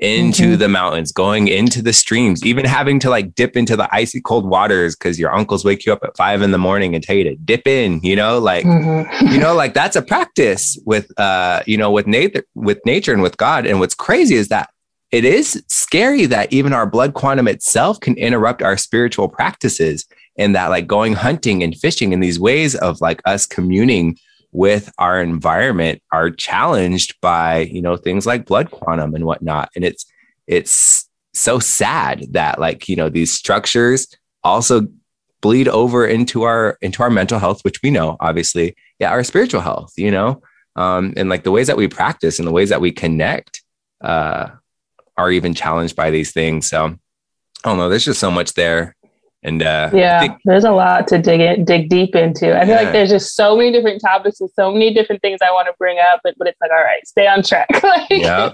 into 0.00 0.42
mm-hmm. 0.42 0.56
the 0.56 0.68
mountains, 0.68 1.12
going 1.12 1.48
into 1.48 1.82
the 1.82 1.92
streams, 1.92 2.44
even 2.44 2.64
having 2.64 2.98
to 3.00 3.10
like 3.10 3.34
dip 3.34 3.56
into 3.56 3.76
the 3.76 3.88
icy 3.94 4.20
cold 4.20 4.46
waters 4.46 4.96
because 4.96 5.18
your 5.18 5.32
uncles 5.34 5.64
wake 5.64 5.84
you 5.84 5.92
up 5.92 6.02
at 6.02 6.16
five 6.16 6.40
in 6.42 6.50
the 6.50 6.58
morning 6.58 6.94
and 6.94 7.04
tell 7.04 7.16
you 7.16 7.24
to 7.24 7.36
dip 7.36 7.66
in, 7.66 8.00
you 8.02 8.16
know, 8.16 8.38
like, 8.38 8.64
mm-hmm. 8.64 9.26
you 9.28 9.38
know, 9.38 9.54
like 9.60 9.74
that's 9.74 9.96
a 9.96 10.02
practice 10.02 10.78
with, 10.86 11.10
uh, 11.18 11.62
you 11.66 11.76
know, 11.76 11.90
with 11.90 12.06
nature, 12.06 12.42
with 12.54 12.80
nature 12.86 13.12
and 13.12 13.22
with 13.22 13.36
God. 13.36 13.66
And 13.66 13.78
what's 13.78 13.94
crazy 13.94 14.36
is 14.36 14.48
that 14.48 14.70
it 15.10 15.24
is 15.24 15.62
scary 15.68 16.24
that 16.26 16.52
even 16.52 16.72
our 16.72 16.86
blood 16.86 17.14
quantum 17.14 17.48
itself 17.48 18.00
can 18.00 18.16
interrupt 18.16 18.62
our 18.62 18.76
spiritual 18.76 19.28
practices 19.28 20.06
and 20.38 20.54
that 20.54 20.68
like 20.68 20.86
going 20.86 21.12
hunting 21.12 21.62
and 21.62 21.76
fishing 21.76 22.12
in 22.12 22.20
these 22.20 22.40
ways 22.40 22.74
of 22.74 23.00
like 23.00 23.20
us 23.26 23.44
communing 23.44 24.16
with 24.52 24.92
our 24.98 25.20
environment 25.20 26.02
are 26.12 26.30
challenged 26.30 27.20
by 27.20 27.60
you 27.60 27.80
know 27.82 27.96
things 27.96 28.26
like 28.26 28.46
blood 28.46 28.70
quantum 28.70 29.14
and 29.14 29.24
whatnot. 29.24 29.70
And 29.74 29.84
it's 29.84 30.06
it's 30.46 31.08
so 31.32 31.58
sad 31.58 32.26
that 32.32 32.58
like 32.58 32.88
you 32.88 32.96
know 32.96 33.08
these 33.08 33.32
structures 33.32 34.08
also 34.42 34.88
bleed 35.40 35.68
over 35.68 36.06
into 36.06 36.42
our 36.42 36.76
into 36.82 37.02
our 37.02 37.10
mental 37.10 37.38
health 37.38 37.64
which 37.64 37.80
we 37.82 37.90
know 37.90 38.16
obviously 38.20 38.74
yeah 38.98 39.10
our 39.10 39.22
spiritual 39.22 39.60
health 39.60 39.92
you 39.96 40.10
know? 40.10 40.42
Um 40.76 41.14
and 41.16 41.28
like 41.28 41.44
the 41.44 41.50
ways 41.50 41.68
that 41.68 41.76
we 41.76 41.88
practice 41.88 42.38
and 42.38 42.48
the 42.48 42.52
ways 42.52 42.70
that 42.70 42.80
we 42.80 42.90
connect 42.90 43.62
uh 44.00 44.48
are 45.16 45.30
even 45.30 45.54
challenged 45.54 45.94
by 45.96 46.10
these 46.10 46.32
things. 46.32 46.66
So 46.66 46.86
i 47.64 47.68
don't 47.68 47.78
know 47.78 47.88
there's 47.88 48.04
just 48.04 48.20
so 48.20 48.30
much 48.30 48.54
there 48.54 48.96
and 49.42 49.62
uh, 49.62 49.90
yeah, 49.94 50.20
think, 50.20 50.38
there's 50.44 50.64
a 50.64 50.70
lot 50.70 51.08
to 51.08 51.18
dig 51.18 51.40
it, 51.40 51.64
dig 51.64 51.88
deep 51.88 52.14
into. 52.14 52.54
I 52.54 52.66
feel 52.66 52.74
yeah. 52.74 52.82
like 52.82 52.92
there's 52.92 53.08
just 53.08 53.34
so 53.34 53.56
many 53.56 53.72
different 53.72 54.02
topics 54.02 54.38
and 54.40 54.50
so 54.54 54.70
many 54.70 54.92
different 54.92 55.22
things 55.22 55.40
I 55.42 55.50
want 55.50 55.66
to 55.66 55.74
bring 55.78 55.98
up, 55.98 56.20
but, 56.22 56.34
but 56.36 56.46
it's 56.46 56.60
like, 56.60 56.70
all 56.70 56.82
right, 56.82 57.06
stay 57.06 57.26
on 57.26 57.42
track. 57.42 57.68
yeah. 58.10 58.52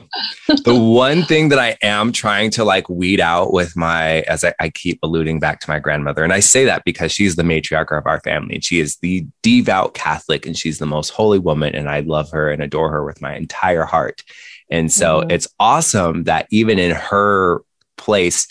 The 0.65 0.79
one 0.79 1.25
thing 1.25 1.49
that 1.49 1.59
I 1.59 1.77
am 1.83 2.13
trying 2.13 2.51
to 2.53 2.65
like 2.65 2.89
weed 2.89 3.19
out 3.19 3.53
with 3.53 3.77
my, 3.77 4.21
as 4.23 4.45
I, 4.45 4.55
I 4.61 4.69
keep 4.69 5.01
alluding 5.03 5.41
back 5.41 5.59
to 5.61 5.71
my 5.71 5.81
grandmother, 5.81 6.23
and 6.23 6.33
I 6.33 6.41
say 6.41 6.65
that 6.67 6.85
because 6.85 7.11
she's 7.11 7.35
the 7.35 7.43
matriarch 7.43 7.97
of 7.97 8.07
our 8.07 8.21
family 8.21 8.55
and 8.55 8.65
she 8.65 8.79
is 8.79 8.97
the 8.99 9.27
devout 9.43 9.95
Catholic 9.95 10.47
and 10.47 10.57
she's 10.57 10.79
the 10.79 10.87
most 10.87 11.11
holy 11.11 11.41
woman. 11.41 11.75
And 11.75 11.89
I 11.89 12.01
love 12.01 12.31
her 12.31 12.49
and 12.49 12.63
adore 12.63 12.91
her 12.91 13.05
with 13.05 13.21
my 13.21 13.35
entire 13.35 13.85
heart. 13.85 14.23
And 14.71 14.93
so 14.93 15.21
mm-hmm. 15.21 15.31
it's 15.33 15.49
awesome 15.59 16.25
that 16.25 16.47
even 16.51 16.79
in 16.79 16.93
her 16.93 17.63
place, 17.97 18.47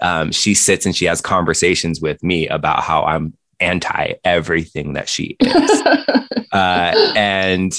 um, 0.00 0.32
she 0.32 0.54
sits 0.54 0.86
and 0.86 0.94
she 0.94 1.06
has 1.06 1.20
conversations 1.20 2.00
with 2.00 2.22
me 2.22 2.48
about 2.48 2.82
how 2.82 3.04
I'm 3.04 3.34
anti 3.60 4.14
everything 4.24 4.92
that 4.94 5.08
she 5.08 5.36
is. 5.40 5.80
uh, 6.52 7.12
and 7.16 7.72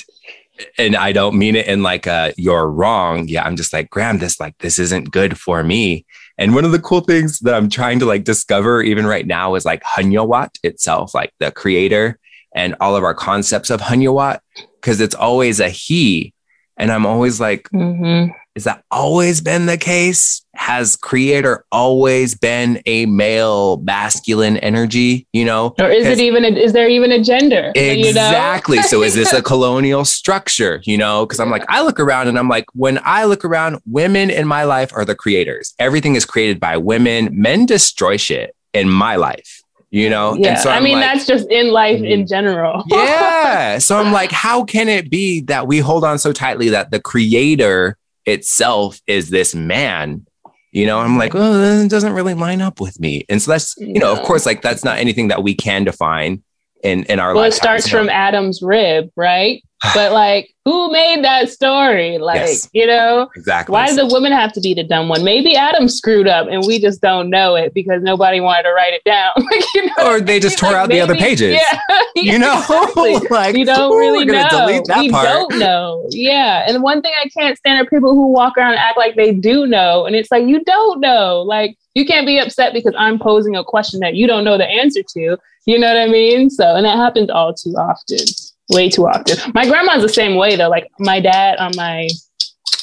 and 0.78 0.96
I 0.96 1.12
don't 1.12 1.38
mean 1.38 1.56
it 1.56 1.68
in 1.68 1.84
like 1.84 2.08
a 2.08 2.34
you're 2.38 2.70
wrong. 2.70 3.28
Yeah, 3.28 3.44
I'm 3.44 3.56
just 3.56 3.74
like, 3.74 3.90
Graham, 3.90 4.20
this 4.20 4.40
like 4.40 4.58
this 4.60 4.80
isn't 4.80 5.12
good 5.12 5.38
for 5.40 5.64
me. 5.64 6.06
And 6.38 6.56
one 6.56 6.66
of 6.66 6.72
the 6.72 6.80
cool 6.80 7.02
things 7.02 7.40
that 7.40 7.54
I'm 7.54 7.70
trying 7.70 8.00
to 8.00 8.06
like 8.06 8.24
discover 8.24 8.82
even 8.82 9.06
right 9.06 9.28
now 9.28 9.56
is 9.56 9.66
like 9.66 9.84
Hunyawat 9.84 10.58
itself, 10.64 11.14
like 11.14 11.34
the 11.40 11.52
creator 11.52 12.18
and 12.56 12.76
all 12.80 12.96
of 12.96 13.04
our 13.04 13.14
concepts 13.14 13.70
of 13.70 13.82
Hunyawat, 13.82 14.40
because 14.80 15.02
it's 15.02 15.16
always 15.16 15.60
a 15.60 15.70
he. 15.70 16.34
And 16.78 16.92
I'm 16.94 17.06
always 17.06 17.42
like, 17.42 17.70
mm-hmm. 17.74 18.32
Is 18.56 18.64
that 18.66 18.84
always 18.92 19.42
been 19.42 19.68
the 19.68 19.78
case? 19.78 20.46
Has 20.56 20.96
creator 20.96 21.66
always 21.72 22.36
been 22.36 22.82
a 22.86 23.06
male 23.06 23.78
masculine 23.78 24.58
energy, 24.58 25.28
you 25.32 25.46
know? 25.46 25.76
Or 25.80 25.90
is 25.90 26.06
it 26.06 26.20
even, 26.20 26.44
a, 26.44 26.50
is 26.50 26.74
there 26.74 26.90
even 26.90 27.12
a 27.12 27.24
gender? 27.24 27.72
Exactly. 27.76 28.78
You 28.78 28.82
know? 28.82 28.88
so 28.88 29.04
is 29.04 29.14
this 29.14 29.32
a 29.32 29.42
colonial 29.44 30.04
structure, 30.04 30.82
you 30.84 30.98
know? 30.98 31.26
Because 31.26 31.40
I'm 31.40 31.50
like, 31.50 31.64
I 31.70 31.82
look 31.84 32.00
around 32.00 32.28
and 32.28 32.38
I'm 32.38 32.50
like, 32.50 32.66
when 32.74 33.00
I 33.04 33.26
look 33.26 33.46
around, 33.46 33.80
women 33.86 34.30
in 34.30 34.48
my 34.48 34.64
life 34.64 34.92
are 34.94 35.06
the 35.06 35.16
creators. 35.16 35.74
Everything 35.80 36.16
is 36.16 36.26
created 36.26 36.60
by 36.60 36.78
women. 36.78 37.30
Men 37.32 37.66
destroy 37.66 38.18
shit 38.18 38.56
in 38.74 38.90
my 38.90 39.16
life 39.16 39.64
you 39.92 40.10
know 40.10 40.36
yeah 40.36 40.56
so 40.56 40.70
i 40.70 40.80
mean 40.80 41.00
like, 41.00 41.04
that's 41.04 41.26
just 41.26 41.50
in 41.50 41.72
life 41.72 42.02
in 42.02 42.24
mm. 42.24 42.30
general 42.30 42.84
yeah 42.88 43.78
so 43.80 43.98
i'm 43.98 44.12
like 44.12 44.32
how 44.32 44.64
can 44.64 44.88
it 44.88 45.10
be 45.10 45.42
that 45.42 45.66
we 45.68 45.80
hold 45.80 46.04
on 46.04 46.20
so 46.20 46.32
tightly 46.32 46.70
that 46.70 46.92
the 46.92 47.00
creator 47.00 47.98
itself 48.30 49.00
is 49.08 49.30
this 49.30 49.54
man 49.54 50.26
you 50.72 50.86
know? 50.86 51.00
I'm 51.00 51.18
like 51.18 51.34
well 51.34 51.84
it 51.84 51.90
doesn't 51.90 52.14
really 52.14 52.36
line 52.36 52.62
up 52.62 52.80
with 52.80 53.00
me. 53.00 53.26
And 53.28 53.42
so 53.42 53.52
that's 53.52 53.76
you 53.78 54.00
know 54.00 54.12
of 54.12 54.22
course 54.22 54.46
like 54.46 54.62
that's 54.62 54.84
not 54.84 55.00
anything 55.00 55.30
that 55.30 55.44
we 55.44 55.56
can 55.56 55.84
define 55.84 56.44
in 56.84 57.04
in 57.06 57.20
our 57.20 57.30
life. 57.30 57.36
well 57.36 57.46
it 57.46 57.54
starts 57.54 57.90
from 57.90 58.08
adam's 58.08 58.62
rib 58.62 59.10
right 59.16 59.64
but 59.94 60.12
like 60.12 60.54
who 60.66 60.92
made 60.92 61.24
that 61.24 61.50
story? 61.50 62.18
Like 62.18 62.42
yes, 62.42 62.70
you 62.74 62.86
know? 62.86 63.30
Exactly. 63.36 63.74
Why 63.74 63.88
did 63.88 63.98
the 63.98 64.06
woman 64.06 64.32
have 64.32 64.52
to 64.54 64.62
be 64.62 64.74
the 64.74 64.84
dumb 64.84 65.08
one? 65.10 65.24
Maybe 65.24 65.56
adam 65.56 65.88
screwed 65.88 66.28
up 66.28 66.48
and 66.48 66.64
we 66.68 66.80
just 66.80 67.02
don't 67.02 67.30
know 67.30 67.56
it 67.56 67.74
because 67.74 68.04
nobody 68.04 68.40
wanted 68.40 68.64
to 68.64 68.74
write 68.74 68.94
it 68.94 69.04
down. 69.04 69.32
Like, 69.50 69.66
you 69.74 69.86
know? 69.86 70.12
or 70.12 70.22
they 70.22 70.40
just 70.40 70.60
tore 70.60 70.72
like, 70.72 70.78
out 70.78 70.90
maybe, 70.90 71.00
the 71.00 71.04
other 71.04 71.16
pages. 71.16 71.60
yeah, 71.82 72.02
you 72.16 72.38
know? 72.38 72.60
exactly. 72.60 73.16
like 73.32 73.56
we 73.56 73.64
don't 73.64 73.98
really 73.98 74.26
know. 74.26 74.68
we 74.68 75.10
part. 75.10 75.26
don't 75.26 75.58
know. 75.58 76.06
Yeah 76.12 76.66
and 76.68 76.84
one 76.84 77.02
thing 77.02 77.14
i 77.24 77.28
can't 77.30 77.58
stand 77.58 77.82
are 77.82 77.90
people 77.90 78.14
who 78.14 78.28
walk 78.28 78.58
around 78.58 78.72
and 78.72 78.80
act 78.80 78.98
like 78.98 79.16
they 79.16 79.34
do 79.34 79.66
know 79.66 80.06
and 80.06 80.16
it's 80.16 80.30
like 80.30 80.46
you 80.46 80.64
don't 80.66 81.00
know. 81.00 81.42
Like 81.42 81.78
you 81.96 82.06
can't 82.06 82.28
be 82.28 82.38
upset 82.38 82.74
because 82.74 82.94
i'm 82.98 83.18
posing 83.18 83.56
a 83.56 83.64
question 83.64 84.00
that 84.02 84.16
you 84.16 84.28
don't 84.28 84.44
know 84.44 84.58
the 84.58 84.68
answer 84.68 85.02
to. 85.16 85.38
You 85.66 85.80
know 85.80 85.88
what 85.88 85.98
i 85.98 86.08
mean? 86.08 86.50
So 86.50 86.76
and 86.76 86.86
that 86.86 86.98
happens 86.98 87.30
all 87.30 87.54
too 87.54 87.72
often 87.72 88.26
way 88.70 88.90
too 88.90 89.08
often. 89.08 89.52
My 89.54 89.68
grandma's 89.68 90.02
the 90.02 90.10
same 90.10 90.36
way 90.36 90.56
though. 90.56 90.70
Like 90.70 90.90
my 91.00 91.20
dad 91.20 91.58
on 91.58 91.72
my 91.76 92.08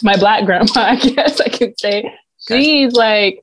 my 0.03 0.17
black 0.17 0.45
grandma, 0.45 0.67
I 0.77 0.97
guess 0.97 1.41
I 1.41 1.49
can 1.49 1.77
say. 1.77 2.13
She's 2.49 2.93
like 2.93 3.43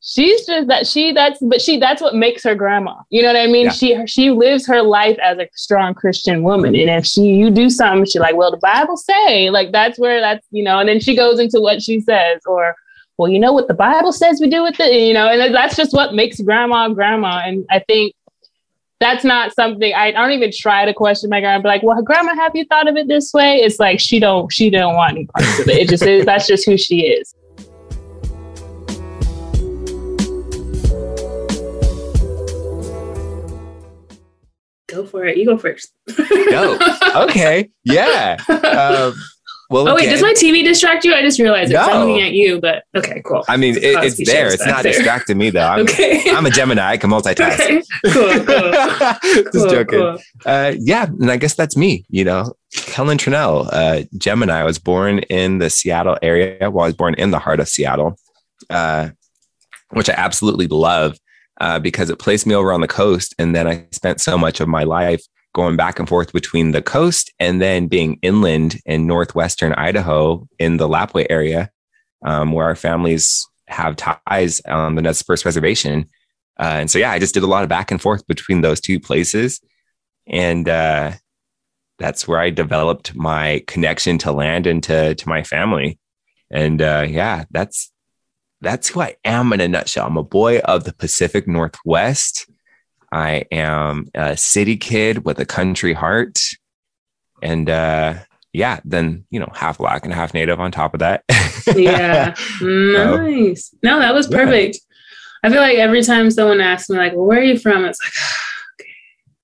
she's 0.00 0.46
just 0.46 0.68
that 0.68 0.86
she 0.86 1.12
that's 1.12 1.38
but 1.40 1.60
she 1.60 1.78
that's 1.78 2.00
what 2.00 2.14
makes 2.14 2.44
her 2.44 2.54
grandma. 2.54 2.94
You 3.10 3.22
know 3.22 3.28
what 3.28 3.36
I 3.36 3.46
mean? 3.46 3.66
Yeah. 3.66 3.72
She 3.72 4.06
she 4.06 4.30
lives 4.30 4.66
her 4.66 4.82
life 4.82 5.18
as 5.22 5.38
a 5.38 5.48
strong 5.54 5.94
Christian 5.94 6.42
woman. 6.42 6.74
And 6.74 6.90
if 6.90 7.06
she 7.06 7.22
you 7.22 7.50
do 7.50 7.70
something, 7.70 8.04
she's 8.04 8.16
like, 8.20 8.36
well, 8.36 8.50
the 8.50 8.58
Bible 8.58 8.96
say, 8.96 9.50
like 9.50 9.72
that's 9.72 9.98
where 9.98 10.20
that's 10.20 10.46
you 10.50 10.62
know, 10.62 10.78
and 10.78 10.88
then 10.88 11.00
she 11.00 11.16
goes 11.16 11.38
into 11.38 11.60
what 11.60 11.82
she 11.82 12.00
says 12.00 12.40
or 12.46 12.74
well, 13.16 13.30
you 13.30 13.40
know 13.40 13.52
what 13.52 13.66
the 13.66 13.74
Bible 13.74 14.12
says 14.12 14.40
we 14.40 14.48
do 14.48 14.62
with 14.62 14.78
it, 14.78 14.92
you 14.92 15.12
know, 15.12 15.28
and 15.28 15.52
that's 15.52 15.76
just 15.76 15.92
what 15.92 16.14
makes 16.14 16.40
grandma 16.40 16.88
grandma. 16.88 17.42
And 17.44 17.66
I 17.68 17.80
think 17.80 18.14
that's 19.00 19.24
not 19.24 19.54
something 19.54 19.94
I, 19.94 20.08
I 20.08 20.12
don't 20.12 20.32
even 20.32 20.50
try 20.52 20.84
to 20.84 20.92
question 20.92 21.30
my 21.30 21.40
grandma. 21.40 21.62
Be 21.62 21.68
like, 21.68 21.82
well, 21.82 22.02
grandma, 22.02 22.34
have 22.34 22.54
you 22.54 22.64
thought 22.64 22.88
of 22.88 22.96
it 22.96 23.06
this 23.06 23.32
way? 23.32 23.56
It's 23.56 23.78
like 23.78 24.00
she 24.00 24.18
don't 24.18 24.52
she 24.52 24.70
don't 24.70 24.94
want 24.94 25.16
any 25.16 25.26
parts 25.26 25.60
of 25.60 25.68
it. 25.68 25.78
It 25.78 25.88
just 25.88 26.02
is 26.02 26.24
that's 26.24 26.46
just 26.46 26.66
who 26.66 26.76
she 26.76 27.06
is. 27.06 27.34
Go 34.88 35.04
for 35.04 35.26
it. 35.26 35.36
You 35.36 35.44
go 35.44 35.58
first. 35.58 35.92
go. 36.16 36.78
Okay. 37.14 37.70
Yeah. 37.84 38.36
Um, 38.78 39.14
well, 39.70 39.86
oh 39.86 39.94
wait, 39.94 40.08
does 40.08 40.22
my 40.22 40.32
TV 40.32 40.64
distract 40.64 41.04
you? 41.04 41.12
I 41.12 41.20
just 41.20 41.38
realized 41.38 41.72
no. 41.72 41.80
I'm 41.80 42.08
looking 42.08 42.22
at 42.22 42.32
you, 42.32 42.58
but 42.58 42.84
okay, 42.94 43.20
cool. 43.24 43.44
I 43.48 43.58
mean, 43.58 43.76
it, 43.76 43.82
it's 43.82 44.16
there. 44.26 44.52
It's 44.52 44.64
not 44.64 44.82
there. 44.82 44.94
distracting 44.94 45.36
me 45.36 45.50
though. 45.50 45.66
I'm, 45.66 45.80
okay. 45.80 46.22
I'm 46.30 46.46
a 46.46 46.50
Gemini. 46.50 46.92
I 46.92 46.96
can 46.96 47.10
multitask. 47.10 47.52
Okay. 47.52 47.82
Cool. 48.12 48.44
cool. 48.46 48.70
just 49.42 49.52
cool, 49.52 49.68
joking. 49.68 49.98
Cool. 49.98 50.18
Uh, 50.46 50.72
yeah, 50.78 51.04
and 51.04 51.30
I 51.30 51.36
guess 51.36 51.54
that's 51.54 51.76
me. 51.76 52.06
You 52.08 52.24
know, 52.24 52.54
Kellen 52.72 53.18
Trinell, 53.18 53.68
uh, 53.70 54.04
Gemini. 54.16 54.60
I 54.60 54.64
was 54.64 54.78
born 54.78 55.18
in 55.18 55.58
the 55.58 55.68
Seattle 55.68 56.16
area. 56.22 56.70
Well, 56.70 56.84
I 56.84 56.88
was 56.88 56.96
born 56.96 57.14
in 57.14 57.30
the 57.30 57.38
heart 57.38 57.60
of 57.60 57.68
Seattle, 57.68 58.18
uh, 58.70 59.10
which 59.90 60.08
I 60.08 60.14
absolutely 60.14 60.66
love 60.68 61.18
uh, 61.60 61.78
because 61.78 62.08
it 62.08 62.18
placed 62.18 62.46
me 62.46 62.54
over 62.54 62.72
on 62.72 62.80
the 62.80 62.88
coast, 62.88 63.34
and 63.38 63.54
then 63.54 63.66
I 63.66 63.86
spent 63.92 64.22
so 64.22 64.38
much 64.38 64.60
of 64.60 64.68
my 64.68 64.84
life 64.84 65.22
going 65.54 65.76
back 65.76 65.98
and 65.98 66.08
forth 66.08 66.32
between 66.32 66.72
the 66.72 66.82
coast 66.82 67.32
and 67.38 67.60
then 67.60 67.86
being 67.86 68.18
inland 68.22 68.80
in 68.84 69.06
northwestern 69.06 69.72
Idaho 69.74 70.46
in 70.58 70.76
the 70.76 70.88
Lapwai 70.88 71.26
area, 71.30 71.70
um, 72.24 72.52
where 72.52 72.66
our 72.66 72.76
families 72.76 73.46
have 73.66 73.96
ties 73.96 74.60
on 74.62 74.94
the 74.94 75.02
Nez 75.02 75.22
Perce 75.22 75.44
Reservation. 75.44 76.06
Uh, 76.58 76.76
and 76.80 76.90
so, 76.90 76.98
yeah, 76.98 77.10
I 77.10 77.18
just 77.18 77.34
did 77.34 77.42
a 77.42 77.48
lot 77.48 77.62
of 77.62 77.68
back 77.68 77.90
and 77.90 78.00
forth 78.00 78.26
between 78.26 78.60
those 78.60 78.80
two 78.80 78.98
places. 78.98 79.60
And 80.26 80.68
uh, 80.68 81.12
that's 81.98 82.26
where 82.26 82.40
I 82.40 82.50
developed 82.50 83.14
my 83.14 83.62
connection 83.66 84.18
to 84.18 84.32
land 84.32 84.66
and 84.66 84.82
to, 84.84 85.14
to 85.14 85.28
my 85.28 85.42
family. 85.42 85.98
And 86.50 86.80
uh, 86.80 87.06
yeah, 87.08 87.44
that's 87.50 87.92
that's 88.60 88.88
who 88.88 89.00
I 89.00 89.14
am 89.24 89.52
in 89.52 89.60
a 89.60 89.68
nutshell. 89.68 90.06
I'm 90.06 90.16
a 90.16 90.22
boy 90.24 90.58
of 90.60 90.84
the 90.84 90.92
Pacific 90.92 91.46
Northwest. 91.46 92.50
I 93.12 93.44
am 93.50 94.08
a 94.14 94.36
city 94.36 94.76
kid 94.76 95.24
with 95.24 95.38
a 95.38 95.46
country 95.46 95.92
heart. 95.92 96.38
And 97.42 97.70
uh, 97.70 98.14
yeah, 98.52 98.80
then, 98.84 99.24
you 99.30 99.40
know, 99.40 99.50
half 99.54 99.78
black 99.78 100.04
and 100.04 100.12
half 100.12 100.34
native 100.34 100.60
on 100.60 100.70
top 100.70 100.94
of 100.94 101.00
that. 101.00 101.24
yeah. 101.76 102.34
Nice. 102.60 103.70
So, 103.70 103.76
no, 103.82 103.98
that 104.00 104.14
was 104.14 104.26
perfect. 104.26 104.76
Yeah. 104.76 105.48
I 105.48 105.50
feel 105.50 105.60
like 105.60 105.78
every 105.78 106.02
time 106.02 106.30
someone 106.30 106.60
asks 106.60 106.90
me, 106.90 106.98
like, 106.98 107.14
well, 107.14 107.24
where 107.24 107.38
are 107.38 107.44
you 107.44 107.58
from? 107.58 107.84
It's 107.84 108.00
like, 108.02 108.12
okay. 108.80 108.88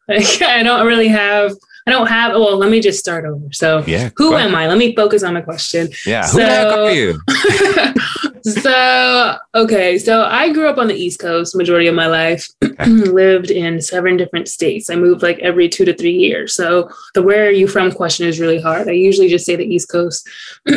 Like, 0.42 0.42
I 0.42 0.62
don't 0.62 0.86
really 0.86 1.08
have. 1.08 1.52
I 1.86 1.90
don't 1.90 2.06
have. 2.08 2.32
Well, 2.32 2.56
let 2.56 2.70
me 2.70 2.80
just 2.80 2.98
start 2.98 3.24
over. 3.24 3.46
So, 3.52 3.84
yeah, 3.86 4.10
who 4.16 4.34
am 4.34 4.54
I? 4.54 4.66
Let 4.66 4.78
me 4.78 4.94
focus 4.94 5.22
on 5.22 5.34
the 5.34 5.42
question. 5.42 5.88
Yeah, 6.04 6.22
so, 6.22 6.38
who 6.38 6.44
the 6.44 6.50
heck 6.50 6.76
are 6.76 6.92
you? 6.92 8.33
so 8.44 9.36
okay. 9.54 9.98
So 9.98 10.22
i 10.24 10.52
grew 10.52 10.68
up 10.68 10.78
on 10.78 10.88
the 10.88 10.94
east 10.94 11.18
coast 11.18 11.56
majority 11.56 11.86
of 11.86 11.94
my 11.94 12.06
life. 12.06 12.48
Lived 12.86 13.50
in 13.50 13.80
seven 13.80 14.16
different 14.16 14.48
states. 14.48 14.90
I 14.90 14.96
moved 14.96 15.22
like 15.22 15.38
every 15.38 15.68
two 15.68 15.84
to 15.84 15.94
three 15.94 16.12
years. 16.12 16.54
So 16.54 16.90
the 17.14 17.22
where 17.22 17.46
are 17.46 17.50
you 17.50 17.66
from 17.66 17.90
question 17.90 18.28
is 18.28 18.40
really 18.40 18.60
hard. 18.60 18.88
I 18.88 18.92
usually 18.92 19.28
just 19.28 19.46
say 19.46 19.56
the 19.56 19.64
east 19.64 19.90
coast. 19.90 20.28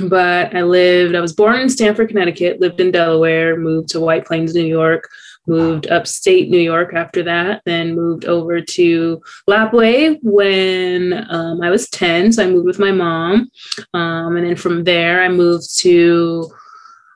But 0.00 0.54
i 0.56 0.62
lived 0.62 1.14
i 1.14 1.20
was 1.20 1.34
born 1.34 1.60
in 1.60 1.68
stamford 1.68 2.08
connecticut 2.08 2.60
lived 2.60 2.80
in 2.80 2.90
delaware 2.90 3.58
moved 3.58 3.90
to 3.90 4.00
white 4.00 4.24
plains 4.24 4.54
new 4.54 4.64
york 4.64 5.06
moved 5.46 5.90
upstate 5.90 6.50
New 6.50 6.58
York 6.58 6.94
after 6.94 7.22
that, 7.24 7.62
then 7.64 7.94
moved 7.94 8.24
over 8.24 8.60
to 8.60 9.22
Lapwai 9.48 10.18
when 10.22 11.26
um, 11.30 11.60
I 11.62 11.70
was 11.70 11.88
10. 11.90 12.32
So 12.32 12.44
I 12.44 12.50
moved 12.50 12.66
with 12.66 12.78
my 12.78 12.92
mom. 12.92 13.50
Um, 13.94 14.36
and 14.36 14.46
then 14.46 14.56
from 14.56 14.84
there, 14.84 15.22
I 15.22 15.28
moved 15.28 15.78
to 15.80 16.50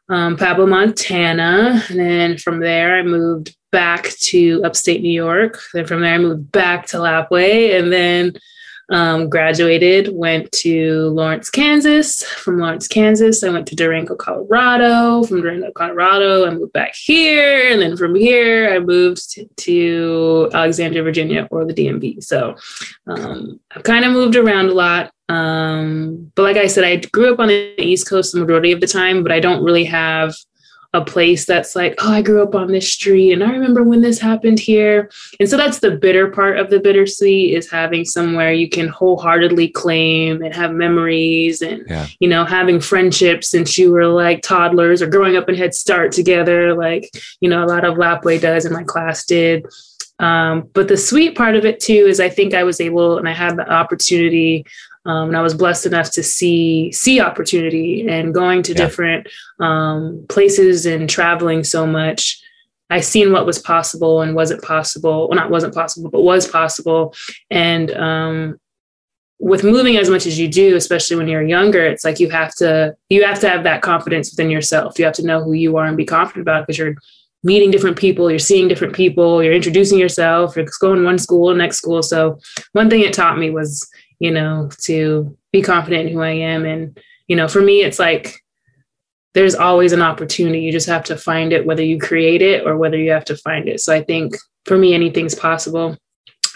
um, 0.09 0.37
Pablo, 0.37 0.67
Montana. 0.67 1.83
And 1.89 1.99
then 1.99 2.39
from 2.39 2.61
there, 2.61 2.99
I 2.99 3.03
moved 3.03 3.57
back 3.73 4.11
to 4.21 4.62
upstate 4.65 5.03
New 5.03 5.11
York. 5.12 5.61
Then 5.75 5.87
from 5.87 6.01
there, 6.01 6.15
I 6.15 6.19
moved 6.19 6.51
back 6.53 6.87
to 6.87 6.99
Lapwai. 6.99 7.79
And 7.79 7.93
then 7.93 8.33
um, 8.88 9.29
graduated, 9.29 10.14
went 10.14 10.51
to 10.53 11.09
Lawrence, 11.09 11.51
Kansas. 11.51 12.22
From 12.22 12.59
Lawrence, 12.59 12.87
Kansas, 12.87 13.42
I 13.42 13.51
went 13.51 13.66
to 13.68 13.77
Durango, 13.77 14.14
Colorado. 14.14 15.25
From 15.25 15.42
Durango, 15.42 15.72
Colorado, 15.72 16.46
I 16.46 16.51
moved 16.51 16.72
back 16.72 16.94
here. 16.94 17.72
And 17.72 17.81
then 17.81 17.96
from 17.96 18.14
here, 18.14 18.70
I 18.72 18.79
moved 18.79 19.37
to, 19.57 20.51
Alexandria, 20.53 21.03
Virginia, 21.03 21.49
or 21.51 21.64
the 21.64 21.75
DMV. 21.75 22.22
So 22.22 22.57
um, 23.07 23.61
I've 23.72 23.83
kind 23.83 24.05
of 24.05 24.12
moved 24.12 24.37
around 24.37 24.68
a 24.68 24.75
lot. 24.75 25.12
Um, 25.29 26.31
but 26.37 26.42
like 26.42 26.57
I 26.57 26.68
said, 26.68 26.85
I 26.85 26.96
grew 26.96 27.33
up 27.33 27.40
on 27.40 27.49
the 27.49 27.75
East 27.83 28.09
Coast 28.09 28.33
the 28.33 28.40
majority 28.40 28.70
of 28.70 28.81
the 28.81 28.87
time, 28.87 29.22
but 29.22 29.33
I 29.33 29.40
don't 29.40 29.64
really 29.64 29.85
have 29.85 30.35
a 30.97 31.05
place 31.05 31.45
that's 31.45 31.77
like, 31.77 31.95
oh, 31.99 32.11
I 32.11 32.23
grew 32.23 32.43
up 32.43 32.55
on 32.55 32.69
this 32.69 32.91
street 32.91 33.33
and 33.33 33.45
I 33.45 33.51
remember 33.51 33.83
when 33.83 34.01
this 34.01 34.19
happened 34.19 34.59
here. 34.59 35.11
And 35.39 35.49
so 35.49 35.59
that's 35.59 35.81
the 35.81 35.91
bitter 35.91 36.31
part 36.31 36.59
of 36.59 36.71
the 36.71 36.81
bittersweet 36.81 37.55
is 37.55 37.71
having 37.71 38.07
somewhere 38.07 38.51
you 38.53 38.67
can 38.67 38.89
wholeheartedly 38.89 39.69
claim 39.69 40.43
and 40.43 40.55
have 40.55 40.73
memories 40.73 41.61
and, 41.61 41.85
yeah. 41.87 42.07
you 42.19 42.29
know, 42.29 42.47
having 42.47 42.81
friendships 42.81 43.51
since 43.51 43.77
you 43.77 43.93
were 43.93 44.07
like 44.07 44.41
toddlers 44.41 45.03
or 45.03 45.07
growing 45.07 45.37
up 45.37 45.51
in 45.51 45.55
Head 45.55 45.75
Start 45.75 46.13
together, 46.13 46.75
like, 46.75 47.11
you 47.41 47.51
know, 47.51 47.63
a 47.63 47.67
lot 47.67 47.85
of 47.85 47.97
Lapwai 47.97 48.41
does 48.41 48.65
and 48.65 48.75
my 48.75 48.85
class 48.85 49.27
did. 49.27 49.67
Um, 50.19 50.71
but 50.73 50.89
the 50.89 50.97
sweet 50.97 51.37
part 51.37 51.57
of 51.57 51.67
it 51.67 51.79
too 51.79 52.07
is 52.09 52.21
I 52.21 52.31
think 52.31 52.55
I 52.55 52.65
was 52.65 52.81
able 52.81 53.19
and 53.19 53.29
I 53.29 53.33
had 53.33 53.57
the 53.57 53.71
opportunity 53.71 54.65
um, 55.07 55.29
and 55.29 55.37
I 55.37 55.42
was 55.42 55.55
blessed 55.55 55.87
enough 55.87 56.11
to 56.12 56.23
see 56.23 56.90
see 56.92 57.21
opportunity 57.21 58.07
and 58.09 58.35
going 58.35 58.62
to 58.64 58.73
yeah. 58.73 58.79
different 58.79 59.29
um, 59.61 60.27
places 60.29 60.85
and 60.85 61.09
traveling 61.09 61.64
so 61.64 61.87
much. 61.87 62.42
I 62.90 63.01
seen 63.01 63.33
what 63.33 63.47
was 63.47 63.59
possible 63.59 64.21
and 64.21 64.35
wasn't 64.35 64.62
possible. 64.62 65.29
Well, 65.29 65.37
not 65.37 65.51
wasn't 65.51 65.75
possible, 65.75 66.11
but 66.11 66.23
was 66.23 66.47
possible. 66.47 67.14
And 67.51 67.90
um, 67.92 68.61
with 69.38 69.64
moving 69.64 69.97
as 69.97 70.09
much 70.09 70.27
as 70.27 70.38
you 70.38 70.49
do, 70.49 70.77
especially 70.77 71.16
when 71.16 71.29
you're 71.29 71.42
younger, 71.42 71.85
it's 71.85 72.05
like 72.05 72.21
you 72.21 72.31
have 72.31 72.55
to 72.57 72.97
you 73.09 73.25
have 73.25 73.40
to 73.40 73.49
have 73.49 73.62
that 73.64 73.83
confidence 73.83 74.33
within 74.33 74.51
yourself. 74.51 74.99
You 74.99 75.05
have 75.05 75.14
to 75.14 75.27
know 75.27 75.42
who 75.42 75.53
you 75.53 75.77
are 75.77 75.87
and 75.87 75.97
be 75.97 76.05
confident 76.05 76.42
about 76.42 76.61
it 76.61 76.66
because 76.66 76.79
you're 76.79 76.97
meeting 77.45 77.71
different 77.71 77.97
people, 77.97 78.29
you're 78.29 78.40
seeing 78.40 78.66
different 78.66 78.95
people, 78.95 79.40
you're 79.40 79.53
introducing 79.53 80.01
yourself, 80.01 80.57
you're 80.57 80.66
going 80.81 81.05
one 81.05 81.19
school, 81.19 81.55
next 81.55 81.77
school. 81.77 82.03
So 82.03 82.40
one 82.73 82.90
thing 82.90 83.03
it 83.03 83.12
taught 83.12 83.38
me 83.38 83.51
was 83.51 83.88
you 84.19 84.31
know, 84.31 84.71
to 84.83 85.37
be 85.53 85.63
confident 85.63 86.09
in 86.09 86.15
who 86.15 86.21
I 86.21 86.31
am. 86.31 86.65
And, 86.65 86.99
you 87.27 87.37
know, 87.37 87.49
for 87.49 87.61
me, 87.61 87.83
it's 87.83 87.99
like 87.99 88.43
there's 89.35 89.55
always 89.55 89.93
an 89.93 90.03
opportunity. 90.03 90.61
You 90.61 90.73
just 90.73 90.89
have 90.89 91.05
to 91.05 91.17
find 91.17 91.53
it, 91.53 91.67
whether 91.67 91.85
you 91.85 91.99
create 91.99 92.43
it 92.43 92.67
or 92.67 92.77
whether 92.77 92.97
you 92.97 93.11
have 93.11 93.27
to 93.27 93.37
find 93.37 93.69
it. 93.69 93.81
So 93.81 93.95
I 93.95 94.03
think 94.03 94.35
for 94.65 94.79
me, 94.79 94.95
anything's 94.95 95.35
possible. 95.35 95.97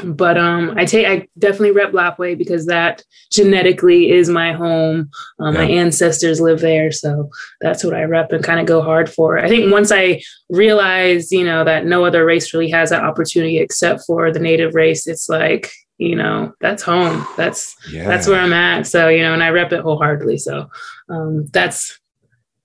But 0.02 0.38
um, 0.38 0.74
I 0.76 0.86
take 0.86 1.06
I 1.06 1.28
definitely 1.38 1.72
rep 1.72 1.92
Lapwai 1.92 2.36
because 2.36 2.66
that 2.66 3.02
genetically 3.30 4.10
is 4.10 4.28
my 4.28 4.52
home. 4.52 5.10
Um, 5.38 5.54
yeah. 5.54 5.60
My 5.60 5.68
ancestors 5.68 6.40
live 6.40 6.60
there, 6.60 6.90
so 6.90 7.28
that's 7.60 7.84
what 7.84 7.94
I 7.94 8.04
rep 8.04 8.32
and 8.32 8.42
kind 8.42 8.60
of 8.60 8.66
go 8.66 8.80
hard 8.80 9.10
for. 9.10 9.38
I 9.38 9.48
think 9.48 9.70
once 9.70 9.92
I 9.92 10.22
realized, 10.48 11.32
you 11.32 11.44
know, 11.44 11.64
that 11.64 11.84
no 11.84 12.04
other 12.04 12.24
race 12.24 12.54
really 12.54 12.70
has 12.70 12.90
that 12.90 13.04
opportunity 13.04 13.58
except 13.58 14.04
for 14.06 14.32
the 14.32 14.40
native 14.40 14.74
race, 14.74 15.06
it's 15.06 15.28
like 15.28 15.70
you 16.00 16.16
know 16.16 16.52
that's 16.60 16.82
home 16.82 17.26
that's 17.36 17.76
yeah. 17.90 18.08
that's 18.08 18.26
where 18.26 18.40
i'm 18.40 18.54
at 18.54 18.86
so 18.86 19.08
you 19.08 19.22
know 19.22 19.34
and 19.34 19.42
i 19.42 19.50
rep 19.50 19.70
it 19.70 19.82
wholeheartedly 19.82 20.38
so 20.38 20.68
um, 21.10 21.46
that's 21.48 22.00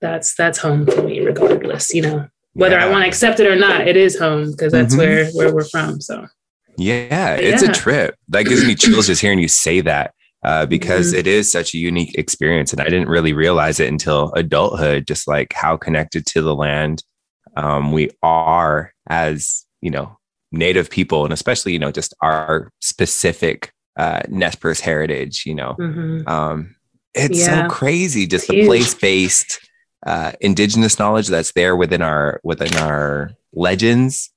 that's 0.00 0.34
that's 0.36 0.58
home 0.58 0.86
for 0.86 1.02
me 1.02 1.20
regardless 1.20 1.92
you 1.92 2.00
know 2.00 2.26
whether 2.54 2.78
yeah. 2.78 2.86
i 2.86 2.90
want 2.90 3.02
to 3.02 3.08
accept 3.08 3.38
it 3.38 3.46
or 3.46 3.54
not 3.54 3.86
it 3.86 3.96
is 3.96 4.18
home 4.18 4.50
because 4.50 4.72
that's 4.72 4.94
mm-hmm. 4.94 5.02
where 5.02 5.30
where 5.32 5.54
we're 5.54 5.64
from 5.64 6.00
so 6.00 6.26
yeah 6.78 7.34
it's 7.34 7.62
yeah. 7.62 7.70
a 7.70 7.74
trip 7.74 8.16
that 8.28 8.46
gives 8.46 8.66
me 8.66 8.74
chills 8.74 9.06
just 9.06 9.20
hearing 9.20 9.38
you 9.38 9.48
say 9.48 9.80
that 9.82 10.14
uh, 10.42 10.64
because 10.64 11.08
mm-hmm. 11.08 11.20
it 11.20 11.26
is 11.26 11.50
such 11.50 11.74
a 11.74 11.78
unique 11.78 12.14
experience 12.16 12.72
and 12.72 12.80
i 12.80 12.84
didn't 12.84 13.08
really 13.08 13.34
realize 13.34 13.80
it 13.80 13.88
until 13.88 14.32
adulthood 14.32 15.06
just 15.06 15.28
like 15.28 15.52
how 15.52 15.76
connected 15.76 16.24
to 16.24 16.40
the 16.40 16.54
land 16.54 17.02
um, 17.56 17.92
we 17.92 18.10
are 18.22 18.92
as 19.08 19.66
you 19.82 19.90
know 19.90 20.15
native 20.56 20.90
people 20.90 21.24
and 21.24 21.32
especially 21.32 21.72
you 21.72 21.78
know 21.78 21.90
just 21.90 22.14
our 22.22 22.70
specific 22.80 23.72
uh 23.96 24.20
Nez 24.28 24.80
heritage 24.80 25.44
you 25.46 25.54
know 25.54 25.74
mm-hmm. 25.78 26.28
um 26.28 26.74
it's 27.14 27.40
yeah. 27.40 27.66
so 27.66 27.74
crazy 27.74 28.26
just 28.26 28.48
the 28.48 28.64
place-based 28.66 29.60
uh 30.06 30.32
indigenous 30.40 30.98
knowledge 30.98 31.28
that's 31.28 31.52
there 31.52 31.76
within 31.76 32.02
our 32.02 32.40
within 32.44 32.74
our 32.76 33.30
legends 33.52 34.30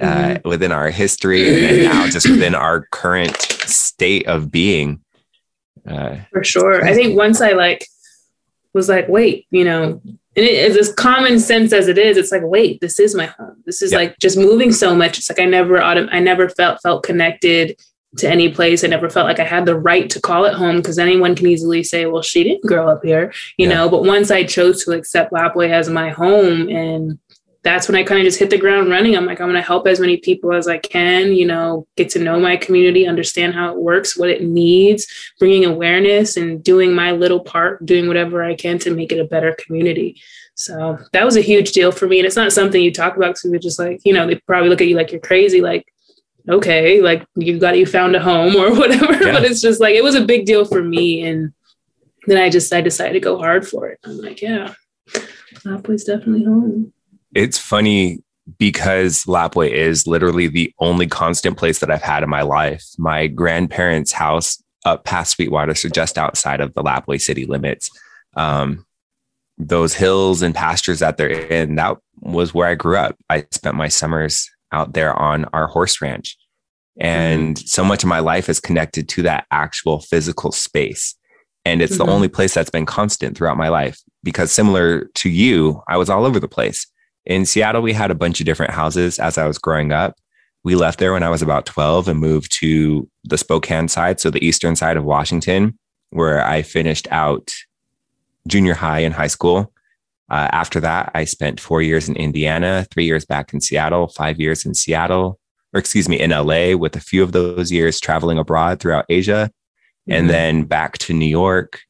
uh, 0.00 0.04
mm-hmm. 0.04 0.46
uh 0.46 0.48
within 0.48 0.72
our 0.72 0.90
history 0.90 1.66
and 1.66 1.82
now 1.84 2.06
just 2.06 2.28
within 2.28 2.54
our 2.54 2.86
current 2.92 3.36
state 3.40 4.26
of 4.26 4.50
being 4.50 5.00
uh 5.88 6.16
for 6.32 6.44
sure 6.44 6.84
i 6.84 6.94
think 6.94 7.16
once 7.16 7.40
i 7.40 7.52
like 7.52 7.86
was 8.72 8.88
like 8.88 9.08
wait 9.08 9.46
you 9.50 9.64
know 9.64 10.00
and 10.36 10.44
it 10.44 10.54
is 10.54 10.76
as 10.76 10.92
common 10.92 11.40
sense 11.40 11.72
as 11.72 11.88
it 11.88 11.98
is. 11.98 12.16
It's 12.16 12.32
like 12.32 12.42
wait 12.44 12.80
this 12.80 13.00
is 13.00 13.14
my 13.14 13.26
home. 13.26 13.62
This 13.64 13.82
is 13.82 13.92
like 13.92 14.18
just 14.18 14.36
moving 14.36 14.72
so 14.72 14.94
much. 14.94 15.18
It's 15.18 15.28
like 15.28 15.40
i 15.40 15.44
never 15.44 15.80
i 15.80 16.20
never 16.20 16.48
felt 16.48 16.80
felt 16.82 17.02
connected 17.02 17.78
to 18.18 18.28
any 18.28 18.50
place. 18.50 18.84
I 18.84 18.88
never 18.88 19.10
felt 19.10 19.26
like 19.26 19.40
i 19.40 19.44
had 19.44 19.66
the 19.66 19.78
right 19.78 20.08
to 20.10 20.20
call 20.20 20.44
it 20.44 20.54
home 20.54 20.76
because 20.76 20.98
anyone 20.98 21.34
can 21.34 21.46
easily 21.46 21.82
say 21.82 22.06
well 22.06 22.22
she 22.22 22.44
didn't 22.44 22.66
grow 22.66 22.88
up 22.88 23.04
here 23.04 23.32
you 23.56 23.68
yeah. 23.68 23.74
know? 23.74 23.88
But 23.88 24.04
once 24.04 24.30
i 24.30 24.44
chose 24.44 24.84
to 24.84 24.92
accept 24.92 25.32
lapwai 25.32 25.70
as 25.70 25.88
my 25.88 26.10
home 26.10 26.68
and 26.68 27.18
that's 27.66 27.88
when 27.88 27.96
I 27.96 28.04
kind 28.04 28.20
of 28.20 28.24
just 28.24 28.38
hit 28.38 28.50
the 28.50 28.56
ground 28.56 28.90
running. 28.90 29.16
I'm 29.16 29.26
like, 29.26 29.40
I'm 29.40 29.48
going 29.48 29.60
to 29.60 29.66
help 29.66 29.88
as 29.88 29.98
many 29.98 30.18
people 30.18 30.54
as 30.54 30.68
I 30.68 30.78
can, 30.78 31.32
you 31.32 31.44
know, 31.44 31.84
get 31.96 32.08
to 32.10 32.20
know 32.20 32.38
my 32.38 32.56
community, 32.56 33.08
understand 33.08 33.54
how 33.54 33.72
it 33.72 33.76
works, 33.76 34.16
what 34.16 34.30
it 34.30 34.44
needs, 34.44 35.04
bringing 35.40 35.64
awareness 35.64 36.36
and 36.36 36.62
doing 36.62 36.94
my 36.94 37.10
little 37.10 37.40
part, 37.40 37.84
doing 37.84 38.06
whatever 38.06 38.44
I 38.44 38.54
can 38.54 38.78
to 38.78 38.94
make 38.94 39.10
it 39.10 39.18
a 39.18 39.24
better 39.24 39.52
community. 39.58 40.22
So 40.54 40.96
that 41.12 41.24
was 41.24 41.36
a 41.36 41.40
huge 41.40 41.72
deal 41.72 41.90
for 41.90 42.06
me. 42.06 42.20
And 42.20 42.26
it's 42.26 42.36
not 42.36 42.52
something 42.52 42.80
you 42.80 42.92
talk 42.92 43.16
about 43.16 43.34
because 43.34 43.50
we're 43.50 43.58
just 43.58 43.80
like, 43.80 44.00
you 44.04 44.12
know, 44.12 44.28
they 44.28 44.36
probably 44.36 44.68
look 44.68 44.80
at 44.80 44.86
you 44.86 44.94
like 44.94 45.10
you're 45.10 45.20
crazy, 45.20 45.60
like, 45.60 45.92
okay, 46.48 47.00
like 47.02 47.26
you 47.34 47.58
got, 47.58 47.76
you 47.76 47.84
found 47.84 48.14
a 48.14 48.20
home 48.20 48.54
or 48.54 48.70
whatever. 48.78 49.12
Yeah. 49.12 49.32
But 49.32 49.44
it's 49.44 49.60
just 49.60 49.80
like, 49.80 49.96
it 49.96 50.04
was 50.04 50.14
a 50.14 50.24
big 50.24 50.46
deal 50.46 50.64
for 50.66 50.84
me. 50.84 51.26
And 51.26 51.52
then 52.28 52.40
I 52.40 52.48
just, 52.48 52.72
I 52.72 52.80
decided 52.80 53.14
to 53.14 53.20
go 53.20 53.38
hard 53.38 53.66
for 53.66 53.88
it. 53.88 53.98
I'm 54.04 54.18
like, 54.18 54.40
yeah, 54.40 54.72
that 55.64 55.82
place 55.82 56.04
definitely 56.04 56.44
home 56.44 56.92
it's 57.34 57.58
funny 57.58 58.22
because 58.58 59.24
Lapwai 59.24 59.70
is 59.70 60.06
literally 60.06 60.46
the 60.46 60.72
only 60.78 61.06
constant 61.06 61.56
place 61.56 61.80
that 61.80 61.90
I've 61.90 62.02
had 62.02 62.22
in 62.22 62.30
my 62.30 62.42
life. 62.42 62.84
My 62.98 63.26
grandparents' 63.26 64.12
house 64.12 64.62
up 64.84 65.04
past 65.04 65.32
Sweetwater, 65.32 65.74
so 65.74 65.88
just 65.88 66.16
outside 66.16 66.60
of 66.60 66.72
the 66.74 66.82
Lapwai 66.82 67.20
city 67.20 67.44
limits. 67.44 67.90
Um, 68.36 68.86
those 69.58 69.94
hills 69.94 70.42
and 70.42 70.54
pastures 70.54 71.00
that 71.00 71.16
they're 71.16 71.30
in, 71.30 71.74
that 71.76 71.96
was 72.20 72.54
where 72.54 72.68
I 72.68 72.74
grew 72.74 72.96
up. 72.96 73.16
I 73.28 73.46
spent 73.50 73.74
my 73.74 73.88
summers 73.88 74.50
out 74.72 74.92
there 74.92 75.14
on 75.14 75.46
our 75.46 75.66
horse 75.66 76.00
ranch. 76.00 76.36
And 76.98 77.56
mm-hmm. 77.56 77.66
so 77.66 77.84
much 77.84 78.02
of 78.02 78.08
my 78.08 78.20
life 78.20 78.48
is 78.48 78.60
connected 78.60 79.08
to 79.10 79.22
that 79.22 79.46
actual 79.50 80.00
physical 80.00 80.52
space. 80.52 81.14
And 81.64 81.82
it's 81.82 81.96
mm-hmm. 81.96 82.06
the 82.06 82.12
only 82.12 82.28
place 82.28 82.54
that's 82.54 82.70
been 82.70 82.86
constant 82.86 83.36
throughout 83.36 83.56
my 83.56 83.68
life 83.68 84.00
because 84.22 84.52
similar 84.52 85.06
to 85.16 85.30
you, 85.30 85.82
I 85.88 85.96
was 85.96 86.08
all 86.08 86.24
over 86.24 86.38
the 86.38 86.48
place. 86.48 86.86
In 87.26 87.44
Seattle, 87.44 87.82
we 87.82 87.92
had 87.92 88.10
a 88.10 88.14
bunch 88.14 88.40
of 88.40 88.46
different 88.46 88.72
houses 88.72 89.18
as 89.18 89.36
I 89.36 89.46
was 89.46 89.58
growing 89.58 89.92
up. 89.92 90.16
We 90.62 90.74
left 90.76 90.98
there 90.98 91.12
when 91.12 91.22
I 91.22 91.28
was 91.28 91.42
about 91.42 91.66
12 91.66 92.08
and 92.08 92.20
moved 92.20 92.52
to 92.60 93.08
the 93.24 93.38
Spokane 93.38 93.88
side, 93.88 94.20
so 94.20 94.30
the 94.30 94.44
eastern 94.44 94.76
side 94.76 94.96
of 94.96 95.04
Washington, 95.04 95.78
where 96.10 96.44
I 96.44 96.62
finished 96.62 97.08
out 97.10 97.52
junior 98.46 98.74
high 98.74 99.00
and 99.00 99.14
high 99.14 99.26
school. 99.26 99.72
Uh, 100.28 100.48
after 100.52 100.80
that, 100.80 101.10
I 101.14 101.24
spent 101.24 101.60
four 101.60 101.82
years 101.82 102.08
in 102.08 102.16
Indiana, 102.16 102.86
three 102.92 103.04
years 103.04 103.24
back 103.24 103.52
in 103.52 103.60
Seattle, 103.60 104.08
five 104.08 104.40
years 104.40 104.64
in 104.64 104.74
Seattle, 104.74 105.38
or 105.72 105.78
excuse 105.78 106.08
me, 106.08 106.18
in 106.18 106.30
LA, 106.30 106.76
with 106.76 106.96
a 106.96 107.00
few 107.00 107.22
of 107.22 107.32
those 107.32 107.70
years 107.70 108.00
traveling 108.00 108.38
abroad 108.38 108.80
throughout 108.80 109.04
Asia, 109.08 109.50
mm-hmm. 110.08 110.12
and 110.12 110.30
then 110.30 110.64
back 110.64 110.98
to 110.98 111.14
New 111.14 111.28
York. 111.28 111.80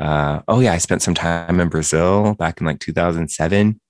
Uh, 0.00 0.40
oh, 0.48 0.58
yeah, 0.58 0.72
I 0.72 0.78
spent 0.78 1.02
some 1.02 1.14
time 1.14 1.60
in 1.60 1.68
Brazil 1.68 2.34
back 2.34 2.60
in 2.60 2.66
like 2.66 2.80
2007. 2.80 3.80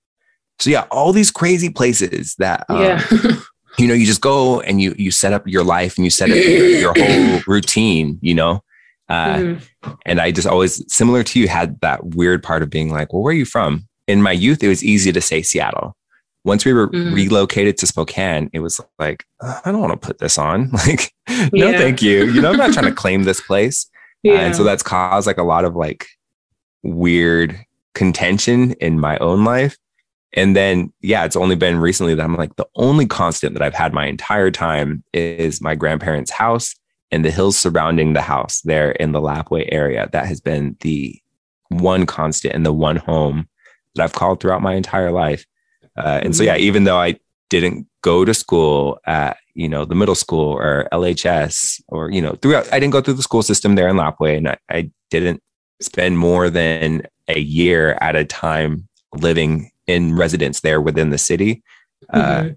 So 0.59 0.69
yeah, 0.69 0.85
all 0.91 1.11
these 1.11 1.31
crazy 1.31 1.69
places 1.69 2.35
that 2.35 2.65
um, 2.69 2.81
yeah. 2.81 3.05
you 3.77 3.87
know, 3.87 3.93
you 3.93 4.05
just 4.05 4.21
go 4.21 4.61
and 4.61 4.81
you 4.81 4.95
you 4.97 5.11
set 5.11 5.33
up 5.33 5.47
your 5.47 5.63
life 5.63 5.97
and 5.97 6.05
you 6.05 6.11
set 6.11 6.29
up 6.29 6.35
your, 6.35 6.67
your 6.67 6.93
whole 6.97 7.41
routine, 7.47 8.19
you 8.21 8.33
know. 8.33 8.63
Uh, 9.07 9.35
mm-hmm. 9.35 9.91
And 10.05 10.19
I 10.19 10.31
just 10.31 10.47
always, 10.47 10.83
similar 10.91 11.23
to 11.23 11.39
you, 11.39 11.47
had 11.47 11.79
that 11.81 12.03
weird 12.15 12.41
part 12.41 12.63
of 12.63 12.69
being 12.69 12.89
like, 12.89 13.13
well, 13.13 13.21
where 13.21 13.31
are 13.31 13.37
you 13.37 13.45
from? 13.45 13.87
In 14.07 14.21
my 14.21 14.31
youth, 14.31 14.63
it 14.63 14.67
was 14.67 14.83
easy 14.83 15.11
to 15.11 15.21
say 15.21 15.41
Seattle. 15.41 15.95
Once 16.43 16.63
we 16.63 16.73
were 16.73 16.87
mm-hmm. 16.89 17.13
relocated 17.13 17.77
to 17.77 17.87
Spokane, 17.87 18.49
it 18.53 18.59
was 18.59 18.79
like, 18.99 19.25
I 19.41 19.61
don't 19.65 19.81
want 19.81 19.93
to 19.93 20.07
put 20.07 20.19
this 20.19 20.37
on. 20.37 20.71
Like, 20.87 21.11
no, 21.51 21.69
yeah. 21.69 21.77
thank 21.77 22.03
you. 22.03 22.25
You 22.25 22.39
know, 22.39 22.51
I'm 22.51 22.57
not 22.57 22.71
trying 22.71 22.85
to 22.85 22.93
claim 22.93 23.23
this 23.23 23.41
place. 23.41 23.89
Yeah. 24.21 24.33
Uh, 24.33 24.37
and 24.37 24.55
so 24.55 24.63
that's 24.63 24.83
caused 24.83 25.25
like 25.25 25.39
a 25.39 25.43
lot 25.43 25.65
of 25.65 25.75
like 25.75 26.05
weird 26.83 27.59
contention 27.95 28.73
in 28.73 28.99
my 28.99 29.17
own 29.17 29.43
life. 29.43 29.75
And 30.35 30.55
then, 30.55 30.91
yeah, 31.01 31.23
it's 31.23 31.37
only 31.37 31.55
been 31.55 31.77
recently 31.77 32.13
that 32.13 32.23
I'm 32.23 32.35
like, 32.35 32.55
the 32.57 32.67
only 32.75 33.05
constant 33.05 33.53
that 33.53 33.61
I've 33.61 33.73
had 33.73 33.93
my 33.93 34.05
entire 34.05 34.51
time 34.51 35.03
is 35.13 35.61
my 35.61 35.75
grandparents' 35.75 36.31
house 36.31 36.75
and 37.09 37.23
the 37.23 37.31
hills 37.31 37.57
surrounding 37.57 38.13
the 38.13 38.21
house 38.21 38.61
there 38.61 38.91
in 38.91 39.13
the 39.13 39.21
Lapwai 39.21 39.69
area. 39.71 40.09
That 40.11 40.25
has 40.25 40.41
been 40.41 40.75
the 40.81 41.19
one 41.69 42.05
constant 42.05 42.53
and 42.53 42.65
the 42.65 42.73
one 42.73 42.97
home 42.97 43.47
that 43.95 44.03
I've 44.03 44.13
called 44.13 44.41
throughout 44.41 44.61
my 44.61 44.73
entire 44.73 45.11
life. 45.11 45.45
Uh, 45.95 46.19
and 46.21 46.35
so, 46.35 46.43
yeah, 46.43 46.57
even 46.57 46.83
though 46.83 46.97
I 46.97 47.17
didn't 47.49 47.87
go 48.01 48.25
to 48.25 48.33
school 48.33 48.99
at, 49.05 49.37
you 49.53 49.69
know, 49.69 49.85
the 49.85 49.95
middle 49.95 50.15
school 50.15 50.51
or 50.51 50.89
LHS 50.91 51.81
or, 51.87 52.11
you 52.11 52.21
know, 52.21 52.33
throughout, 52.41 52.71
I 52.73 52.79
didn't 52.79 52.91
go 52.91 52.99
through 52.99 53.13
the 53.13 53.23
school 53.23 53.41
system 53.41 53.75
there 53.75 53.87
in 53.87 53.95
Lapwai 53.95 54.35
and 54.35 54.49
I, 54.49 54.57
I 54.69 54.91
didn't 55.09 55.41
spend 55.79 56.17
more 56.17 56.49
than 56.49 57.03
a 57.29 57.39
year 57.39 57.97
at 58.01 58.17
a 58.17 58.25
time 58.25 58.89
living 59.13 59.71
in 59.87 60.15
residence 60.15 60.61
there 60.61 60.81
within 60.81 61.09
the 61.09 61.17
city, 61.17 61.63
uh, 62.09 62.41
mm-hmm. 62.41 62.53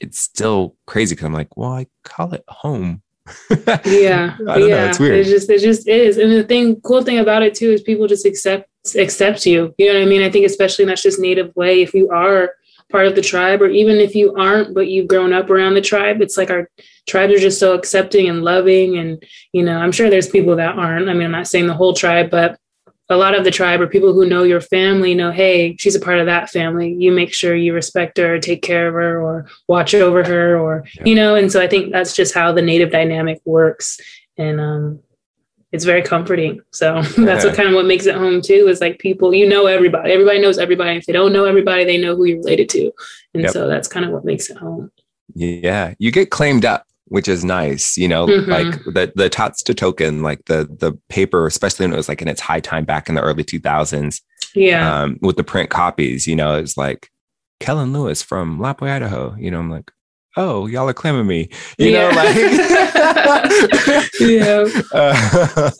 it's 0.00 0.18
still 0.18 0.76
crazy 0.86 1.14
because 1.14 1.26
I'm 1.26 1.32
like, 1.32 1.56
well, 1.56 1.72
I 1.72 1.86
call 2.04 2.34
it 2.34 2.44
home. 2.48 3.02
yeah, 3.50 3.76
yeah, 3.84 4.36
know, 4.38 4.56
it's 4.56 4.98
weird. 4.98 5.18
It 5.18 5.24
just 5.24 5.50
it 5.50 5.60
just 5.60 5.86
is, 5.86 6.16
and 6.16 6.32
the 6.32 6.44
thing, 6.44 6.80
cool 6.80 7.02
thing 7.02 7.18
about 7.18 7.42
it 7.42 7.54
too 7.54 7.70
is 7.70 7.82
people 7.82 8.06
just 8.06 8.24
accept 8.24 8.68
accept 8.96 9.44
you. 9.44 9.74
You 9.76 9.92
know 9.92 9.98
what 9.98 10.06
I 10.06 10.08
mean? 10.08 10.22
I 10.22 10.30
think 10.30 10.46
especially 10.46 10.84
in 10.84 10.88
that 10.88 10.98
just 10.98 11.20
native 11.20 11.54
way, 11.54 11.82
if 11.82 11.92
you 11.92 12.08
are 12.10 12.52
part 12.90 13.06
of 13.06 13.14
the 13.14 13.22
tribe, 13.22 13.60
or 13.60 13.68
even 13.68 13.96
if 13.96 14.14
you 14.14 14.34
aren't, 14.34 14.74
but 14.74 14.88
you've 14.88 15.08
grown 15.08 15.32
up 15.32 15.50
around 15.50 15.74
the 15.74 15.80
tribe, 15.80 16.22
it's 16.22 16.36
like 16.36 16.50
our 16.50 16.70
tribes 17.06 17.34
are 17.34 17.38
just 17.38 17.60
so 17.60 17.74
accepting 17.74 18.28
and 18.28 18.42
loving. 18.42 18.96
And, 18.96 19.22
you 19.52 19.62
know, 19.62 19.78
I'm 19.78 19.92
sure 19.92 20.08
there's 20.08 20.28
people 20.28 20.56
that 20.56 20.76
aren't. 20.76 21.08
I 21.08 21.12
mean, 21.12 21.24
I'm 21.24 21.32
not 21.32 21.48
saying 21.48 21.66
the 21.66 21.74
whole 21.74 21.92
tribe, 21.92 22.30
but 22.30 22.58
a 23.10 23.16
lot 23.16 23.34
of 23.34 23.44
the 23.44 23.50
tribe 23.50 23.80
or 23.80 23.86
people 23.86 24.12
who 24.12 24.28
know 24.28 24.42
your 24.42 24.60
family 24.60 25.14
know, 25.14 25.30
hey, 25.30 25.76
she's 25.76 25.94
a 25.94 26.00
part 26.00 26.18
of 26.18 26.26
that 26.26 26.50
family. 26.50 26.92
You 26.92 27.10
make 27.10 27.32
sure 27.32 27.56
you 27.56 27.72
respect 27.72 28.18
her, 28.18 28.38
take 28.38 28.62
care 28.62 28.88
of 28.88 28.94
her, 28.94 29.22
or 29.22 29.46
watch 29.66 29.94
over 29.94 30.22
her, 30.24 30.58
or, 30.58 30.84
yeah. 30.94 31.04
you 31.06 31.14
know, 31.14 31.34
and 31.34 31.50
so 31.50 31.60
I 31.60 31.68
think 31.68 31.90
that's 31.90 32.14
just 32.14 32.34
how 32.34 32.52
the 32.52 32.62
native 32.62 32.90
dynamic 32.90 33.40
works. 33.44 33.98
And, 34.36 34.60
um, 34.60 35.00
it's 35.70 35.84
very 35.84 36.02
comforting. 36.02 36.60
So 36.70 37.02
that's 37.18 37.44
what 37.44 37.54
kind 37.54 37.68
of 37.68 37.74
what 37.74 37.86
makes 37.86 38.06
it 38.06 38.14
home 38.14 38.40
too 38.40 38.68
is 38.68 38.80
like 38.80 38.98
people, 38.98 39.34
you 39.34 39.48
know, 39.48 39.66
everybody, 39.66 40.12
everybody 40.12 40.40
knows 40.40 40.58
everybody. 40.58 40.96
If 40.96 41.06
they 41.06 41.12
don't 41.12 41.32
know 41.32 41.44
everybody, 41.44 41.84
they 41.84 41.98
know 41.98 42.16
who 42.16 42.24
you're 42.24 42.38
related 42.38 42.68
to. 42.70 42.90
And 43.34 43.42
yep. 43.42 43.52
so 43.52 43.68
that's 43.68 43.88
kind 43.88 44.06
of 44.06 44.12
what 44.12 44.24
makes 44.24 44.48
it 44.50 44.56
home. 44.56 44.90
Yeah. 45.34 45.94
You 45.98 46.10
get 46.10 46.30
claimed 46.30 46.64
up, 46.64 46.86
which 47.08 47.28
is 47.28 47.44
nice, 47.44 47.96
you 47.96 48.08
know, 48.08 48.26
mm-hmm. 48.26 48.50
like 48.50 48.84
the, 48.84 49.12
the 49.14 49.28
Ta'c 49.28 49.54
Tito'oqan, 49.56 50.22
like 50.22 50.44
the, 50.46 50.68
the 50.78 50.92
paper, 51.08 51.46
especially 51.46 51.84
when 51.84 51.92
it 51.92 51.96
was 51.96 52.08
like 52.08 52.22
in 52.22 52.28
its 52.28 52.40
high 52.40 52.60
time 52.60 52.84
back 52.84 53.08
in 53.08 53.14
the 53.14 53.22
early 53.22 53.44
2000s. 53.44 54.20
Yeah. 54.54 55.02
Um, 55.02 55.18
with 55.20 55.36
the 55.36 55.44
print 55.44 55.70
copies, 55.70 56.26
you 56.26 56.36
know, 56.36 56.54
it's 56.54 56.76
like 56.76 57.10
Kellen 57.60 57.92
Lewis 57.92 58.22
from 58.22 58.58
Lapwai, 58.58 58.90
Idaho, 58.90 59.34
you 59.38 59.50
know, 59.50 59.58
I'm 59.58 59.70
like, 59.70 59.90
oh, 60.36 60.66
y'all 60.66 60.88
are 60.88 60.94
claiming 60.94 61.26
me, 61.26 61.48
you 61.78 61.90
yeah. 61.90 62.10
know, 62.10 62.16
like, 62.16 62.36
yeah. 64.20 64.64
Uh, 64.92 65.70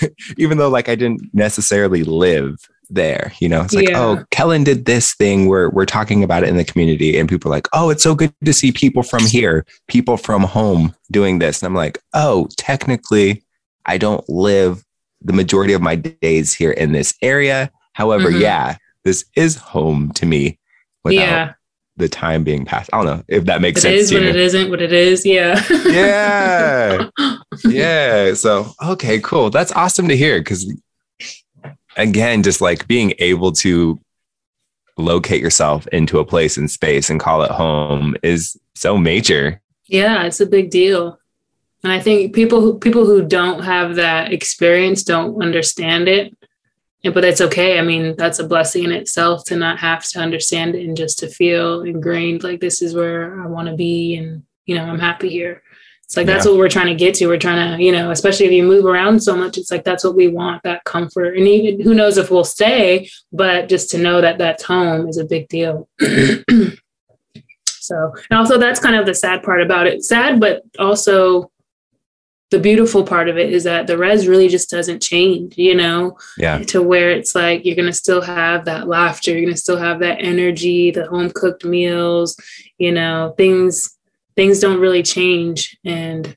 even 0.36 0.58
though 0.58 0.68
like 0.68 0.88
I 0.88 0.94
didn't 0.94 1.22
necessarily 1.32 2.04
live 2.04 2.56
there, 2.94 3.32
you 3.40 3.48
know, 3.48 3.62
it's 3.62 3.74
like, 3.74 3.88
yeah. 3.88 4.00
oh, 4.00 4.24
Kellen 4.30 4.64
did 4.64 4.84
this 4.84 5.14
thing 5.14 5.48
where 5.48 5.70
we're 5.70 5.86
talking 5.86 6.22
about 6.22 6.42
it 6.42 6.48
in 6.48 6.56
the 6.56 6.64
community 6.64 7.18
and 7.18 7.28
people 7.28 7.50
are 7.50 7.54
like, 7.54 7.68
oh, 7.72 7.90
it's 7.90 8.02
so 8.02 8.14
good 8.14 8.34
to 8.44 8.52
see 8.52 8.72
people 8.72 9.02
from 9.02 9.24
here, 9.24 9.64
people 9.88 10.16
from 10.16 10.42
home 10.42 10.94
doing 11.10 11.38
this. 11.38 11.62
And 11.62 11.66
I'm 11.66 11.74
like, 11.74 11.98
oh, 12.14 12.48
technically 12.56 13.44
I 13.86 13.98
don't 13.98 14.26
live 14.28 14.84
the 15.20 15.32
majority 15.32 15.72
of 15.72 15.82
my 15.82 15.96
days 15.96 16.54
here 16.54 16.72
in 16.72 16.92
this 16.92 17.14
area. 17.22 17.70
However, 17.94 18.30
mm-hmm. 18.30 18.42
yeah, 18.42 18.76
this 19.04 19.24
is 19.36 19.56
home 19.56 20.12
to 20.12 20.26
me 20.26 20.58
without 21.04 21.20
yeah 21.20 21.52
the 21.96 22.08
time 22.08 22.44
being 22.44 22.64
passed. 22.64 22.90
I 22.92 22.96
don't 22.96 23.06
know 23.06 23.24
if 23.28 23.44
that 23.44 23.60
makes 23.60 23.80
it 23.80 23.82
sense. 23.82 23.94
It 23.94 24.00
is 24.00 24.12
what 24.12 24.22
it 24.22 24.36
isn't, 24.36 24.70
what 24.70 24.82
it 24.82 24.92
is. 24.92 25.26
Yeah. 25.26 25.62
yeah. 25.86 27.08
Yeah. 27.64 28.32
So, 28.32 28.72
okay, 28.82 29.20
cool. 29.20 29.50
That's 29.50 29.72
awesome 29.72 30.08
to 30.08 30.16
hear 30.16 30.40
because, 30.40 30.72
again, 31.96 32.42
just 32.42 32.60
like 32.60 32.86
being 32.86 33.14
able 33.18 33.52
to 33.52 34.00
locate 34.98 35.40
yourself 35.40 35.86
into 35.88 36.18
a 36.18 36.24
place 36.24 36.58
in 36.58 36.68
space 36.68 37.10
and 37.10 37.18
call 37.18 37.42
it 37.42 37.50
home 37.50 38.14
is 38.22 38.56
so 38.74 38.98
major. 38.98 39.60
Yeah, 39.86 40.24
it's 40.24 40.40
a 40.40 40.46
big 40.46 40.70
deal. 40.70 41.18
And 41.82 41.92
I 41.92 41.98
think 42.00 42.34
people 42.34 42.60
who 42.60 42.78
people 42.78 43.06
who 43.06 43.26
don't 43.26 43.64
have 43.64 43.96
that 43.96 44.32
experience 44.32 45.02
don't 45.02 45.42
understand 45.42 46.08
it 46.08 46.36
but 47.10 47.24
it's 47.24 47.40
okay. 47.40 47.78
I 47.78 47.82
mean, 47.82 48.14
that's 48.16 48.38
a 48.38 48.46
blessing 48.46 48.84
in 48.84 48.92
itself 48.92 49.44
to 49.46 49.56
not 49.56 49.78
have 49.80 50.04
to 50.10 50.20
understand 50.20 50.76
it 50.76 50.86
and 50.86 50.96
just 50.96 51.18
to 51.18 51.28
feel 51.28 51.82
ingrained 51.82 52.44
like 52.44 52.60
this 52.60 52.80
is 52.80 52.94
where 52.94 53.42
I 53.42 53.46
want 53.48 53.68
to 53.68 53.74
be 53.74 54.16
and 54.16 54.44
you 54.66 54.76
know, 54.76 54.84
I'm 54.84 55.00
happy 55.00 55.28
here. 55.28 55.62
It's 56.12 56.16
like 56.18 56.26
that's 56.26 56.44
yeah. 56.44 56.52
what 56.52 56.58
we're 56.58 56.68
trying 56.68 56.88
to 56.88 56.94
get 56.94 57.14
to. 57.14 57.26
We're 57.26 57.38
trying 57.38 57.78
to, 57.78 57.82
you 57.82 57.90
know, 57.90 58.10
especially 58.10 58.44
if 58.44 58.52
you 58.52 58.64
move 58.64 58.84
around 58.84 59.22
so 59.22 59.34
much, 59.34 59.56
it's 59.56 59.70
like 59.70 59.82
that's 59.82 60.04
what 60.04 60.14
we 60.14 60.28
want, 60.28 60.62
that 60.62 60.84
comfort. 60.84 61.38
And 61.38 61.48
even 61.48 61.80
who 61.80 61.94
knows 61.94 62.18
if 62.18 62.30
we'll 62.30 62.44
stay, 62.44 63.08
but 63.32 63.70
just 63.70 63.88
to 63.92 63.98
know 63.98 64.20
that 64.20 64.36
that's 64.36 64.62
home 64.62 65.08
is 65.08 65.16
a 65.16 65.24
big 65.24 65.48
deal. 65.48 65.88
so, 67.66 68.12
and 68.28 68.38
also 68.38 68.58
that's 68.58 68.78
kind 68.78 68.94
of 68.94 69.06
the 69.06 69.14
sad 69.14 69.42
part 69.42 69.62
about 69.62 69.86
it. 69.86 70.04
Sad, 70.04 70.38
but 70.38 70.60
also 70.78 71.50
the 72.50 72.58
beautiful 72.58 73.04
part 73.04 73.30
of 73.30 73.38
it 73.38 73.50
is 73.50 73.64
that 73.64 73.86
the 73.86 73.96
res 73.96 74.28
really 74.28 74.48
just 74.48 74.68
doesn't 74.68 75.00
change, 75.00 75.56
you 75.56 75.74
know, 75.74 76.18
yeah. 76.36 76.58
to 76.58 76.82
where 76.82 77.10
it's 77.10 77.34
like 77.34 77.64
you're 77.64 77.74
going 77.74 77.86
to 77.86 77.92
still 77.94 78.20
have 78.20 78.66
that 78.66 78.86
laughter, 78.86 79.30
you're 79.30 79.40
going 79.40 79.54
to 79.54 79.58
still 79.58 79.78
have 79.78 80.00
that 80.00 80.20
energy, 80.20 80.90
the 80.90 81.06
home 81.06 81.30
cooked 81.34 81.64
meals, 81.64 82.36
you 82.76 82.92
know, 82.92 83.32
things 83.38 83.96
things 84.36 84.60
don't 84.60 84.80
really 84.80 85.02
change 85.02 85.76
and 85.84 86.36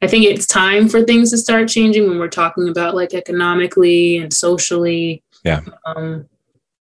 I 0.00 0.08
think 0.08 0.24
it's 0.24 0.46
time 0.46 0.88
for 0.88 1.02
things 1.04 1.30
to 1.30 1.38
start 1.38 1.68
changing 1.68 2.08
when 2.08 2.18
we're 2.18 2.26
talking 2.26 2.68
about 2.68 2.96
like 2.96 3.14
economically 3.14 4.16
and 4.16 4.34
socially. 4.34 5.22
Yeah. 5.44 5.60
Um, 5.86 6.28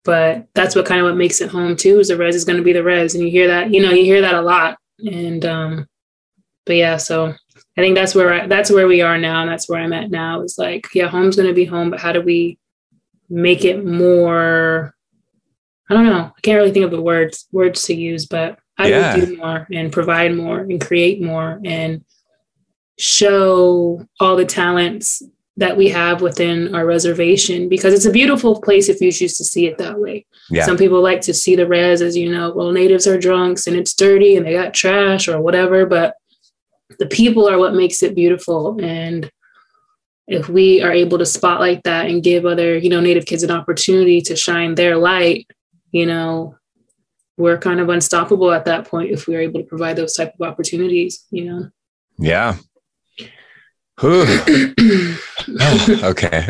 but 0.03 0.47
that's 0.53 0.75
what 0.75 0.85
kind 0.85 1.01
of 1.01 1.07
what 1.07 1.17
makes 1.17 1.41
it 1.41 1.49
home 1.49 1.75
too 1.75 1.99
is 1.99 2.09
the 2.09 2.17
res 2.17 2.35
is 2.35 2.45
going 2.45 2.59
to 2.59 2.63
be 2.63 2.71
the 2.71 2.83
res 2.83 3.15
and 3.15 3.23
you 3.23 3.31
hear 3.31 3.47
that, 3.47 3.73
you 3.73 3.81
know, 3.81 3.89
you 3.89 4.03
hear 4.03 4.21
that 4.21 4.35
a 4.35 4.41
lot. 4.41 4.77
And 4.99 5.43
um 5.45 5.87
but 6.69 6.75
yeah, 6.75 6.97
so 6.97 7.33
I 7.79 7.81
think 7.81 7.95
that's 7.95 8.13
where 8.13 8.31
I, 8.31 8.47
that's 8.47 8.69
where 8.69 8.87
we 8.87 9.01
are 9.01 9.17
now, 9.17 9.41
and 9.41 9.49
that's 9.49 9.67
where 9.67 9.81
I'm 9.81 9.91
at 9.91 10.11
now. 10.11 10.41
Is 10.41 10.59
like, 10.59 10.87
yeah, 10.93 11.07
home's 11.07 11.35
going 11.35 11.47
to 11.47 11.53
be 11.53 11.65
home, 11.65 11.89
but 11.89 11.99
how 11.99 12.11
do 12.11 12.21
we 12.21 12.59
make 13.27 13.65
it 13.65 13.83
more? 13.83 14.93
I 15.89 15.95
don't 15.95 16.05
know. 16.05 16.31
I 16.35 16.41
can't 16.43 16.57
really 16.57 16.71
think 16.71 16.85
of 16.85 16.91
the 16.91 17.01
words 17.01 17.47
words 17.51 17.81
to 17.83 17.95
use, 17.95 18.27
but 18.27 18.59
how 18.79 18.87
yeah. 18.87 19.13
do 19.13 19.19
we 19.19 19.25
do 19.27 19.37
more 19.37 19.67
and 19.73 19.91
provide 19.91 20.33
more 20.33 20.59
and 20.59 20.79
create 20.79 21.21
more 21.21 21.59
and 21.65 22.03
show 22.97 24.05
all 24.21 24.37
the 24.37 24.45
talents 24.45 25.21
that 25.57 25.75
we 25.75 25.89
have 25.89 26.21
within 26.21 26.73
our 26.73 26.85
reservation 26.85 27.67
because 27.67 27.93
it's 27.93 28.05
a 28.05 28.11
beautiful 28.11 28.61
place 28.61 28.87
if 28.87 29.01
you 29.01 29.11
choose 29.11 29.35
to 29.37 29.43
see 29.43 29.67
it 29.67 29.77
that 29.77 29.99
way. 29.99 30.25
Yeah. 30.49 30.65
Some 30.65 30.77
people 30.77 31.01
like 31.01 31.19
to 31.21 31.33
see 31.33 31.57
the 31.57 31.67
res 31.67 32.01
as 32.01 32.15
you 32.15 32.31
know, 32.31 32.53
well, 32.53 32.71
natives 32.71 33.05
are 33.05 33.19
drunks 33.19 33.67
and 33.67 33.75
it's 33.75 33.93
dirty 33.93 34.37
and 34.37 34.45
they 34.45 34.53
got 34.53 34.73
trash 34.73 35.27
or 35.27 35.41
whatever, 35.41 35.85
but 35.85 36.15
the 36.99 37.07
people 37.07 37.49
are 37.49 37.57
what 37.57 37.75
makes 37.75 38.01
it 38.01 38.15
beautiful 38.15 38.79
and 38.81 39.29
if 40.25 40.47
we 40.47 40.81
are 40.81 40.93
able 40.93 41.17
to 41.17 41.25
spotlight 41.25 41.83
that 41.83 42.05
and 42.05 42.23
give 42.23 42.45
other 42.45 42.77
you 42.77 42.89
know 42.89 43.01
native 43.01 43.25
kids 43.25 43.43
an 43.43 43.51
opportunity 43.51 44.21
to 44.21 44.35
shine 44.35 44.75
their 44.75 44.95
light 44.95 45.47
you 45.91 46.05
know 46.05 46.55
we're 47.39 47.57
kind 47.57 47.79
of 47.79 47.89
unstoppable 47.89 48.51
at 48.51 48.65
that 48.65 48.85
point 48.85 49.09
if 49.09 49.27
we're 49.27 49.41
able 49.41 49.59
to 49.59 49.65
provide 49.65 49.95
those 49.95 50.13
type 50.13 50.33
of 50.39 50.47
opportunities 50.47 51.25
you 51.31 51.45
know 51.45 51.69
yeah 52.17 52.55
okay. 54.01 54.37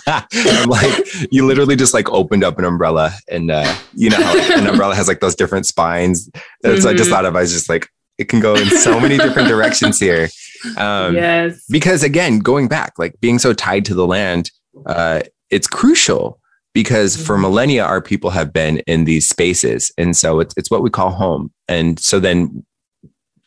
I'm 0.07 0.69
like, 0.69 1.05
you 1.29 1.45
literally 1.45 1.75
just 1.75 1.93
like 1.93 2.09
opened 2.09 2.45
up 2.45 2.57
an 2.59 2.63
umbrella 2.63 3.11
and 3.27 3.51
uh, 3.51 3.75
you 3.93 4.09
know 4.09 4.15
how 4.15 4.57
an 4.57 4.67
umbrella 4.67 4.95
has 4.95 5.09
like 5.09 5.19
those 5.19 5.35
different 5.35 5.65
spines. 5.65 6.29
That's 6.61 6.79
mm-hmm. 6.79 6.87
I 6.87 6.93
just 6.93 7.09
thought 7.09 7.25
of 7.25 7.35
I 7.35 7.41
was 7.41 7.51
just 7.51 7.67
like, 7.67 7.89
it 8.17 8.29
can 8.29 8.39
go 8.39 8.55
in 8.55 8.69
so 8.69 9.01
many 9.01 9.17
different 9.17 9.49
directions 9.49 9.99
here. 9.99 10.29
Um, 10.77 11.15
yes. 11.15 11.61
Because 11.69 12.03
again, 12.03 12.39
going 12.39 12.69
back, 12.69 12.93
like 12.97 13.19
being 13.19 13.37
so 13.37 13.51
tied 13.51 13.83
to 13.85 13.93
the 13.93 14.07
land, 14.07 14.49
uh, 14.85 15.23
it's 15.49 15.67
crucial 15.67 16.39
because 16.73 17.15
for 17.15 17.33
mm-hmm. 17.33 17.43
millennia, 17.43 17.83
our 17.83 18.01
people 18.01 18.29
have 18.29 18.53
been 18.53 18.79
in 18.79 19.05
these 19.05 19.27
spaces. 19.27 19.91
And 19.97 20.15
so 20.15 20.39
it's, 20.39 20.53
it's 20.57 20.71
what 20.71 20.83
we 20.83 20.89
call 20.89 21.11
home. 21.11 21.51
And 21.67 21.99
so 21.99 22.19
then 22.19 22.65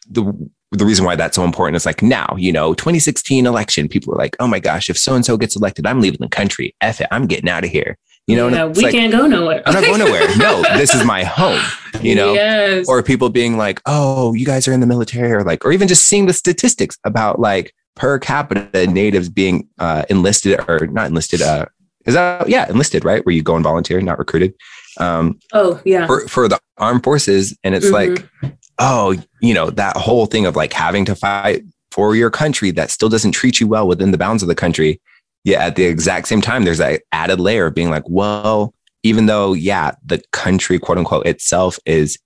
the, 0.08 0.32
the 0.72 0.84
reason 0.84 1.04
why 1.04 1.16
that's 1.16 1.36
so 1.36 1.44
important 1.44 1.76
is 1.76 1.86
like 1.86 2.02
now, 2.02 2.34
you 2.36 2.52
know, 2.52 2.74
2016 2.74 3.46
election, 3.46 3.88
people 3.88 4.12
were 4.12 4.18
like, 4.18 4.36
oh 4.40 4.46
my 4.46 4.58
gosh, 4.58 4.90
if 4.90 4.98
so 4.98 5.14
and 5.14 5.24
so 5.24 5.36
gets 5.36 5.56
elected, 5.56 5.86
I'm 5.86 6.00
leaving 6.00 6.20
the 6.20 6.28
country. 6.28 6.74
F 6.80 7.00
it, 7.00 7.08
I'm 7.10 7.26
getting 7.26 7.48
out 7.48 7.64
of 7.64 7.70
here. 7.70 7.96
You 8.26 8.36
know, 8.36 8.48
yeah, 8.48 8.64
we 8.64 8.84
like, 8.84 8.92
can't 8.92 9.12
go 9.12 9.26
nowhere. 9.26 9.62
I'm 9.66 9.74
not 9.74 9.84
going 9.84 9.98
nowhere. 10.04 10.34
No, 10.38 10.62
this 10.78 10.94
is 10.94 11.04
my 11.04 11.24
home. 11.24 11.60
You 12.00 12.14
know, 12.14 12.32
yes. 12.32 12.88
or 12.88 13.02
people 13.02 13.28
being 13.28 13.58
like, 13.58 13.82
"Oh, 13.84 14.32
you 14.32 14.46
guys 14.46 14.66
are 14.66 14.72
in 14.72 14.80
the 14.80 14.86
military," 14.86 15.30
or 15.30 15.44
like, 15.44 15.64
or 15.64 15.72
even 15.72 15.88
just 15.88 16.06
seeing 16.06 16.24
the 16.24 16.32
statistics 16.32 16.96
about 17.04 17.38
like 17.38 17.74
per 17.96 18.18
capita 18.18 18.86
natives 18.86 19.28
being 19.28 19.68
uh, 19.78 20.04
enlisted 20.08 20.58
or 20.68 20.86
not 20.86 21.06
enlisted. 21.06 21.42
Uh, 21.42 21.66
is 22.06 22.14
that 22.14 22.48
yeah, 22.48 22.68
enlisted, 22.68 23.04
right? 23.04 23.24
Where 23.24 23.34
you 23.34 23.42
go 23.42 23.54
and 23.54 23.64
volunteer, 23.64 24.00
not 24.00 24.18
recruited. 24.18 24.54
Um, 24.98 25.38
oh 25.52 25.80
yeah, 25.84 26.06
for 26.06 26.26
for 26.28 26.48
the 26.48 26.58
armed 26.78 27.04
forces, 27.04 27.56
and 27.64 27.74
it's 27.74 27.86
mm-hmm. 27.90 28.14
like, 28.44 28.54
oh, 28.78 29.16
you 29.40 29.54
know, 29.54 29.70
that 29.70 29.96
whole 29.96 30.26
thing 30.26 30.46
of 30.46 30.56
like 30.56 30.72
having 30.72 31.04
to 31.06 31.14
fight 31.14 31.62
for 31.90 32.16
your 32.16 32.30
country 32.30 32.70
that 32.72 32.90
still 32.90 33.08
doesn't 33.08 33.32
treat 33.32 33.60
you 33.60 33.68
well 33.68 33.86
within 33.86 34.10
the 34.10 34.18
bounds 34.18 34.42
of 34.42 34.48
the 34.48 34.54
country 34.54 35.00
yeah, 35.44 35.62
at 35.62 35.76
the 35.76 35.84
exact 35.84 36.26
same 36.26 36.40
time, 36.40 36.64
there's 36.64 36.78
that 36.78 37.02
added 37.12 37.38
layer 37.38 37.66
of 37.66 37.74
being 37.74 37.90
like, 37.90 38.04
well, 38.06 38.74
even 39.02 39.26
though, 39.26 39.52
yeah, 39.52 39.92
the 40.04 40.22
country, 40.32 40.78
quote 40.78 40.98
unquote, 40.98 41.26
itself 41.26 41.78
is 41.84 42.18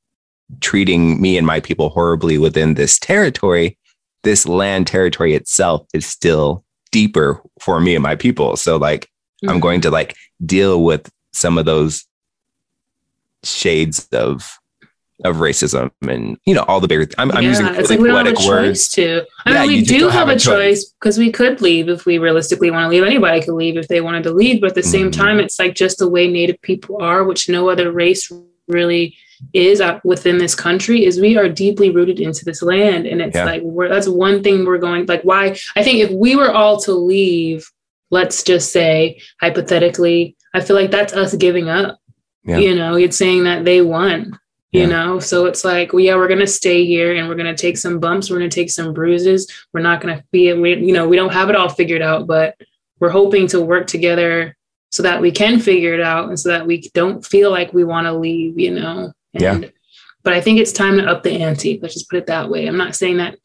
treating 0.61 1.21
me 1.21 1.37
and 1.37 1.47
my 1.47 1.61
people 1.61 1.89
horribly 1.91 2.39
within 2.39 2.75
this 2.75 2.99
territory, 2.99 3.77
this 4.23 4.47
land 4.47 4.87
territory 4.87 5.35
itself 5.35 5.85
is 5.93 6.07
still 6.07 6.65
deeper 6.93 7.43
for 7.61 7.81
me 7.81 7.97
and 7.97 8.03
my 8.03 8.15
people. 8.15 8.57
So, 8.57 8.77
like, 8.77 9.09
mm-hmm. 9.43 9.51
I'm 9.51 9.61
going 9.61 9.81
to 9.83 9.91
like 9.91 10.15
deal 10.45 10.83
with 10.83 11.11
some 11.33 11.59
of 11.59 11.65
those 11.65 12.05
shades 13.45 14.09
of 14.13 14.59
of 15.25 15.37
racism 15.37 15.91
and 16.03 16.39
you 16.47 16.55
know 16.55 16.63
all 16.69 16.79
the 16.79 16.87
bigger 16.87 17.09
I'm, 17.19 17.33
I'm 17.33 17.43
Yeah, 17.43 17.49
using 17.49 17.67
it's 17.67 17.77
really 17.77 17.89
like 17.89 18.01
we 18.01 18.09
don't 18.09 18.27
have 18.27 18.45
a 18.45 18.49
words 18.49 18.89
choice 18.89 18.89
to. 18.91 19.27
I 19.47 19.53
Yeah, 19.53 19.61
mean, 19.63 19.69
we 19.69 19.83
do 19.83 19.99
don't 19.99 20.13
have, 20.13 20.29
have 20.29 20.37
a 20.37 20.39
choice 20.39 20.85
because 20.85 21.19
we 21.19 21.33
could 21.33 21.61
leave 21.61 21.89
if 21.89 22.07
we 22.07 22.19
realistically 22.19 22.71
want 22.71 22.85
to 22.85 22.89
leave. 22.89 23.03
Anybody 23.03 23.41
could 23.43 23.55
leave 23.55 23.77
if 23.77 23.89
they 23.89 24.01
wanted 24.01 24.23
to 24.25 24.31
leave, 24.33 24.61
but 24.61 24.71
at 24.71 24.75
the 24.77 24.83
same 24.85 25.09
Mhm. 25.11 25.17
time, 25.17 25.41
it's 25.41 25.59
like 25.59 25.75
just 25.75 25.99
the 25.99 26.09
way 26.09 26.29
Native 26.29 26.61
people 26.63 27.03
are, 27.03 27.25
which 27.25 27.49
no 27.49 27.69
other 27.69 27.91
race 27.91 28.31
really 28.69 29.17
is 29.53 29.83
within 30.05 30.39
this 30.39 30.55
country. 30.55 31.05
Is 31.05 31.21
we 31.21 31.37
are 31.37 31.49
deeply 31.49 31.91
rooted 31.91 32.21
into 32.21 32.45
this 32.45 32.63
land, 32.63 33.07
and 33.07 33.21
it's 33.21 33.37
Yeah. 33.37 33.45
like 33.45 33.63
we're 33.63 33.89
that's 33.89 34.09
one 34.09 34.45
thing 34.45 34.65
we're 34.65 34.79
going 34.79 35.07
like. 35.07 35.23
Why 35.23 35.57
I 35.75 35.83
think 35.83 35.99
if 35.99 36.11
we 36.13 36.37
were 36.37 36.53
all 36.53 36.79
to 36.83 36.93
leave, 36.93 37.69
let's 38.11 38.43
just 38.43 38.73
say 38.73 39.21
hypothetically, 39.41 40.37
I 40.55 40.61
feel 40.61 40.77
like 40.77 40.91
that's 40.91 41.13
us 41.13 41.35
giving 41.35 41.69
up. 41.69 41.99
Yeah. 42.45 42.59
You 42.59 42.75
know, 42.75 42.95
it's 42.97 43.17
saying 43.17 43.45
that 43.45 43.65
they 43.65 43.83
won 43.83 44.39
you 44.71 44.83
Yeah. 44.83 44.87
know 44.89 45.19
so 45.19 45.47
it's 45.47 45.65
like 45.65 45.95
well, 45.95 46.05
yeah 46.05 46.15
we're 46.17 46.29
going 46.29 46.41
to 46.41 46.47
stay 46.47 46.85
here 46.85 47.15
and 47.17 47.27
we're 47.27 47.37
going 47.37 47.47
to 47.55 47.61
take 47.61 47.79
some 47.79 47.99
bumps 47.99 48.29
we're 48.29 48.39
going 48.39 48.51
to 48.51 48.55
take 48.55 48.69
some 48.71 48.93
bruises 48.93 49.51
we're 49.73 49.81
not 49.81 50.03
going 50.03 50.15
to 50.15 50.23
be 50.31 50.53
we, 50.53 50.75
you 50.77 50.93
know 50.93 51.09
we 51.09 51.17
don't 51.17 51.33
have 51.33 51.49
it 51.49 51.57
all 51.57 51.71
figured 51.71 52.03
out 52.03 52.27
but 52.27 52.55
we're 53.01 53.09
hoping 53.09 53.47
to 53.47 53.63
work 53.63 53.87
together 53.87 54.55
so 54.91 55.03
that 55.03 55.23
we 55.23 55.31
can 55.31 55.59
figure 55.59 55.95
it 55.95 56.03
out 56.03 56.29
and 56.29 56.39
so 56.39 56.51
that 56.51 56.67
we 56.67 56.83
don't 56.93 57.25
feel 57.25 57.51
like 57.51 57.73
we 57.73 57.83
want 57.83 58.07
to 58.07 58.13
leave 58.13 58.59
you 58.59 58.73
know 58.73 59.11
and, 59.33 59.43
Yeah. 59.63 59.69
but 60.23 60.35
i 60.35 60.41
think 60.43 60.59
it's 60.61 60.73
time 60.73 60.99
to 60.99 61.07
up 61.07 61.23
the 61.23 61.33
ante 61.43 61.79
let's 61.81 61.95
just 61.95 62.11
put 62.11 62.19
it 62.19 62.27
that 62.27 62.51
way 62.51 62.67
i'm 62.67 62.77
not 62.77 62.95
saying 62.95 63.17
that 63.19 63.39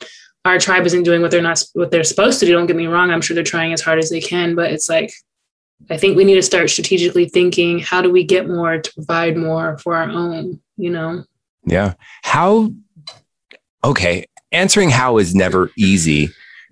our 0.45 0.59
tribe 0.59 0.85
isn't 0.85 1.03
doing 1.03 1.21
what 1.21 1.31
they're 1.31 1.41
not 1.41 1.63
what 1.73 1.91
they're 1.91 2.03
supposed 2.03 2.39
to 2.39 2.45
do 2.45 2.51
don't 2.51 2.67
get 2.67 2.75
me 2.75 2.87
wrong 2.87 3.11
i'm 3.11 3.21
sure 3.21 3.35
they're 3.35 3.43
trying 3.43 3.73
as 3.73 3.81
hard 3.81 3.99
as 3.99 4.09
they 4.09 4.21
can 4.21 4.55
but 4.55 4.71
it's 4.71 4.89
like 4.89 5.11
I 5.89 5.97
think 5.97 6.15
we 6.15 6.23
need 6.23 6.35
to 6.35 6.41
start 6.41 6.69
strategically 6.69 7.25
thinking 7.25 7.79
how 7.79 8.01
do 8.01 8.11
we 8.11 8.23
get 8.23 8.47
more 8.47 8.79
to 8.79 8.93
provide 8.93 9.35
more 9.35 9.77
for 9.79 9.95
our 9.95 10.09
own, 10.09 10.61
you 10.77 10.89
know? 10.89 11.23
Yeah. 11.65 11.93
How, 12.23 12.71
okay. 13.83 14.25
Answering 14.51 14.89
how 14.89 15.17
is 15.17 15.35
never 15.35 15.71
easy. 15.77 16.29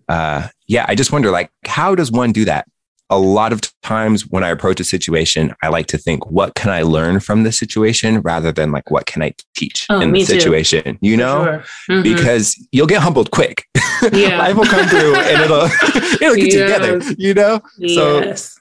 Uh, 0.07 0.47
yeah. 0.67 0.85
I 0.87 0.95
just 0.95 1.11
wonder, 1.11 1.31
like, 1.31 1.51
how 1.65 1.95
does 1.95 2.11
one 2.11 2.31
do 2.31 2.45
that? 2.45 2.67
A 3.11 3.19
lot 3.19 3.51
of 3.51 3.59
times 3.83 4.25
when 4.27 4.43
I 4.43 4.49
approach 4.49 4.79
a 4.79 4.83
situation, 4.85 5.53
I 5.61 5.67
like 5.67 5.87
to 5.87 5.97
think, 5.97 6.25
what 6.31 6.55
can 6.55 6.71
I 6.71 6.81
learn 6.81 7.19
from 7.19 7.43
this 7.43 7.59
situation 7.59 8.21
rather 8.21 8.51
than 8.53 8.71
like, 8.71 8.89
what 8.89 9.05
can 9.05 9.21
I 9.21 9.33
teach 9.53 9.85
Oh, 9.89 9.99
in 9.99 10.13
the 10.13 10.19
too. 10.19 10.25
situation? 10.25 10.97
You 11.01 11.17
know, 11.17 11.43
Sure. 11.43 11.97
Mhm. 11.97 12.03
because 12.03 12.55
you'll 12.71 12.87
get 12.87 13.01
humbled 13.01 13.31
quick. 13.31 13.65
Yeah. 14.13 14.37
Life 14.39 14.55
will 14.55 14.65
come 14.65 14.87
through 14.87 15.15
and 15.15 15.41
it'll, 15.41 15.65
it'll 16.21 16.35
get 16.35 16.53
Yes. 16.53 16.53
together, 16.53 17.15
you 17.17 17.33
know? 17.33 17.59
so- 17.93 18.19
yes. 18.21 18.57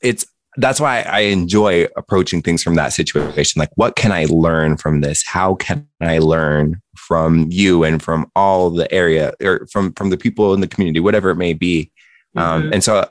it's 0.00 0.24
that's 0.56 0.80
why 0.80 1.02
I 1.02 1.20
enjoy 1.20 1.86
approaching 1.96 2.42
things 2.42 2.60
from 2.62 2.74
that 2.74 2.92
situation. 2.92 3.60
Like, 3.60 3.70
what 3.76 3.94
can 3.94 4.10
I 4.10 4.24
learn 4.28 4.76
from 4.78 5.00
this? 5.00 5.22
How 5.24 5.54
can 5.54 5.86
I 6.00 6.18
learn 6.18 6.80
from 6.96 7.46
you 7.50 7.84
and 7.84 8.02
from 8.02 8.28
all 8.34 8.68
the 8.70 8.92
area 8.92 9.32
or 9.40 9.66
from 9.70 9.92
from 9.92 10.10
the 10.10 10.16
people 10.16 10.52
in 10.52 10.60
the 10.60 10.66
community, 10.66 10.98
whatever 10.98 11.30
it 11.30 11.36
may 11.36 11.52
be? 11.52 11.92
Um, 12.36 12.64
Mhm. 12.64 12.72
and 12.74 12.84
so, 12.84 13.08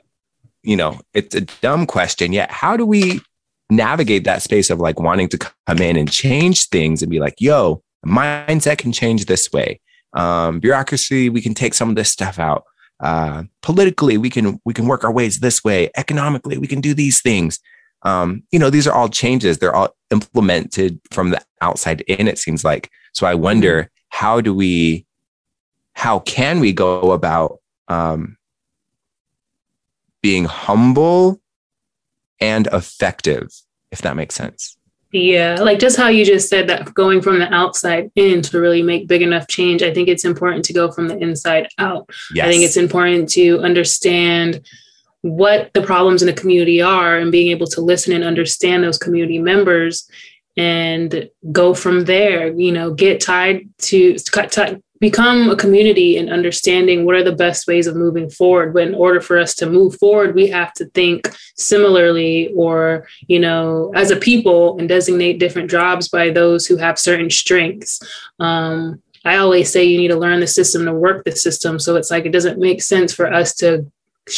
you 0.62 0.76
know, 0.76 1.00
it's 1.14 1.34
a 1.34 1.42
dumb 1.62 1.86
question. 1.86 2.32
Yet, 2.32 2.50
how 2.50 2.76
do 2.76 2.84
we 2.86 3.20
navigate 3.70 4.24
that 4.24 4.42
space 4.42 4.70
of 4.70 4.80
like 4.80 4.98
wanting 4.98 5.28
to 5.28 5.38
come 5.38 5.78
in 5.78 5.96
and 5.96 6.10
change 6.10 6.68
things 6.68 7.02
and 7.02 7.10
be 7.10 7.20
like, 7.20 7.34
"Yo, 7.40 7.82
mindset 8.06 8.78
can 8.78 8.92
change 8.92 9.26
this 9.26 9.50
way." 9.52 9.80
Um, 10.12 10.58
bureaucracy, 10.58 11.28
we 11.28 11.40
can 11.40 11.54
take 11.54 11.74
some 11.74 11.88
of 11.88 11.96
this 11.96 12.10
stuff 12.10 12.38
out 12.38 12.64
uh, 13.00 13.44
politically 13.62 14.18
we 14.18 14.30
can 14.30 14.60
we 14.64 14.74
can 14.74 14.86
work 14.86 15.04
our 15.04 15.12
ways 15.12 15.40
this 15.40 15.64
way 15.64 15.90
economically 15.96 16.58
we 16.58 16.66
can 16.66 16.80
do 16.80 16.94
these 16.94 17.20
things 17.22 17.58
um, 18.02 18.42
you 18.50 18.58
know 18.58 18.70
these 18.70 18.86
are 18.86 18.94
all 18.94 19.08
changes 19.08 19.58
they're 19.58 19.74
all 19.74 19.94
implemented 20.10 21.00
from 21.10 21.30
the 21.30 21.40
outside 21.60 22.02
in 22.02 22.28
it 22.28 22.38
seems 22.38 22.64
like 22.64 22.90
so 23.12 23.26
i 23.26 23.34
wonder 23.34 23.90
how 24.10 24.40
do 24.40 24.54
we 24.54 25.06
how 25.94 26.18
can 26.20 26.60
we 26.60 26.72
go 26.72 27.12
about 27.12 27.58
um, 27.88 28.36
being 30.22 30.44
humble 30.44 31.40
and 32.40 32.66
effective 32.72 33.48
if 33.90 34.02
that 34.02 34.16
makes 34.16 34.34
sense 34.34 34.76
Yeah, 35.12 35.56
like 35.60 35.80
just 35.80 35.96
how 35.96 36.08
you 36.08 36.24
just 36.24 36.48
said 36.48 36.68
that 36.68 36.94
going 36.94 37.20
from 37.20 37.40
the 37.40 37.52
outside 37.52 38.10
in 38.14 38.42
to 38.42 38.60
really 38.60 38.82
make 38.82 39.08
big 39.08 39.22
enough 39.22 39.48
change, 39.48 39.82
I 39.82 39.92
think 39.92 40.08
it's 40.08 40.24
important 40.24 40.64
to 40.66 40.72
go 40.72 40.92
from 40.92 41.08
the 41.08 41.18
inside 41.18 41.68
out. 41.78 42.08
yes 42.32 42.46
I 42.46 42.50
think 42.50 42.62
it's 42.62 42.76
important 42.76 43.28
to 43.30 43.58
understand 43.60 44.64
what 45.22 45.72
the 45.74 45.82
problems 45.82 46.22
in 46.22 46.26
the 46.26 46.40
community 46.40 46.80
are 46.80 47.18
and 47.18 47.32
being 47.32 47.50
able 47.50 47.66
to 47.66 47.80
listen 47.80 48.12
and 48.12 48.24
understand 48.24 48.82
those 48.82 48.98
community 48.98 49.38
members 49.38 50.08
and 50.56 51.28
go 51.52 51.74
from 51.74 52.04
there, 52.04 52.52
you 52.52 52.72
know, 52.72 52.92
get 52.92 53.20
tied 53.20 53.68
to 53.78 54.16
cut 54.30 54.52
tied 54.52 54.82
become 55.00 55.48
a 55.48 55.56
community 55.56 56.18
and 56.18 56.30
understanding 56.30 57.04
what 57.04 57.14
are 57.14 57.24
the 57.24 57.32
best 57.32 57.66
ways 57.66 57.86
of 57.86 57.96
moving 57.96 58.28
forward. 58.28 58.74
But 58.74 58.86
in 58.86 58.94
order 58.94 59.20
for 59.20 59.38
us 59.38 59.54
to 59.56 59.68
move 59.68 59.98
forward 59.98 60.34
we 60.34 60.46
have 60.48 60.72
to 60.74 60.84
think 60.86 61.30
similarly 61.56 62.52
or 62.54 63.08
you 63.26 63.40
know 63.40 63.92
as 63.94 64.10
a 64.10 64.16
people 64.16 64.78
and 64.78 64.88
designate 64.88 65.40
different 65.40 65.70
jobs 65.70 66.08
by 66.08 66.30
those 66.30 66.66
who 66.66 66.76
have 66.76 66.98
certain 66.98 67.30
strengths. 67.30 68.00
Um, 68.38 69.02
i 69.24 69.36
always 69.36 69.70
say 69.70 69.84
you 69.84 69.98
need 69.98 70.08
to 70.08 70.16
learn 70.16 70.40
the 70.40 70.46
system 70.46 70.84
to 70.84 70.94
work 70.94 71.24
the 71.24 71.32
system. 71.32 71.78
So 71.78 71.96
it's 71.96 72.10
like 72.10 72.26
it 72.26 72.32
doesn't 72.32 72.58
make 72.58 72.82
sense 72.82 73.12
for 73.12 73.32
us 73.32 73.54
to 73.56 73.90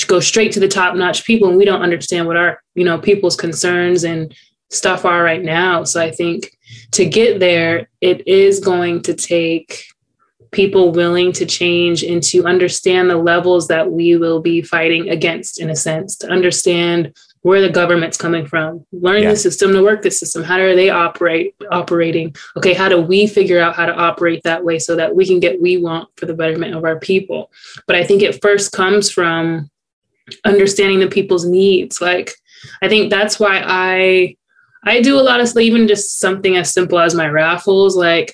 go 0.07 0.21
straight 0.21 0.53
to 0.53 0.61
the 0.61 0.69
top 0.69 0.95
notch 0.95 1.25
people 1.25 1.49
and 1.49 1.59
we 1.59 1.65
don't 1.65 1.83
understand 1.83 2.27
what 2.27 2.37
our 2.37 2.63
you 2.75 2.85
know 2.85 2.99
people's 2.99 3.37
concerns 3.37 4.05
and 4.05 4.35
stuff 4.71 5.05
are 5.05 5.23
right 5.23 5.43
now. 5.43 5.83
So 5.85 6.01
i 6.01 6.11
think 6.11 6.57
to 6.93 7.05
get 7.05 7.41
there 7.41 7.89
it 8.01 8.27
is 8.29 8.61
going 8.61 9.03
to 9.03 9.15
take 9.15 9.91
people 10.53 10.93
willing 10.93 11.33
to 11.33 11.47
change 11.47 12.03
and 12.03 12.23
to 12.23 12.45
understand 12.45 13.09
the 13.11 13.17
levels 13.17 13.69
that 13.69 13.91
we 13.91 14.17
will 14.17 14.41
be 14.41 14.61
fighting 14.63 15.09
against 15.09 15.61
in 15.61 15.71
a 15.71 15.77
sense 15.77 16.15
to 16.17 16.29
understand 16.29 17.13
where 17.41 17.61
the 17.61 17.71
government's 17.71 18.17
coming 18.17 18.47
from. 18.47 18.85
Learn 18.93 19.23
Yeah. 19.23 19.31
the 19.31 19.37
system 19.37 19.73
to 19.73 19.83
work 19.83 20.03
the 20.03 20.11
system. 20.11 20.45
How 20.45 20.61
are 20.61 20.77
they 20.77 20.91
operate 20.91 21.55
operating? 21.71 22.37
Okay 22.57 22.75
how 22.75 22.89
do 22.89 23.01
we 23.01 23.27
figure 23.27 23.59
out 23.59 23.75
how 23.75 23.87
to 23.87 23.95
operate 23.95 24.43
that 24.45 24.63
way 24.65 24.79
so 24.79 24.95
that 24.95 25.17
we 25.17 25.27
can 25.27 25.41
get 25.41 25.61
we 25.61 25.77
want 25.79 26.09
for 26.17 26.27
the 26.27 26.35
betterment 26.35 26.75
of 26.75 26.85
our 26.85 26.99
people? 27.01 27.51
But 27.87 27.97
i 27.97 28.05
think 28.05 28.23
it 28.23 28.41
first 28.43 28.73
comes 28.73 29.11
from 29.11 29.71
understanding 30.45 31.01
the 31.01 31.09
people's 31.09 31.45
needs. 31.47 32.01
Like 32.01 32.35
i 32.83 32.89
think 32.89 33.11
that's 33.11 33.41
why 33.41 33.63
i 33.67 34.37
i 34.85 35.01
do 35.01 35.19
a 35.19 35.27
lot 35.31 35.41
of 35.41 35.57
even 35.57 35.89
just 35.89 36.21
something 36.21 36.57
as 36.57 36.73
simple 36.73 36.99
as 36.99 37.15
my 37.15 37.29
raffles. 37.29 37.97
Like 37.97 38.33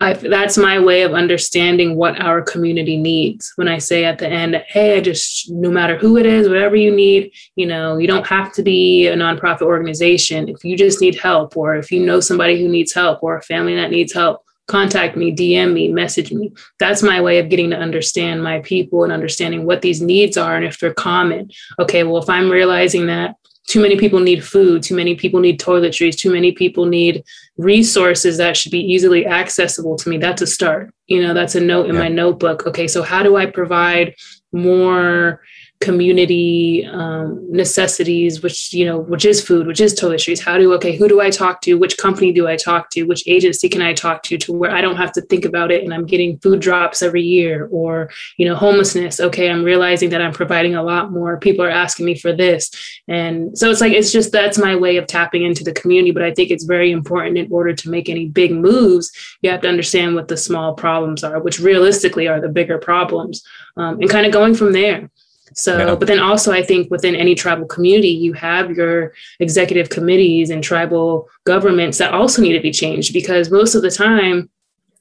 I, 0.00 0.14
that's 0.14 0.58
my 0.58 0.78
way 0.80 1.02
of 1.02 1.14
understanding 1.14 1.96
what 1.96 2.20
our 2.20 2.42
community 2.42 2.96
needs. 2.96 3.52
When 3.56 3.68
i 3.68 3.78
say 3.78 4.04
at 4.04 4.18
the 4.18 4.28
end 4.28 4.56
hey 4.68 4.98
i 4.98 5.00
just 5.00 5.50
no 5.50 5.70
matter 5.70 5.96
who 5.96 6.16
it 6.16 6.26
is 6.26 6.48
whatever 6.48 6.76
you 6.76 6.94
need 6.94 7.32
you 7.54 7.66
know 7.66 7.96
you 7.96 8.06
don't 8.06 8.26
have 8.26 8.52
to 8.54 8.62
be 8.62 9.06
a 9.06 9.16
nonprofit 9.16 9.62
organization. 9.62 10.48
If 10.48 10.64
you 10.64 10.76
just 10.76 11.00
need 11.00 11.16
help 11.16 11.56
or 11.56 11.76
if 11.76 11.92
you 11.92 12.04
know 12.04 12.20
somebody 12.20 12.60
who 12.60 12.68
needs 12.68 12.92
help 12.92 13.22
or 13.22 13.36
a 13.36 13.42
family 13.42 13.74
that 13.76 13.90
needs 13.90 14.12
help 14.12 14.44
contact 14.66 15.16
me 15.16 15.34
dm 15.34 15.72
me 15.72 15.88
message 15.88 16.32
me. 16.32 16.52
That's 16.78 17.02
my 17.02 17.20
way 17.20 17.38
of 17.38 17.48
getting 17.48 17.70
to 17.70 17.76
understand 17.76 18.42
my 18.42 18.60
people 18.60 19.04
and 19.04 19.12
understanding 19.12 19.64
what 19.64 19.82
these 19.82 20.00
needs 20.00 20.36
are 20.36 20.56
and 20.56 20.64
if 20.64 20.78
they're 20.80 20.94
common. 20.94 21.50
Okay 21.78 22.02
well 22.02 22.22
if 22.22 22.28
i'm 22.28 22.50
realizing 22.50 23.06
that 23.06 23.36
too 23.66 23.80
many 23.80 23.96
people 23.96 24.20
need 24.20 24.44
food 24.44 24.82
too 24.82 24.96
many 24.96 25.14
people 25.14 25.40
need 25.40 25.60
toiletries 25.60 26.16
too 26.16 26.32
many 26.32 26.52
people 26.52 26.86
need 26.86 27.24
resources 27.56 28.36
that 28.38 28.56
should 28.56 28.72
be 28.72 28.80
easily 28.80 29.26
accessible 29.26 29.96
to 29.96 30.08
me. 30.08 30.18
That's 30.18 30.42
a 30.42 30.46
start. 30.46 30.92
You 31.06 31.22
know 31.22 31.34
that's 31.34 31.54
a 31.54 31.60
note 31.60 31.88
in 31.88 31.94
Yeah. 31.94 32.02
my 32.02 32.08
notebook. 32.08 32.66
Okay 32.66 32.88
so 32.88 33.02
how 33.02 33.22
do 33.22 33.36
i 33.36 33.46
provide 33.46 34.14
more 34.52 35.40
community 35.80 36.86
um, 36.86 37.44
necessities 37.50 38.42
which 38.42 38.72
you 38.72 38.86
know 38.86 38.98
which 38.98 39.24
is 39.24 39.44
food 39.44 39.66
which 39.66 39.80
is 39.80 39.94
toiletries. 39.94 40.42
How 40.42 40.56
do 40.56 40.72
okay 40.74 40.96
who 40.96 41.08
do 41.08 41.20
i 41.20 41.30
talk 41.30 41.60
to? 41.62 41.74
Which 41.74 41.98
company 41.98 42.32
do 42.32 42.48
i 42.48 42.56
talk 42.56 42.90
to? 42.90 43.04
Which 43.04 43.22
agency 43.26 43.68
can 43.68 43.82
i 43.82 43.92
talk 43.92 44.22
to 44.24 44.38
to 44.38 44.52
where 44.52 44.70
i 44.70 44.80
don't 44.80 44.96
have 44.96 45.12
to 45.12 45.20
think 45.22 45.44
about 45.44 45.70
it 45.70 45.84
and 45.84 45.92
i'm 45.92 46.06
getting 46.06 46.38
food 46.38 46.60
drops 46.60 47.02
every 47.02 47.22
year 47.22 47.68
or 47.70 48.10
you 48.38 48.46
know 48.48 48.54
homelessness. 48.54 49.20
Okay 49.20 49.50
i'm 49.50 49.64
realizing 49.64 50.10
that 50.10 50.22
i'm 50.22 50.32
providing 50.32 50.74
a 50.74 50.82
lot 50.82 51.12
more. 51.12 51.38
People 51.38 51.64
are 51.64 51.70
asking 51.70 52.06
me 52.06 52.14
for 52.14 52.32
this. 52.32 52.70
And 53.08 53.56
so 53.58 53.70
it's 53.70 53.80
like 53.80 53.92
it's 53.92 54.12
just 54.12 54.32
that's 54.32 54.58
my 54.58 54.74
way 54.74 54.96
of 54.96 55.06
tapping 55.06 55.42
into 55.42 55.64
the 55.64 55.72
community 55.72 56.10
but 56.10 56.22
i 56.22 56.32
think 56.32 56.50
it's 56.50 56.64
very 56.64 56.90
important 56.90 57.36
in 57.36 57.50
order 57.52 57.74
to 57.74 57.90
make 57.90 58.08
any 58.08 58.26
big 58.26 58.52
moves 58.52 59.12
you 59.42 59.50
have 59.50 59.60
to 59.60 59.68
understand 59.68 60.14
what 60.14 60.28
the 60.28 60.36
small 60.36 60.74
problems 60.74 61.22
are 61.22 61.40
which 61.40 61.60
realistically 61.60 62.26
are 62.26 62.40
the 62.40 62.48
bigger 62.48 62.78
problems 62.78 63.42
um, 63.76 64.00
and 64.00 64.08
kind 64.08 64.26
of 64.26 64.32
going 64.32 64.54
from 64.54 64.72
there 64.72 65.10
so 65.54 65.78
Yeah. 65.78 65.94
but 65.94 66.08
then 66.08 66.18
also 66.18 66.52
i 66.52 66.62
think 66.62 66.90
within 66.90 67.14
any 67.16 67.34
tribal 67.34 67.66
community 67.66 68.08
you 68.08 68.32
have 68.34 68.70
your 68.70 69.12
executive 69.40 69.88
committees 69.88 70.50
and 70.50 70.62
tribal 70.62 71.28
governments 71.44 71.98
that 71.98 72.12
also 72.12 72.42
need 72.42 72.52
to 72.54 72.60
be 72.60 72.72
changed 72.72 73.12
because 73.12 73.50
most 73.50 73.74
of 73.74 73.82
the 73.82 73.90
time 73.90 74.50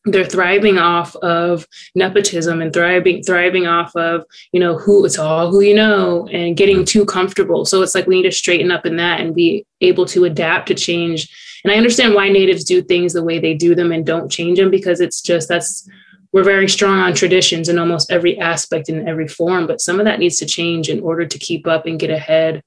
they're 0.05 0.25
thriving 0.25 0.77
off 0.77 1.15
of 1.17 1.65
nepotism 1.95 2.61
and 2.61 2.73
thriving 2.73 3.23
thriving 3.23 3.67
off 3.67 3.95
of 3.95 4.25
you 4.51 4.59
know 4.59 4.77
who 4.77 5.05
it's 5.05 5.17
all 5.17 5.49
who 5.49 5.61
you 5.61 5.73
know 5.73 6.27
and 6.29 6.57
getting 6.57 6.83
too 6.83 7.05
comfortable. 7.05 7.65
So 7.65 7.81
it's 7.81 7.95
like 7.95 8.05
we 8.05 8.17
need 8.17 8.29
to 8.29 8.31
straighten 8.31 8.69
up 8.71 8.85
in 8.85 8.97
that 8.97 9.21
and 9.21 9.33
be 9.33 9.65
able 9.79 10.05
to 10.07 10.25
adapt 10.25 10.67
to 10.67 10.75
change. 10.75 11.29
And 11.63 11.71
I 11.71 11.77
understand 11.77 12.13
why 12.13 12.27
natives 12.27 12.65
do 12.65 12.81
things 12.81 13.13
the 13.13 13.23
way 13.23 13.39
they 13.39 13.53
do 13.53 13.75
them 13.75 13.93
and 13.93 14.05
don't 14.05 14.29
change 14.29 14.59
them 14.59 14.69
because 14.69 14.99
it's 14.99 15.21
just 15.21 15.47
that's 15.47 15.87
we're 16.33 16.43
very 16.43 16.67
strong 16.67 16.99
on 16.99 17.13
traditions 17.13 17.69
in 17.69 17.79
almost 17.79 18.11
every 18.11 18.37
aspect 18.39 18.89
in 18.89 19.07
every 19.07 19.27
form, 19.27 19.67
but 19.67 19.79
some 19.79 19.99
of 19.99 20.05
that 20.05 20.19
needs 20.19 20.37
to 20.37 20.45
change 20.45 20.89
in 20.89 20.99
order 20.99 21.25
to 21.25 21.39
keep 21.39 21.67
up 21.67 21.85
and 21.85 21.99
get 21.99 22.09
ahead 22.09 22.63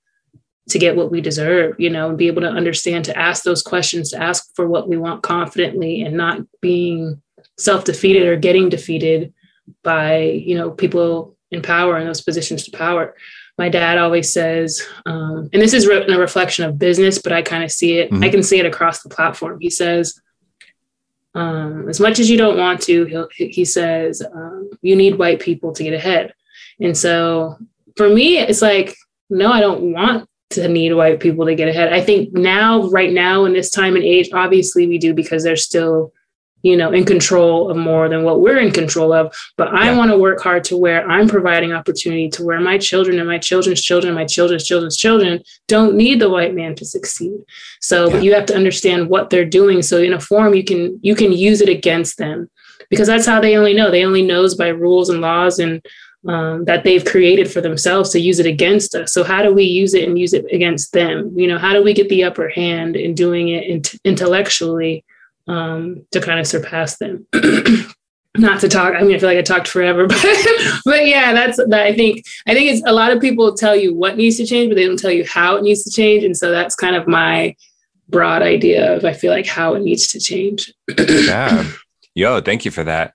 to 0.68 0.78
get 0.78 0.96
what 0.96 1.10
we 1.10 1.20
deserve, 1.20 1.78
you 1.78 1.90
know, 1.90 2.08
and 2.08 2.18
be 2.18 2.26
able 2.26 2.42
to 2.42 2.48
understand 2.48 3.04
to 3.04 3.16
ask 3.16 3.44
those 3.44 3.62
questions, 3.62 4.10
to 4.10 4.22
ask 4.22 4.54
for 4.56 4.66
what 4.66 4.88
we 4.88 4.96
want 4.96 5.22
confidently 5.22 6.02
and 6.02 6.16
not 6.16 6.40
being 6.60 7.20
self-defeated 7.58 8.26
or 8.26 8.36
getting 8.36 8.68
defeated 8.68 9.32
by, 9.82 10.18
you 10.18 10.56
know, 10.56 10.70
people 10.70 11.36
in 11.50 11.62
power 11.62 11.98
in 11.98 12.06
those 12.06 12.20
positions 12.20 12.64
to 12.64 12.76
power. 12.76 13.14
My 13.58 13.68
dad 13.68 13.98
always 13.98 14.32
says, 14.32 14.84
um, 15.06 15.48
and 15.52 15.62
this 15.62 15.72
is 15.72 15.86
re- 15.86 16.04
a 16.06 16.18
reflection 16.18 16.64
of 16.64 16.78
business, 16.78 17.18
but 17.20 17.32
I 17.32 17.42
kind 17.42 17.64
of 17.64 17.70
see 17.70 17.98
it, 17.98 18.10
mm-hmm. 18.10 18.22
I 18.22 18.28
can 18.28 18.42
see 18.42 18.58
it 18.58 18.66
across 18.66 19.02
the 19.02 19.08
platform. 19.08 19.58
He 19.60 19.70
says, 19.70 20.20
um, 21.36 21.88
as 21.88 22.00
much 22.00 22.18
as 22.18 22.30
you 22.30 22.38
don't 22.38 22.56
want 22.56 22.80
to, 22.82 23.28
he 23.36 23.64
says, 23.64 24.22
um, 24.22 24.70
you 24.80 24.96
need 24.96 25.18
white 25.18 25.38
people 25.38 25.72
to 25.74 25.84
get 25.84 25.92
ahead. 25.92 26.32
And 26.80 26.96
so 26.96 27.56
for 27.96 28.08
me, 28.08 28.38
it's 28.38 28.62
like, 28.62 28.96
no, 29.28 29.52
I 29.52 29.60
don't 29.60 29.92
want 29.92 30.28
to 30.50 30.66
need 30.68 30.94
white 30.94 31.20
people 31.20 31.44
to 31.44 31.54
get 31.54 31.68
ahead. 31.68 31.92
I 31.92 32.00
think 32.00 32.32
now, 32.32 32.88
right 32.88 33.12
now, 33.12 33.44
in 33.44 33.52
this 33.52 33.70
time 33.70 33.96
and 33.96 34.04
age, 34.04 34.30
obviously 34.32 34.86
we 34.86 34.96
do 34.96 35.12
because 35.12 35.42
they're 35.42 35.56
still, 35.56 36.12
you 36.62 36.76
know, 36.76 36.90
in 36.90 37.04
control 37.04 37.70
of 37.70 37.76
more 37.76 38.08
than 38.08 38.24
what 38.24 38.40
we're 38.40 38.58
in 38.58 38.72
control 38.72 39.12
of. 39.12 39.34
But 39.56 39.68
I 39.68 39.86
yeah. 39.86 39.96
want 39.96 40.10
to 40.10 40.18
work 40.18 40.40
hard 40.40 40.64
to 40.64 40.76
where 40.76 41.08
I'm 41.08 41.28
providing 41.28 41.72
opportunity 41.72 42.28
to 42.30 42.44
where 42.44 42.60
my 42.60 42.78
children 42.78 43.18
and 43.18 43.28
my 43.28 43.38
children's 43.38 43.82
children, 43.82 44.14
my 44.14 44.24
children's 44.24 44.64
children's 44.64 44.96
children 44.96 45.42
don't 45.68 45.94
need 45.96 46.20
the 46.20 46.30
white 46.30 46.54
man 46.54 46.74
to 46.76 46.84
succeed. 46.84 47.38
So, 47.80 48.06
yeah. 48.06 48.12
but 48.12 48.24
you 48.24 48.34
have 48.34 48.46
to 48.46 48.56
understand 48.56 49.08
what 49.08 49.30
they're 49.30 49.44
doing. 49.44 49.82
So 49.82 49.98
in 49.98 50.12
a 50.12 50.20
form, 50.20 50.54
you 50.54 50.64
can 50.64 50.98
you 51.02 51.14
can 51.14 51.32
use 51.32 51.60
it 51.60 51.68
against 51.68 52.18
them 52.18 52.50
because 52.90 53.06
that's 53.06 53.26
how 53.26 53.40
they 53.40 53.56
only 53.56 53.74
know. 53.74 53.90
They 53.90 54.04
only 54.04 54.22
knows 54.22 54.54
by 54.54 54.68
rules 54.68 55.08
and 55.08 55.20
laws 55.20 55.58
and 55.58 55.84
um, 56.26 56.64
that 56.64 56.82
they've 56.82 57.04
created 57.04 57.50
for 57.50 57.60
themselves 57.60 58.10
to 58.10 58.20
use 58.20 58.40
it 58.40 58.46
against 58.46 58.94
us. 58.94 59.12
So 59.12 59.22
how 59.22 59.42
do 59.42 59.54
we 59.54 59.62
use 59.62 59.94
it 59.94 60.08
and 60.08 60.18
use 60.18 60.32
it 60.32 60.44
against 60.52 60.92
them? 60.92 61.32
You 61.36 61.46
know, 61.46 61.58
how 61.58 61.72
do 61.72 61.84
we 61.84 61.94
get 61.94 62.08
the 62.08 62.24
upper 62.24 62.48
hand 62.48 62.96
in 62.96 63.14
doing 63.14 63.48
it 63.48 63.64
in- 63.64 64.00
intellectually 64.04 65.04
um, 65.46 66.06
to 66.12 66.20
kind 66.20 66.40
of 66.40 66.46
surpass 66.46 66.98
them? 66.98 67.26
Not 68.36 68.60
to 68.60 68.68
talk. 68.68 68.94
I 68.94 69.02
mean, 69.02 69.16
I 69.16 69.18
feel 69.18 69.30
like 69.30 69.38
I 69.38 69.42
talked 69.42 69.68
forever, 69.68 70.06
but 70.08 70.46
but 70.84 71.06
yeah, 71.06 71.32
that's 71.32 71.56
that. 71.56 71.86
I 71.86 71.94
think 71.94 72.24
I 72.46 72.52
think 72.52 72.70
it's 72.70 72.86
a 72.86 72.92
lot 72.92 73.10
of 73.10 73.20
people 73.20 73.54
tell 73.54 73.74
you 73.74 73.94
what 73.94 74.16
needs 74.16 74.36
to 74.36 74.46
change, 74.46 74.68
but 74.68 74.76
they 74.76 74.86
don't 74.86 74.98
tell 74.98 75.10
you 75.10 75.24
how 75.24 75.56
it 75.56 75.62
needs 75.62 75.82
to 75.84 75.90
change, 75.90 76.22
and 76.22 76.36
so 76.36 76.50
that's 76.50 76.74
kind 76.74 76.96
of 76.96 77.08
my 77.08 77.56
broad 78.08 78.42
idea 78.42 78.94
of 78.94 79.04
I 79.04 79.14
feel 79.14 79.32
like 79.32 79.46
how 79.46 79.74
it 79.74 79.82
needs 79.82 80.06
to 80.08 80.20
change. 80.20 80.72
yeah, 80.98 81.66
yo, 82.14 82.40
thank 82.40 82.64
you 82.64 82.70
for 82.70 82.84
that. 82.84 83.14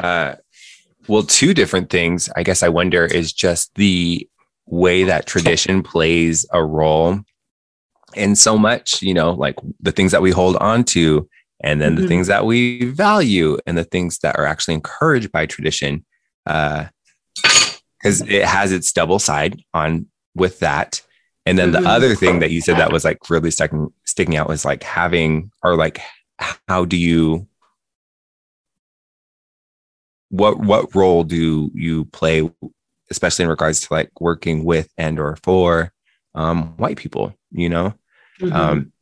Uh, 0.00 0.34
well, 1.08 1.22
two 1.22 1.54
different 1.54 1.90
things, 1.90 2.28
I 2.34 2.42
guess 2.42 2.62
I 2.62 2.68
wonder, 2.68 3.04
is 3.04 3.32
just 3.32 3.74
the 3.76 4.28
way 4.66 5.04
that 5.04 5.26
tradition 5.26 5.82
plays 5.82 6.44
a 6.52 6.64
role 6.64 7.20
in 8.14 8.34
so 8.34 8.58
much, 8.58 9.02
you 9.02 9.14
know, 9.14 9.32
like 9.32 9.56
the 9.80 9.92
things 9.92 10.12
that 10.12 10.22
we 10.22 10.30
hold 10.30 10.56
on 10.56 10.84
to, 10.84 11.28
and 11.60 11.80
then 11.80 11.94
mm-hmm. 11.94 12.02
the 12.02 12.08
things 12.08 12.26
that 12.26 12.46
we 12.46 12.84
value, 12.84 13.58
and 13.66 13.76
the 13.76 13.84
things 13.84 14.18
that 14.18 14.38
are 14.38 14.46
actually 14.46 14.74
encouraged 14.74 15.32
by 15.32 15.46
tradition. 15.46 16.04
Because 16.44 16.90
uh, 18.22 18.26
it 18.28 18.44
has 18.44 18.72
its 18.72 18.92
double 18.92 19.18
side 19.18 19.62
on 19.74 20.06
with 20.34 20.60
that. 20.60 21.02
And 21.44 21.58
then 21.58 21.72
mm-hmm. 21.72 21.84
the 21.84 21.88
other 21.88 22.14
thing 22.14 22.40
that 22.40 22.50
you 22.50 22.60
said 22.60 22.76
that 22.76 22.92
was 22.92 23.04
like 23.04 23.30
really 23.30 23.50
sticking 23.50 23.92
sticking 24.04 24.36
out 24.36 24.48
was 24.48 24.64
like 24.64 24.82
having 24.82 25.52
or 25.62 25.76
like 25.76 26.00
how 26.68 26.84
do 26.84 26.96
you 26.96 27.46
what 30.28 30.58
what 30.58 30.94
role 30.94 31.24
do 31.24 31.70
you 31.74 32.04
play 32.06 32.50
especially 33.10 33.44
in 33.44 33.48
regards 33.48 33.80
to 33.80 33.92
like 33.92 34.10
working 34.20 34.64
with 34.64 34.88
and 34.98 35.18
or 35.20 35.36
for 35.42 35.92
um, 36.34 36.76
white 36.76 36.96
people 36.96 37.32
you 37.52 37.68
know 37.68 37.94
mm-hmm. 38.40 38.52
um, 38.52 38.92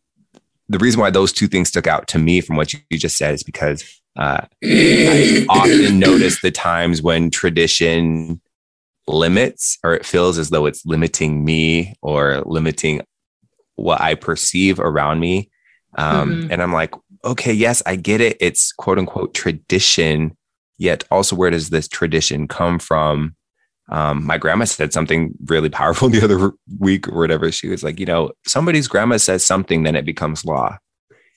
the 0.68 0.78
reason 0.78 1.00
why 1.00 1.10
those 1.10 1.32
two 1.32 1.46
things 1.46 1.68
stuck 1.68 1.86
out 1.86 2.08
to 2.08 2.18
me 2.18 2.40
from 2.40 2.56
what 2.56 2.72
you, 2.72 2.80
just 2.92 3.16
said 3.16 3.34
is 3.34 3.42
because 3.42 3.82
uh, 4.16 4.40
i 4.64 5.46
often 5.48 5.98
notice 5.98 6.40
the 6.40 6.50
times 6.50 7.02
when 7.02 7.30
tradition 7.30 8.40
limits 9.06 9.78
or 9.84 9.94
it 9.94 10.06
feels 10.06 10.38
as 10.38 10.50
though 10.50 10.66
it's 10.66 10.86
limiting 10.86 11.44
me 11.44 11.94
or 12.00 12.42
limiting 12.46 13.02
what 13.76 14.00
i 14.00 14.14
perceive 14.14 14.80
around 14.80 15.20
me. 15.20 15.50
Um, 15.96 16.30
mm-hmm. 16.30 16.52
and 16.52 16.62
i'm 16.62 16.72
like 16.72 16.94
okay 17.24 17.52
yes 17.52 17.82
i 17.86 17.96
get 17.96 18.20
it. 18.20 18.36
It's 18.40 18.72
quote 18.72 18.98
unquote 18.98 19.34
tradition 19.34 20.36
yet 20.78 21.04
also 21.10 21.36
where 21.36 21.50
does 21.50 21.70
this 21.70 21.88
tradition 21.88 22.48
come 22.48 22.78
from 22.78 23.36
um, 23.88 24.24
my 24.24 24.38
grandma 24.38 24.64
said 24.64 24.92
something 24.92 25.34
really 25.46 25.70
powerful 25.70 26.08
the 26.10 26.22
other 26.22 26.52
week 26.78 27.08
or 27.08 27.18
whatever. 27.18 27.50
She 27.52 27.68
was 27.68 27.82
like 27.82 28.00
you 28.00 28.06
know 28.06 28.32
somebody's 28.46 28.88
grandma 28.88 29.16
says 29.16 29.44
something 29.44 29.82
then 29.82 29.96
it 29.96 30.04
becomes 30.04 30.44
law. 30.44 30.78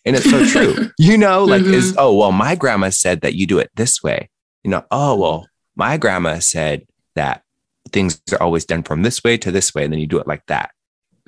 And 0.06 0.16
it's 0.16 0.30
so 0.30 0.46
true. 0.46 0.90
You 0.98 1.18
know 1.18 1.44
like 1.44 1.64
mm-hmm. 1.64 1.74
is 1.74 1.96
oh 1.98 2.16
well 2.16 2.32
my 2.32 2.56
grandma 2.56 2.90
said 2.90 3.22
that 3.22 3.36
you 3.36 3.46
do 3.46 3.60
it 3.60 3.72
this 3.76 4.02
way. 4.02 4.30
You 4.64 4.72
know 4.72 4.86
oh 4.92 5.16
well 5.16 5.48
my 5.76 5.98
grandma 5.98 6.40
said 6.40 6.88
that 7.16 7.44
things 7.92 8.22
are 8.32 8.42
always 8.42 8.66
done 8.66 8.84
from 8.84 9.04
this 9.04 9.24
way 9.24 9.38
to 9.38 9.52
this 9.52 9.74
way 9.74 9.84
and 9.84 9.94
then 9.94 10.00
you 10.00 10.08
do 10.08 10.20
it 10.20 10.28
like 10.28 10.46
that. 10.48 10.72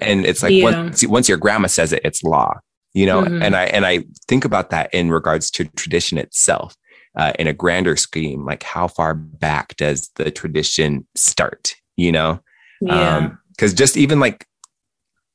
And 0.02 0.26
it's 0.26 0.42
like 0.42 0.54
yeah. 0.54 0.64
once, 0.64 1.06
once 1.06 1.28
your 1.28 1.38
grandma 1.38 1.68
says 1.68 1.92
it 1.92 2.02
it's 2.06 2.24
law 2.24 2.60
you 2.94 3.06
know? 3.06 3.22
Mm-hmm. 3.22 3.42
and 3.44 3.56
i 3.56 3.66
and 3.66 3.86
i 3.86 4.04
think 4.28 4.46
about 4.46 4.70
that 4.72 4.94
in 4.94 5.12
regards 5.12 5.52
to 5.52 5.66
tradition 5.66 6.18
itself 6.18 6.76
uh, 7.20 7.34
in 7.38 7.48
a 7.48 7.54
grander 7.54 7.98
scheme, 7.98 8.46
like 8.46 8.64
how 8.64 8.88
far 8.88 9.14
back 9.14 9.76
does 9.76 10.10
the 10.16 10.32
tradition 10.32 11.06
start? 11.16 11.76
You 11.98 12.14
know, 12.14 12.40
yeah. 12.80 13.32
Because 13.50 13.74
um, 13.74 13.76
just 13.76 13.98
even 13.98 14.22
like 14.22 14.48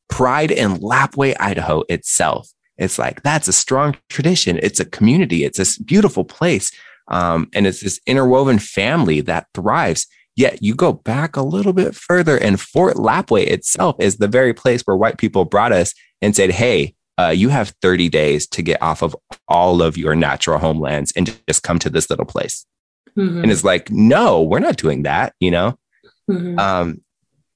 pride 0.09 0.51
in 0.51 0.76
Lapwai 0.76 1.37
Idaho 1.39 1.85
itself, 1.91 2.49
it's 2.78 2.99
like 2.99 3.22
that's 3.22 3.49
a 3.49 3.53
strong 3.53 3.99
tradition. 4.09 4.59
It's 4.62 4.80
a 4.80 4.87
community. 4.87 5.45
It's 5.45 5.59
a 5.59 5.85
beautiful 5.85 6.24
place, 6.24 6.72
um, 7.09 7.51
and 7.53 7.66
it's 7.66 7.82
this 7.82 8.01
interwoven 8.07 8.59
family 8.59 9.20
that 9.20 9.49
thrives. 9.53 10.07
Yet 10.37 10.62
you 10.62 10.74
go 10.74 10.95
back 10.95 11.37
a 11.37 11.43
little 11.43 11.74
bit 11.74 11.95
further, 11.95 12.39
and 12.39 12.59
Fort 12.59 12.97
Lapwai 12.97 13.47
itself 13.47 13.97
is 14.01 14.16
the 14.16 14.26
very 14.26 14.55
place 14.55 14.80
where 14.82 14.97
white 14.97 15.18
people 15.18 15.45
brought 15.45 15.72
us 15.72 15.93
and 16.22 16.35
said, 16.35 16.51
"Hey, 16.51 16.95
uh, 17.19 17.33
you 17.35 17.49
have 17.49 17.75
30 17.81 18.09
days 18.09 18.47
to 18.49 18.62
get 18.62 18.83
off 18.83 19.03
of 19.03 19.15
all 19.49 19.83
of 19.83 19.97
your 19.97 20.15
natural 20.15 20.59
homelands 20.59 21.12
and 21.17 21.39
just 21.49 21.62
come 21.62 21.79
to 21.79 21.91
this 21.91 22.11
little 22.11 22.25
place. 22.25 22.67
Mm-hmm. 23.17 23.43
And 23.43 23.53
it's 23.53 23.65
like, 23.65 23.91
no, 23.91 24.43
we're 24.43 24.59
not 24.59 24.77
doing 24.77 25.05
that, 25.05 25.35
you 25.39 25.51
know? 25.51 25.79
Mm-hmm. 26.29 26.59
Um, 26.59 27.03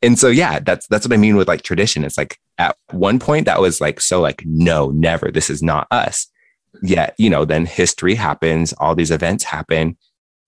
and 0.00 0.18
so, 0.18 0.28
yeah, 0.28 0.61
that's, 0.61 0.86
that's 0.86 1.06
what 1.06 1.12
I 1.12 1.16
mean 1.16 1.36
with 1.36 1.48
like 1.48 1.62
tradition. 1.62 2.04
It's 2.04 2.16
like 2.16 2.38
at 2.59 2.76
one 2.92 3.18
point 3.18 3.46
that 3.46 3.61
was 3.61 3.80
like, 3.80 4.00
so 4.00 4.20
like, 4.20 4.42
no, 4.46 4.90
never, 4.90 5.32
this 5.32 5.50
is 5.50 5.62
not 5.62 5.88
us. 5.90 6.28
Yet, 6.82 7.14
you 7.18 7.28
know, 7.28 7.44
then 7.44 7.66
history 7.66 8.14
happens, 8.14 8.72
all 8.74 8.94
these 8.94 9.11
events 9.11 9.42
happen. 9.42 9.96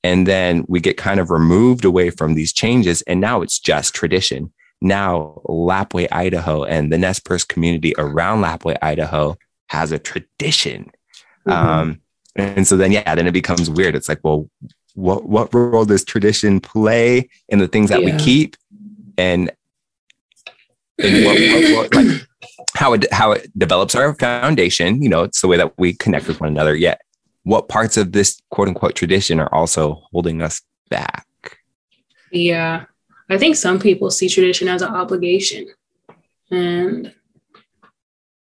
And 0.05 0.27
then 0.27 0.65
we 0.69 0.81
get 0.81 0.97
kind 0.97 1.19
of 1.19 1.31
removed 1.31 1.85
away 1.85 2.11
from 2.11 2.35
these 2.35 2.53
changes. 2.53 3.03
And 3.03 3.21
now 3.21 3.43
it's 3.43 3.59
just 3.59 3.95
tradition 3.95 4.53
now 4.81 5.41
Lapwai, 5.47 6.09
Idaho, 6.11 6.65
and 6.65 6.93
the 6.93 6.99
Nez 6.99 7.21
Perce 7.21 7.45
community 7.45 7.95
around 7.99 8.43
Lapwai, 8.43 8.77
Idaho 8.83 9.37
has 9.69 9.93
a 9.93 9.99
tradition. 9.99 10.91
Mm-hmm. 11.47 11.51
Um, 11.51 12.01
and 12.37 12.67
so 12.67 12.77
then, 12.77 12.93
yeah, 12.93 13.15
then 13.15 13.27
it 13.27 13.33
becomes 13.33 13.69
weird. 13.69 13.95
It's 13.95 14.09
like, 14.09 14.21
well, 14.23 14.49
what 14.95 15.25
what 15.25 15.53
role 15.55 15.85
does 15.85 16.05
tradition 16.05 16.61
play 16.61 17.29
in 17.49 17.59
the 17.59 17.69
things 17.69 17.91
that 17.91 18.03
yeah. 18.03 18.17
we 18.17 18.23
keep, 18.23 18.57
and 19.17 19.51
and 20.99 21.25
what, 21.25 21.39
what, 21.39 21.75
what, 21.75 21.95
like 21.95 22.27
how 22.75 22.93
it 22.93 23.13
how 23.13 23.33
it 23.33 23.51
develops 23.59 23.95
our 23.95 24.15
foundation? 24.15 25.03
You 25.03 25.09
know, 25.09 25.23
it's 25.23 25.41
the 25.41 25.49
way 25.49 25.57
that 25.57 25.79
we 25.79 25.93
connect 25.95 26.27
with 26.27 26.41
one 26.41 26.49
another. 26.49 26.75
Yet, 26.75 27.01
what 27.45 27.69
parts 27.69 27.97
of 27.97 28.13
this 28.13 28.41
quote 28.51 28.69
unquote 28.69 28.95
tradition 28.95 29.41
are 29.41 29.53
also 29.55 30.03
holding 30.13 30.43
us 30.43 30.63
back? 30.89 31.27
Yeah, 32.33 32.85
I 33.31 33.39
think 33.39 33.57
some 33.57 33.79
people 33.79 34.11
see 34.11 34.29
tradition 34.29 34.69
as 34.69 34.83
an 34.83 34.93
obligation. 34.93 35.69
And 36.51 37.15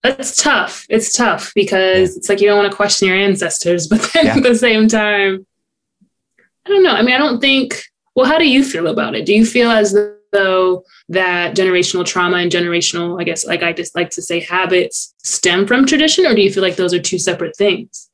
that's 0.04 0.42
tough. 0.42 0.86
It's 0.90 1.12
tough 1.12 1.52
because 1.56 2.16
it's 2.16 2.30
like 2.30 2.40
you 2.40 2.48
don't 2.48 2.60
want 2.60 2.72
to 2.72 2.76
question 2.76 3.08
your 3.08 3.18
ancestors, 3.18 3.88
but 3.92 4.10
then 4.14 4.28
yeah. 4.28 4.38
at 4.38 4.44
the 4.44 4.56
same 4.56 4.88
time, 4.88 5.46
I 6.66 6.70
don't 6.70 6.84
know. 6.84 6.92
I 6.92 7.02
mean, 7.02 7.16
I 7.16 7.18
don't 7.18 7.40
think, 7.40 7.84
well, 8.16 8.26
how 8.26 8.38
do 8.38 8.48
you 8.48 8.64
feel 8.64 8.88
about 8.88 9.16
it? 9.16 9.26
Do 9.26 9.34
you 9.34 9.46
feel 9.46 9.72
as 9.72 9.96
though 10.32 10.84
that 11.10 11.56
generational 11.56 12.06
trauma 12.06 12.38
and 12.38 12.52
generational, 12.52 13.20
I 13.20 13.24
guess, 13.24 13.46
like 13.46 13.64
I 13.64 13.74
just 13.74 13.96
like 13.96 14.10
to 14.12 14.22
say, 14.22 14.42
habits 14.42 15.14
stem 15.24 15.66
from 15.66 15.86
tradition, 15.86 16.26
or 16.26 16.36
do 16.36 16.42
you 16.42 16.52
feel 16.52 16.64
like 16.64 16.76
those 16.76 16.94
are 16.94 17.02
two 17.02 17.18
separate 17.18 17.56
things? 17.56 18.10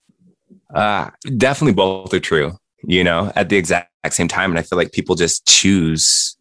Uh, 0.74 1.10
definitely 1.38 1.74
both 1.74 2.14
are 2.14 2.20
true, 2.20 2.58
you 2.84 3.04
know, 3.04 3.32
at 3.36 3.50
the 3.50 3.58
exact 3.58 3.90
same 4.12 4.28
time. 4.28 4.52
And 4.52 4.60
I 4.60 4.62
feel 4.62 4.78
like 4.78 4.92
people 4.92 5.16
just 5.16 5.46
choose 5.48 6.38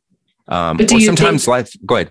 um, 0.49 0.77
but 0.77 0.93
or 0.93 1.01
sometimes 1.01 1.45
think, 1.45 1.53
life. 1.53 1.73
Go 1.87 1.97
ahead. 1.97 2.11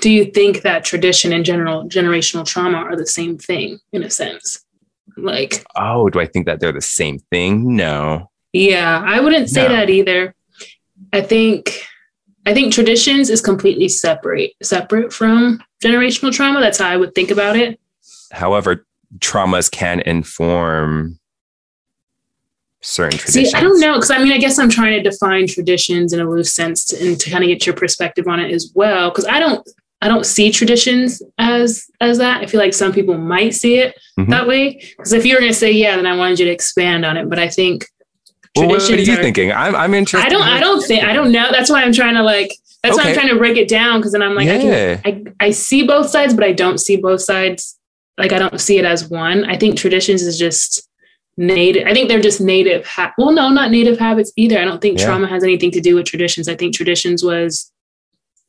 do 0.00 0.10
you 0.10 0.26
think 0.26 0.62
that 0.62 0.84
tradition 0.84 1.32
and 1.32 1.44
general 1.44 1.84
generational 1.84 2.46
trauma 2.46 2.78
are 2.78 2.96
the 2.96 3.06
same 3.06 3.38
thing 3.38 3.78
in 3.92 4.02
a 4.02 4.10
sense? 4.10 4.64
Like, 5.16 5.64
oh, 5.76 6.08
do 6.08 6.20
I 6.20 6.26
think 6.26 6.46
that 6.46 6.60
they're 6.60 6.72
the 6.72 6.80
same 6.80 7.18
thing? 7.30 7.76
No. 7.76 8.30
Yeah, 8.52 9.02
I 9.04 9.20
wouldn't 9.20 9.48
say 9.48 9.64
no. 9.64 9.68
that 9.70 9.90
either. 9.90 10.34
I 11.12 11.20
think 11.20 11.84
I 12.46 12.54
think 12.54 12.72
traditions 12.72 13.30
is 13.30 13.40
completely 13.40 13.88
separate 13.88 14.52
separate 14.62 15.12
from 15.12 15.62
generational 15.82 16.32
trauma. 16.32 16.60
That's 16.60 16.78
how 16.78 16.88
I 16.88 16.96
would 16.96 17.14
think 17.14 17.30
about 17.30 17.56
it. 17.56 17.80
However, 18.32 18.86
traumas 19.18 19.70
can 19.70 20.00
inform 20.00 21.18
certain 22.84 23.18
traditions. 23.18 23.50
See, 23.50 23.56
I 23.56 23.60
don't 23.60 23.80
know 23.80 23.94
because 23.94 24.10
I 24.10 24.18
mean, 24.18 24.32
I 24.32 24.38
guess 24.38 24.58
I'm 24.58 24.68
trying 24.68 25.02
to 25.02 25.08
define 25.08 25.46
traditions 25.46 26.12
in 26.12 26.20
a 26.20 26.28
loose 26.28 26.52
sense 26.52 26.84
to, 26.86 27.06
and 27.06 27.18
to 27.18 27.30
kind 27.30 27.42
of 27.42 27.48
get 27.48 27.66
your 27.66 27.74
perspective 27.74 28.28
on 28.28 28.40
it 28.40 28.52
as 28.52 28.70
well. 28.74 29.10
Because 29.10 29.26
I 29.26 29.40
don't, 29.40 29.68
I 30.02 30.08
don't 30.08 30.26
see 30.26 30.50
traditions 30.50 31.22
as 31.38 31.86
as 32.00 32.18
that. 32.18 32.42
I 32.42 32.46
feel 32.46 32.60
like 32.60 32.74
some 32.74 32.92
people 32.92 33.16
might 33.16 33.54
see 33.54 33.78
it 33.78 33.98
mm-hmm. 34.18 34.30
that 34.30 34.46
way. 34.46 34.80
Because 34.96 35.12
if 35.12 35.24
you 35.24 35.34
were 35.34 35.40
going 35.40 35.52
to 35.52 35.58
say 35.58 35.72
yeah, 35.72 35.96
then 35.96 36.06
I 36.06 36.16
wanted 36.16 36.38
you 36.38 36.46
to 36.46 36.52
expand 36.52 37.04
on 37.04 37.16
it. 37.16 37.28
But 37.28 37.38
I 37.38 37.48
think 37.48 37.86
well, 38.56 38.68
what 38.68 38.88
are 38.88 38.94
you 38.94 39.14
are, 39.14 39.16
thinking? 39.16 39.52
I'm 39.52 39.74
I'm 39.74 39.94
interested. 39.94 40.26
I 40.26 40.30
don't 40.30 40.42
I 40.42 40.60
don't 40.60 40.82
think 40.82 41.04
I 41.04 41.12
don't 41.12 41.32
know. 41.32 41.50
That's 41.50 41.70
why 41.70 41.82
I'm 41.82 41.92
trying 41.92 42.14
to 42.14 42.22
like. 42.22 42.52
That's 42.82 42.96
okay. 42.96 43.04
why 43.04 43.10
I'm 43.10 43.14
trying 43.14 43.32
to 43.32 43.38
break 43.38 43.56
it 43.56 43.66
down 43.66 43.98
because 43.98 44.12
then 44.12 44.22
I'm 44.22 44.34
like 44.34 44.46
yeah. 44.46 45.00
I, 45.04 45.10
can, 45.10 45.34
I 45.40 45.46
I 45.46 45.50
see 45.50 45.86
both 45.86 46.10
sides, 46.10 46.34
but 46.34 46.44
I 46.44 46.52
don't 46.52 46.78
see 46.78 46.96
both 46.96 47.22
sides. 47.22 47.78
Like 48.18 48.32
I 48.32 48.38
don't 48.38 48.60
see 48.60 48.78
it 48.78 48.84
as 48.84 49.08
one. 49.08 49.44
I 49.46 49.56
think 49.56 49.78
traditions 49.78 50.22
is 50.22 50.38
just 50.38 50.86
native. 51.36 51.86
I 51.86 51.92
think 51.92 52.08
they're 52.08 52.20
just 52.20 52.40
native. 52.40 52.86
Ha- 52.86 53.14
well, 53.18 53.32
no, 53.32 53.48
not 53.48 53.70
native 53.70 53.98
habits 53.98 54.32
either. 54.36 54.58
I 54.58 54.64
don't 54.64 54.80
think 54.80 54.98
yeah. 54.98 55.06
trauma 55.06 55.26
has 55.26 55.42
anything 55.42 55.70
to 55.72 55.80
do 55.80 55.96
with 55.96 56.06
traditions. 56.06 56.48
I 56.48 56.56
think 56.56 56.74
traditions 56.74 57.24
was 57.24 57.72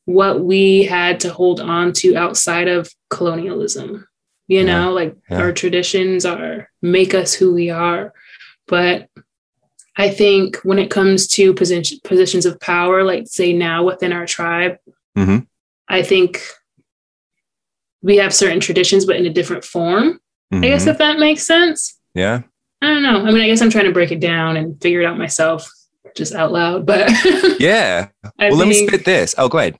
what 0.05 0.43
we 0.43 0.83
had 0.83 1.19
to 1.21 1.33
hold 1.33 1.59
on 1.59 1.93
to 1.93 2.15
outside 2.15 2.67
of 2.67 2.91
colonialism. 3.09 4.07
You 4.47 4.59
yeah. 4.59 4.65
know, 4.65 4.93
like 4.93 5.15
yeah. 5.29 5.39
our 5.39 5.51
traditions 5.51 6.25
are 6.25 6.69
make 6.81 7.13
us 7.13 7.33
who 7.33 7.53
we 7.53 7.71
are. 7.71 8.13
But 8.67 9.09
I 9.97 10.09
think 10.09 10.57
when 10.57 10.79
it 10.79 10.91
comes 10.91 11.27
to 11.29 11.53
position, 11.53 11.99
positions 12.03 12.45
of 12.45 12.59
power, 12.59 13.03
like 13.03 13.27
say 13.27 13.53
now 13.53 13.83
within 13.83 14.13
our 14.13 14.25
tribe, 14.25 14.77
mm-hmm. 15.17 15.39
I 15.87 16.03
think 16.03 16.41
we 18.01 18.17
have 18.17 18.33
certain 18.33 18.59
traditions, 18.59 19.05
but 19.05 19.15
in 19.15 19.25
a 19.25 19.33
different 19.33 19.63
form. 19.63 20.19
Mm-hmm. 20.53 20.63
I 20.63 20.67
guess 20.67 20.81
mm-hmm. 20.81 20.91
if 20.91 20.97
that 20.99 21.17
makes 21.17 21.43
sense. 21.43 21.99
Yeah. 22.13 22.43
I 22.85 22.93
don't 22.93 23.03
know. 23.03 23.25
I 23.25 23.31
mean, 23.31 23.41
I 23.41 23.47
guess 23.47 23.61
I'm 23.61 23.69
trying 23.69 23.85
to 23.85 23.91
break 23.91 24.11
it 24.11 24.19
down 24.19 24.57
and 24.57 24.79
figure 24.79 25.01
it 25.01 25.05
out 25.05 25.17
myself 25.17 25.67
just 26.15 26.33
out 26.33 26.51
loud, 26.51 26.85
but 26.85 27.09
yeah. 27.59 28.09
well, 28.23 28.31
think, 28.37 28.55
let 28.55 28.67
me 28.67 28.87
spit 28.87 29.05
this. 29.05 29.33
Oh, 29.37 29.49
go 29.49 29.57
ahead. 29.57 29.77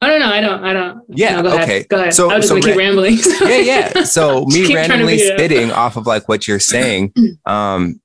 I 0.00 0.08
don't 0.08 0.20
know. 0.20 0.30
I 0.30 0.40
don't. 0.40 0.64
I 0.64 0.72
don't. 0.72 1.02
Yeah. 1.08 1.36
No, 1.36 1.42
go 1.42 1.54
okay. 1.54 1.62
Ahead. 1.62 1.88
Go 1.88 2.00
ahead. 2.00 2.14
So, 2.14 2.30
I'll 2.30 2.38
just 2.38 2.48
so 2.48 2.54
gonna 2.54 2.66
keep 2.66 2.76
rambling. 2.78 3.18
yeah, 3.42 3.58
yeah. 3.58 4.04
So 4.04 4.44
me 4.48 4.74
randomly 4.74 5.18
spitting 5.18 5.70
off 5.70 5.96
of 5.96 6.06
like 6.06 6.28
what 6.28 6.48
you're 6.48 6.60
saying. 6.60 7.12
Um, 7.46 8.00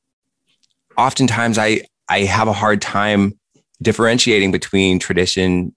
oftentimes 0.97 1.57
I 1.57 1.84
I 2.09 2.22
have 2.22 2.49
a 2.49 2.53
hard 2.53 2.82
time 2.82 3.39
differentiating 3.82 4.51
between 4.51 4.99
tradition 4.99 5.74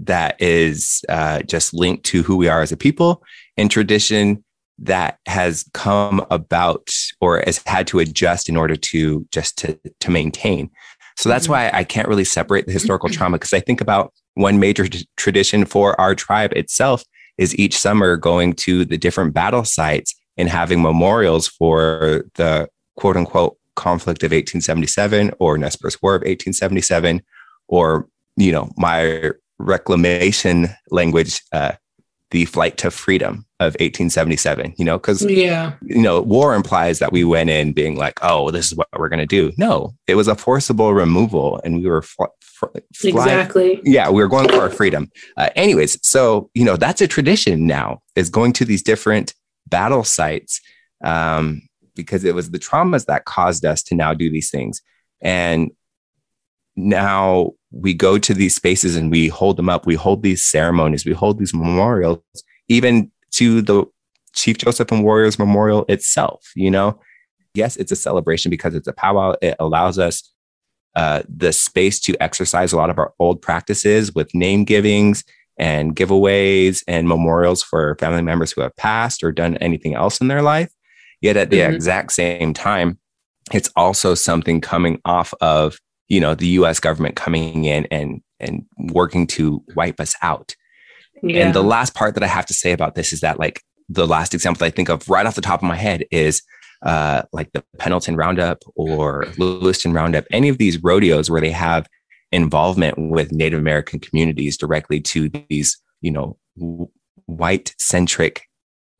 that 0.00 0.40
is 0.40 1.02
uh, 1.08 1.40
just 1.42 1.72
linked 1.72 2.04
to 2.04 2.22
who 2.22 2.36
we 2.36 2.48
are 2.48 2.60
as 2.60 2.70
a 2.70 2.76
people 2.76 3.22
and 3.56 3.70
tradition 3.70 4.44
that 4.78 5.18
has 5.26 5.64
come 5.74 6.24
about 6.30 6.90
or 7.20 7.42
has 7.44 7.60
had 7.66 7.86
to 7.88 7.98
adjust 7.98 8.48
in 8.48 8.56
order 8.56 8.76
to 8.76 9.26
just 9.32 9.58
to 9.58 9.78
to 10.00 10.10
maintain. 10.10 10.70
So 11.16 11.28
that's 11.28 11.44
mm-hmm. 11.44 11.52
why 11.52 11.70
I 11.72 11.84
can't 11.84 12.08
really 12.08 12.24
separate 12.24 12.66
the 12.66 12.72
historical 12.72 13.08
trauma 13.12 13.38
because 13.38 13.52
I 13.52 13.60
think 13.60 13.80
about 13.80 14.12
one 14.34 14.60
major 14.60 14.86
t- 14.86 15.06
tradition 15.16 15.64
for 15.64 16.00
our 16.00 16.14
tribe 16.14 16.52
itself 16.52 17.02
is 17.38 17.56
each 17.56 17.76
summer 17.76 18.16
going 18.16 18.52
to 18.52 18.84
the 18.84 18.96
different 18.96 19.34
battle 19.34 19.64
sites 19.64 20.14
and 20.36 20.48
having 20.48 20.80
memorials 20.80 21.48
for 21.48 22.24
the 22.36 22.68
quote 22.96 23.16
unquote 23.16 23.56
conflict 23.74 24.22
of 24.22 24.30
1877 24.30 25.32
or 25.38 25.58
Nez 25.58 25.76
War 26.02 26.14
of 26.14 26.20
1877 26.20 27.22
or 27.68 28.08
you 28.36 28.52
know 28.52 28.70
my 28.76 29.30
reclamation 29.58 30.68
language 30.90 31.42
uh, 31.52 31.72
the 32.30 32.44
flight 32.44 32.76
to 32.76 32.90
freedom 32.90 33.46
of 33.60 33.72
1877 33.74 34.74
you 34.76 34.84
know 34.84 34.98
because 34.98 35.24
yeah. 35.24 35.72
you 35.82 36.02
know 36.02 36.20
war 36.20 36.54
implies 36.54 36.98
that 36.98 37.10
we 37.10 37.24
went 37.24 37.50
in 37.50 37.72
being 37.72 37.96
like 37.96 38.18
oh 38.22 38.50
this 38.50 38.66
is 38.66 38.76
what 38.76 38.88
we're 38.96 39.08
going 39.08 39.18
to 39.18 39.26
do. 39.26 39.52
No 39.56 39.94
it 40.06 40.14
was 40.14 40.28
a 40.28 40.34
forcible 40.34 40.94
removal 40.94 41.60
and 41.64 41.80
we 41.80 41.88
were 41.88 42.02
fl- 42.02 42.24
fl- 42.40 42.66
exactly. 43.02 43.80
Yeah 43.84 44.10
we 44.10 44.22
were 44.22 44.28
going 44.28 44.48
for 44.48 44.60
our 44.60 44.70
freedom. 44.70 45.10
Uh, 45.36 45.50
anyways 45.56 45.98
so 46.06 46.50
you 46.54 46.64
know 46.64 46.76
that's 46.76 47.00
a 47.00 47.08
tradition 47.08 47.66
now 47.66 48.00
is 48.14 48.30
going 48.30 48.52
to 48.54 48.64
these 48.64 48.82
different 48.82 49.34
battle 49.68 50.04
sites 50.04 50.60
um, 51.04 51.62
because 51.94 52.24
it 52.24 52.34
was 52.34 52.50
the 52.50 52.58
traumas 52.58 53.06
that 53.06 53.24
caused 53.24 53.64
us 53.64 53.82
to 53.84 53.94
now 53.94 54.14
do 54.14 54.30
these 54.30 54.50
things. 54.50 54.82
And 55.20 55.70
now 56.76 57.52
we 57.70 57.94
go 57.94 58.18
to 58.18 58.34
these 58.34 58.54
spaces 58.54 58.96
and 58.96 59.10
we 59.10 59.28
hold 59.28 59.56
them 59.56 59.68
up. 59.68 59.86
We 59.86 59.94
hold 59.94 60.22
these 60.22 60.44
ceremonies, 60.44 61.04
we 61.04 61.12
hold 61.12 61.38
these 61.38 61.54
memorials, 61.54 62.20
even 62.68 63.10
to 63.32 63.62
the 63.62 63.84
Chief 64.34 64.58
Joseph 64.58 64.90
and 64.92 65.04
Warriors 65.04 65.38
Memorial 65.38 65.84
itself. 65.88 66.50
You 66.54 66.70
know, 66.70 67.00
yes, 67.54 67.76
it's 67.76 67.92
a 67.92 67.96
celebration 67.96 68.50
because 68.50 68.74
it's 68.74 68.88
a 68.88 68.92
powwow. 68.92 69.34
It 69.42 69.56
allows 69.58 69.98
us 69.98 70.32
uh, 70.94 71.22
the 71.28 71.52
space 71.52 72.00
to 72.00 72.16
exercise 72.22 72.72
a 72.72 72.76
lot 72.76 72.90
of 72.90 72.98
our 72.98 73.12
old 73.18 73.42
practices 73.42 74.14
with 74.14 74.34
name 74.34 74.64
givings 74.64 75.24
and 75.58 75.94
giveaways 75.94 76.82
and 76.88 77.08
memorials 77.08 77.62
for 77.62 77.96
family 77.96 78.22
members 78.22 78.52
who 78.52 78.60
have 78.60 78.74
passed 78.76 79.22
or 79.22 79.32
done 79.32 79.56
anything 79.58 79.94
else 79.94 80.20
in 80.20 80.28
their 80.28 80.42
life. 80.42 80.72
Yet 81.20 81.36
at 81.36 81.50
the 81.50 81.58
mm-hmm. 81.60 81.74
exact 81.74 82.12
same 82.12 82.54
time, 82.54 82.98
it's 83.52 83.70
also 83.76 84.14
something 84.14 84.60
coming 84.60 85.00
off 85.04 85.34
of 85.40 85.78
you 86.08 86.20
know 86.20 86.34
the 86.34 86.48
U.S. 86.48 86.80
government 86.80 87.16
coming 87.16 87.64
in 87.64 87.86
and 87.86 88.22
and 88.40 88.64
working 88.78 89.26
to 89.28 89.62
wipe 89.74 90.00
us 90.00 90.14
out. 90.22 90.54
Yeah. 91.22 91.46
And 91.46 91.54
the 91.54 91.62
last 91.62 91.94
part 91.94 92.14
that 92.14 92.22
I 92.22 92.28
have 92.28 92.46
to 92.46 92.54
say 92.54 92.72
about 92.72 92.94
this 92.94 93.12
is 93.12 93.20
that 93.20 93.38
like 93.38 93.62
the 93.88 94.06
last 94.06 94.34
example 94.34 94.66
I 94.66 94.70
think 94.70 94.88
of 94.88 95.08
right 95.08 95.26
off 95.26 95.34
the 95.34 95.40
top 95.40 95.60
of 95.60 95.68
my 95.68 95.76
head 95.76 96.04
is 96.10 96.42
uh, 96.82 97.22
like 97.32 97.50
the 97.52 97.64
Pendleton 97.78 98.16
Roundup 98.16 98.62
or 98.76 99.26
Lewiston 99.36 99.92
Roundup, 99.92 100.24
any 100.30 100.48
of 100.48 100.58
these 100.58 100.82
rodeos 100.82 101.28
where 101.28 101.40
they 101.40 101.50
have 101.50 101.88
involvement 102.30 102.96
with 102.98 103.32
Native 103.32 103.58
American 103.58 103.98
communities 103.98 104.56
directly 104.56 105.00
to 105.00 105.28
these, 105.48 105.80
you 106.00 106.12
know, 106.12 106.38
white 107.26 107.74
centric 107.78 108.42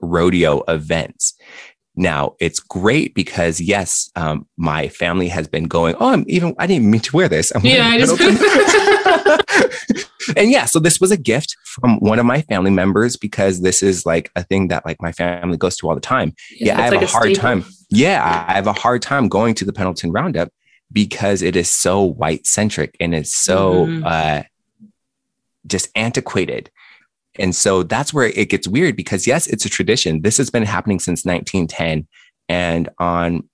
rodeo 0.00 0.62
events. 0.66 1.34
Now 1.98 2.36
it's 2.38 2.60
great 2.60 3.12
because 3.12 3.60
yes, 3.60 4.08
um, 4.14 4.46
my 4.56 4.86
family 4.86 5.26
has 5.28 5.48
been 5.48 5.64
going. 5.64 5.96
Oh, 5.98 6.10
I'm 6.10 6.24
even. 6.28 6.54
I 6.56 6.68
didn't 6.68 6.88
mean 6.88 7.00
to 7.00 7.16
wear 7.16 7.28
this. 7.28 7.50
I'm 7.50 7.66
yeah, 7.66 7.88
I 7.88 7.98
just. 7.98 8.20
and 10.36 10.48
yeah, 10.48 10.64
so 10.64 10.78
this 10.78 11.00
was 11.00 11.10
a 11.10 11.16
gift 11.16 11.56
from 11.64 11.98
one 11.98 12.20
of 12.20 12.24
my 12.24 12.42
family 12.42 12.70
members 12.70 13.16
because 13.16 13.62
this 13.62 13.82
is 13.82 14.06
like 14.06 14.30
a 14.36 14.44
thing 14.44 14.68
that 14.68 14.86
like 14.86 15.02
my 15.02 15.10
family 15.10 15.56
goes 15.56 15.76
to 15.78 15.88
all 15.88 15.96
the 15.96 16.00
time. 16.00 16.34
Yeah, 16.52 16.66
yeah 16.66 16.78
I 16.78 16.82
have 16.82 16.92
like 16.92 17.02
a, 17.02 17.06
a 17.06 17.08
hard 17.08 17.34
time. 17.34 17.64
Yeah, 17.90 18.44
I 18.48 18.52
have 18.52 18.68
a 18.68 18.72
hard 18.72 19.02
time 19.02 19.28
going 19.28 19.56
to 19.56 19.64
the 19.64 19.72
Pendleton 19.72 20.12
Roundup 20.12 20.52
because 20.92 21.42
it 21.42 21.56
is 21.56 21.68
so 21.68 22.04
white 22.04 22.46
centric 22.46 22.96
and 23.00 23.12
it's 23.12 23.34
so 23.34 23.86
mm. 23.86 24.06
uh, 24.06 24.44
just 25.66 25.88
antiquated. 25.96 26.70
And 27.38 27.54
so 27.54 27.82
that's 27.82 28.12
where 28.12 28.26
it 28.26 28.48
gets 28.48 28.66
weird 28.66 28.96
because 28.96 29.26
yes, 29.26 29.46
it's 29.46 29.64
a 29.64 29.68
tradition. 29.68 30.22
This 30.22 30.36
has 30.38 30.50
been 30.50 30.64
happening 30.64 30.98
since 30.98 31.24
1910 31.24 32.06
and 32.48 32.88
on 32.98 33.48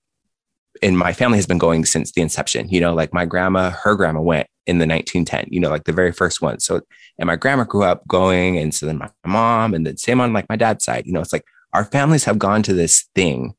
and 0.83 0.99
my 0.99 1.13
family 1.13 1.39
has 1.39 1.47
been 1.47 1.59
going 1.59 1.85
since 1.85 2.13
the 2.13 2.21
inception. 2.21 2.69
You 2.69 2.81
know, 2.81 2.95
like 2.95 3.15
my 3.15 3.25
grandma, 3.25 3.71
her 3.71 3.95
grandma 3.95 4.21
went 4.21 4.49
in 4.67 4.79
the 4.79 4.87
1910, 4.87 5.47
you 5.51 5.61
know, 5.61 5.71
like 5.71 5.85
the 5.85 5.93
very 5.93 6.13
first 6.13 6.43
one. 6.43 6.59
So 6.61 6.81
and 7.19 7.27
my 7.27 7.37
grandma 7.37 7.65
grew 7.65 7.85
up 7.85 8.07
going 8.09 8.59
and 8.59 8.75
so 8.75 8.87
then 8.87 8.99
my 8.99 9.11
mom 9.25 9.75
and 9.75 9.87
then 9.87 9.97
same 9.97 10.21
on 10.21 10.33
like 10.33 10.49
my 10.49 10.57
dad's 10.57 10.85
side. 10.85 11.07
You 11.07 11.13
know, 11.13 11.21
it's 11.21 11.33
like 11.33 11.45
our 11.73 11.85
families 11.85 12.25
have 12.25 12.39
gone 12.39 12.63
to 12.65 12.75
this 12.75 13.09
thing 13.15 13.55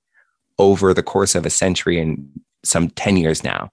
over 0.58 0.94
the 0.94 1.04
course 1.04 1.36
of 1.36 1.46
a 1.46 1.50
century 1.50 2.00
and 2.00 2.28
some 2.64 2.90
10 2.90 3.18
years 3.18 3.44
now 3.44 3.70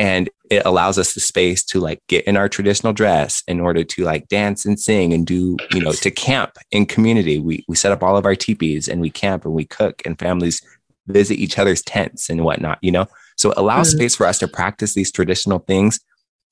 and 0.00 0.30
it 0.48 0.62
allows 0.64 0.98
us 0.98 1.12
the 1.12 1.20
space 1.20 1.62
to 1.62 1.78
like 1.78 2.00
get 2.08 2.24
in 2.24 2.34
our 2.34 2.48
traditional 2.48 2.94
dress 2.94 3.42
in 3.46 3.60
order 3.60 3.84
to 3.84 4.02
like 4.02 4.26
dance 4.28 4.64
and 4.64 4.80
sing 4.80 5.12
and 5.12 5.26
do 5.26 5.58
you 5.74 5.80
know 5.80 5.92
to 5.92 6.10
camp 6.10 6.56
in 6.70 6.86
community. 6.86 7.38
We 7.38 7.66
we 7.68 7.76
set 7.76 7.92
up 7.92 8.02
all 8.02 8.16
of 8.16 8.24
our 8.24 8.34
teepees 8.34 8.88
and 8.88 9.02
we 9.02 9.10
camp 9.10 9.44
and 9.44 9.52
we 9.52 9.66
cook 9.66 10.00
and 10.06 10.18
families 10.18 10.62
visit 11.06 11.34
each 11.34 11.58
other's 11.58 11.82
tents 11.82 12.30
and 12.30 12.44
whatnot 12.44 12.78
you 12.80 12.90
know? 12.90 13.06
So 13.36 13.50
it 13.50 13.58
allows 13.58 13.90
mm-hmm. 13.90 13.98
space 13.98 14.16
for 14.16 14.26
us 14.26 14.38
to 14.38 14.48
practice 14.48 14.94
these 14.94 15.12
traditional 15.12 15.58
things 15.58 16.00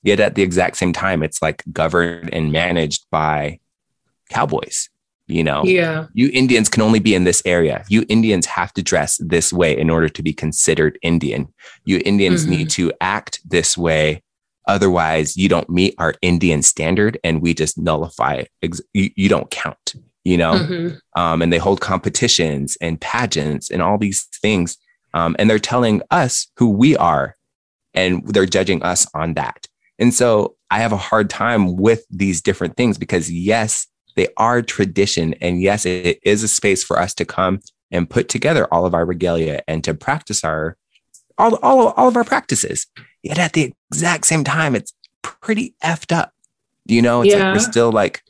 yet 0.02 0.20
at 0.20 0.34
the 0.34 0.42
exact 0.42 0.76
same 0.76 0.92
time 0.92 1.22
it's 1.22 1.40
like 1.40 1.64
governed 1.72 2.32
and 2.34 2.52
managed 2.52 3.06
by 3.10 3.58
cowboys 4.28 4.90
you 5.28 5.44
know 5.44 5.62
yeah 5.64 6.06
you 6.14 6.30
indians 6.32 6.68
can 6.68 6.82
only 6.82 6.98
be 6.98 7.14
in 7.14 7.24
this 7.24 7.42
area 7.44 7.84
you 7.88 8.04
indians 8.08 8.46
have 8.46 8.72
to 8.72 8.82
dress 8.82 9.18
this 9.18 9.52
way 9.52 9.76
in 9.76 9.90
order 9.90 10.08
to 10.08 10.22
be 10.22 10.32
considered 10.32 10.98
indian 11.02 11.46
you 11.84 12.00
indians 12.04 12.42
mm-hmm. 12.42 12.52
need 12.52 12.70
to 12.70 12.92
act 13.00 13.40
this 13.48 13.76
way 13.76 14.22
Otherwise, 14.68 15.34
you 15.34 15.48
don't 15.48 15.70
meet 15.70 15.94
our 15.96 16.14
Indian 16.20 16.62
standard 16.62 17.18
and 17.24 17.40
we 17.40 17.54
just 17.54 17.78
nullify, 17.78 18.44
ex- 18.62 18.82
you, 18.92 19.08
you 19.16 19.28
don't 19.28 19.50
count, 19.50 19.94
you 20.24 20.36
know? 20.36 20.52
Mm-hmm. 20.52 21.20
Um, 21.20 21.40
and 21.40 21.50
they 21.50 21.56
hold 21.56 21.80
competitions 21.80 22.76
and 22.82 23.00
pageants 23.00 23.70
and 23.70 23.80
all 23.80 23.96
these 23.96 24.24
things. 24.24 24.76
Um, 25.14 25.34
and 25.38 25.48
they're 25.48 25.58
telling 25.58 26.02
us 26.10 26.48
who 26.58 26.68
we 26.68 26.98
are 26.98 27.34
and 27.94 28.22
they're 28.28 28.44
judging 28.44 28.82
us 28.82 29.06
on 29.14 29.34
that. 29.34 29.66
And 29.98 30.12
so 30.12 30.56
I 30.70 30.80
have 30.80 30.92
a 30.92 30.98
hard 30.98 31.30
time 31.30 31.76
with 31.76 32.04
these 32.10 32.42
different 32.42 32.76
things 32.76 32.98
because, 32.98 33.32
yes, 33.32 33.86
they 34.18 34.26
are 34.36 34.62
tradition. 34.62 35.34
And 35.34 35.62
yes, 35.62 35.86
it 35.86 36.18
is 36.24 36.42
a 36.42 36.48
space 36.48 36.82
for 36.82 36.98
us 36.98 37.14
to 37.14 37.24
come 37.24 37.60
and 37.92 38.10
put 38.10 38.28
together 38.28 38.66
all 38.74 38.84
of 38.84 38.92
our 38.92 39.06
regalia 39.06 39.62
and 39.68 39.84
to 39.84 39.94
practice 39.94 40.42
our 40.42 40.76
all, 41.38 41.54
all, 41.62 41.90
all 41.90 42.08
of 42.08 42.16
our 42.16 42.24
practices. 42.24 42.88
Yet 43.22 43.38
at 43.38 43.52
the 43.52 43.72
exact 43.92 44.26
same 44.26 44.42
time, 44.42 44.74
it's 44.74 44.92
pretty 45.22 45.76
effed 45.84 46.12
up. 46.12 46.32
You 46.86 47.00
know, 47.00 47.22
it's 47.22 47.32
yeah. 47.32 47.50
like 47.50 47.54
we're 47.54 47.60
still 47.60 47.92
like 47.92 48.24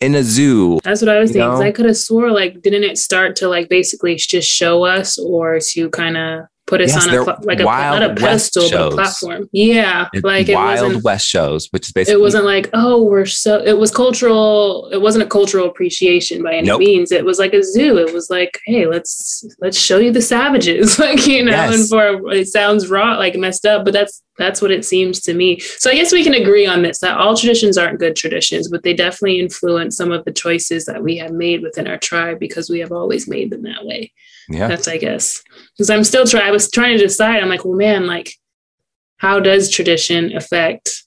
in 0.00 0.14
a 0.14 0.22
zoo. 0.22 0.80
That's 0.82 1.02
what 1.02 1.10
I 1.10 1.18
was 1.18 1.30
thinking. 1.30 1.62
I 1.62 1.72
could 1.72 1.84
have 1.84 1.98
swore 1.98 2.30
like 2.30 2.62
didn't 2.62 2.84
it 2.84 2.96
start 2.96 3.36
to 3.36 3.48
like 3.48 3.68
basically 3.68 4.14
just 4.14 4.48
show 4.48 4.84
us 4.84 5.18
or 5.18 5.58
to 5.60 5.90
kind 5.90 6.16
of 6.16 6.46
put 6.68 6.82
us 6.82 6.92
yes, 6.92 7.08
on 7.08 7.14
a 7.14 7.22
like 7.46 7.60
a 7.60 7.64
not 7.64 8.02
a 8.02 8.14
pedestal 8.14 8.68
but 8.70 8.92
a 8.92 8.94
platform. 8.94 9.48
Yeah, 9.52 10.08
it's 10.12 10.22
like 10.22 10.48
Wild 10.48 10.92
it 10.92 11.02
West 11.02 11.26
shows, 11.26 11.68
which 11.70 11.86
is 11.86 11.92
basically 11.92 12.20
it 12.20 12.22
wasn't 12.22 12.44
like 12.44 12.68
oh 12.74 13.02
we're 13.02 13.26
so 13.26 13.60
it 13.64 13.78
was 13.78 13.90
cultural. 13.90 14.88
It 14.92 15.00
wasn't 15.00 15.24
a 15.24 15.26
cultural 15.26 15.66
appreciation 15.66 16.42
by 16.42 16.56
any 16.56 16.68
nope. 16.68 16.80
means. 16.80 17.10
It 17.10 17.24
was 17.24 17.38
like 17.38 17.54
a 17.54 17.64
zoo. 17.64 17.98
It 17.98 18.12
was 18.12 18.30
like 18.30 18.60
hey 18.66 18.86
let's 18.86 19.44
let's 19.60 19.78
show 19.78 19.98
you 19.98 20.12
the 20.12 20.22
savages 20.22 20.98
like 20.98 21.26
you 21.26 21.44
know 21.44 21.52
yes. 21.52 21.74
and 21.74 21.88
for 21.88 22.30
it 22.30 22.48
sounds 22.48 22.88
raw 22.88 23.16
like 23.16 23.34
messed 23.36 23.66
up, 23.66 23.84
but 23.84 23.94
that's 23.94 24.22
that's 24.38 24.62
what 24.62 24.70
it 24.70 24.84
seems 24.84 25.20
to 25.20 25.34
me. 25.34 25.58
So 25.58 25.90
I 25.90 25.94
guess 25.94 26.12
we 26.12 26.24
can 26.24 26.34
agree 26.34 26.66
on 26.66 26.82
this 26.82 27.00
that 27.00 27.18
all 27.18 27.36
traditions 27.36 27.76
aren't 27.76 27.98
good 27.98 28.16
traditions, 28.16 28.68
but 28.68 28.84
they 28.84 28.94
definitely 28.94 29.40
influence 29.40 29.96
some 29.96 30.12
of 30.12 30.24
the 30.24 30.32
choices 30.32 30.86
that 30.86 31.02
we 31.02 31.16
have 31.18 31.32
made 31.32 31.62
within 31.62 31.88
our 31.88 31.98
tribe 31.98 32.38
because 32.38 32.70
we 32.70 32.78
have 32.78 32.92
always 32.92 33.28
made 33.28 33.50
them 33.50 33.62
that 33.64 33.84
way. 33.84 34.12
Yeah. 34.48 34.68
That's 34.68 34.88
I 34.88 34.96
guess. 34.96 35.42
Because 35.76 35.90
I'm 35.90 36.04
still 36.04 36.24
trying 36.24 36.44
I 36.44 36.52
was 36.52 36.70
trying 36.70 36.96
to 36.96 37.04
decide. 37.04 37.42
I'm 37.42 37.48
like, 37.48 37.64
well 37.64 37.74
man, 37.74 38.06
like 38.06 38.32
how 39.18 39.40
does 39.40 39.70
tradition 39.70 40.34
affect 40.36 41.04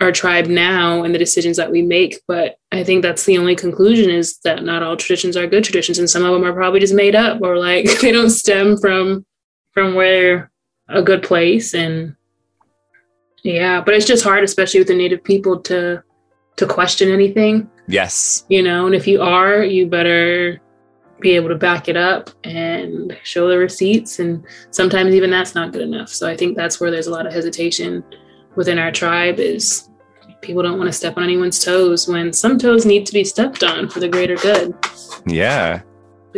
our 0.00 0.12
tribe 0.12 0.46
now 0.46 1.02
and 1.02 1.12
the 1.12 1.18
decisions 1.18 1.56
that 1.56 1.72
we 1.72 1.82
make? 1.82 2.20
But 2.28 2.56
I 2.70 2.84
think 2.84 3.02
that's 3.02 3.24
the 3.24 3.38
only 3.38 3.56
conclusion 3.56 4.10
is 4.10 4.38
that 4.44 4.62
not 4.62 4.84
all 4.84 4.96
traditions 4.96 5.36
are 5.36 5.48
good 5.48 5.64
traditions 5.64 5.98
and 5.98 6.08
some 6.08 6.24
of 6.24 6.32
them 6.32 6.44
are 6.44 6.54
probably 6.54 6.78
just 6.78 6.94
made 6.94 7.16
up 7.16 7.42
or 7.42 7.58
like 7.58 7.86
they 8.00 8.12
don't 8.12 8.30
stem 8.30 8.76
from 8.76 9.26
from 9.72 9.94
where 9.94 10.50
a 10.88 11.02
good 11.02 11.22
place 11.22 11.74
and 11.74 12.16
yeah, 13.42 13.80
but 13.80 13.94
it's 13.94 14.06
just 14.06 14.24
hard, 14.24 14.44
especially 14.44 14.80
with 14.80 14.88
the 14.88 14.94
native 14.94 15.22
people, 15.22 15.60
to 15.60 16.02
to 16.56 16.66
question 16.66 17.10
anything. 17.10 17.70
Yes. 17.86 18.44
You 18.48 18.62
know, 18.62 18.86
and 18.86 18.94
if 18.94 19.06
you 19.06 19.22
are, 19.22 19.62
you 19.62 19.86
better 19.86 20.60
be 21.20 21.30
able 21.30 21.48
to 21.48 21.54
back 21.54 21.88
it 21.88 21.96
up 21.96 22.30
and 22.44 23.16
show 23.22 23.48
the 23.48 23.58
receipts. 23.58 24.18
And 24.18 24.44
sometimes 24.70 25.14
even 25.14 25.30
that's 25.30 25.54
not 25.54 25.72
good 25.72 25.82
enough. 25.82 26.08
So 26.08 26.28
I 26.28 26.36
think 26.36 26.56
that's 26.56 26.80
where 26.80 26.90
there's 26.90 27.06
a 27.06 27.10
lot 27.10 27.26
of 27.26 27.32
hesitation 27.32 28.04
within 28.56 28.78
our 28.78 28.92
tribe 28.92 29.38
is 29.38 29.88
people 30.42 30.62
don't 30.62 30.78
want 30.78 30.88
to 30.88 30.92
step 30.92 31.16
on 31.16 31.24
anyone's 31.24 31.64
toes 31.64 32.06
when 32.06 32.32
some 32.32 32.58
toes 32.58 32.86
need 32.86 33.06
to 33.06 33.12
be 33.12 33.24
stepped 33.24 33.62
on 33.64 33.88
for 33.88 34.00
the 34.00 34.08
greater 34.08 34.36
good. 34.36 34.74
Yeah. 35.26 35.82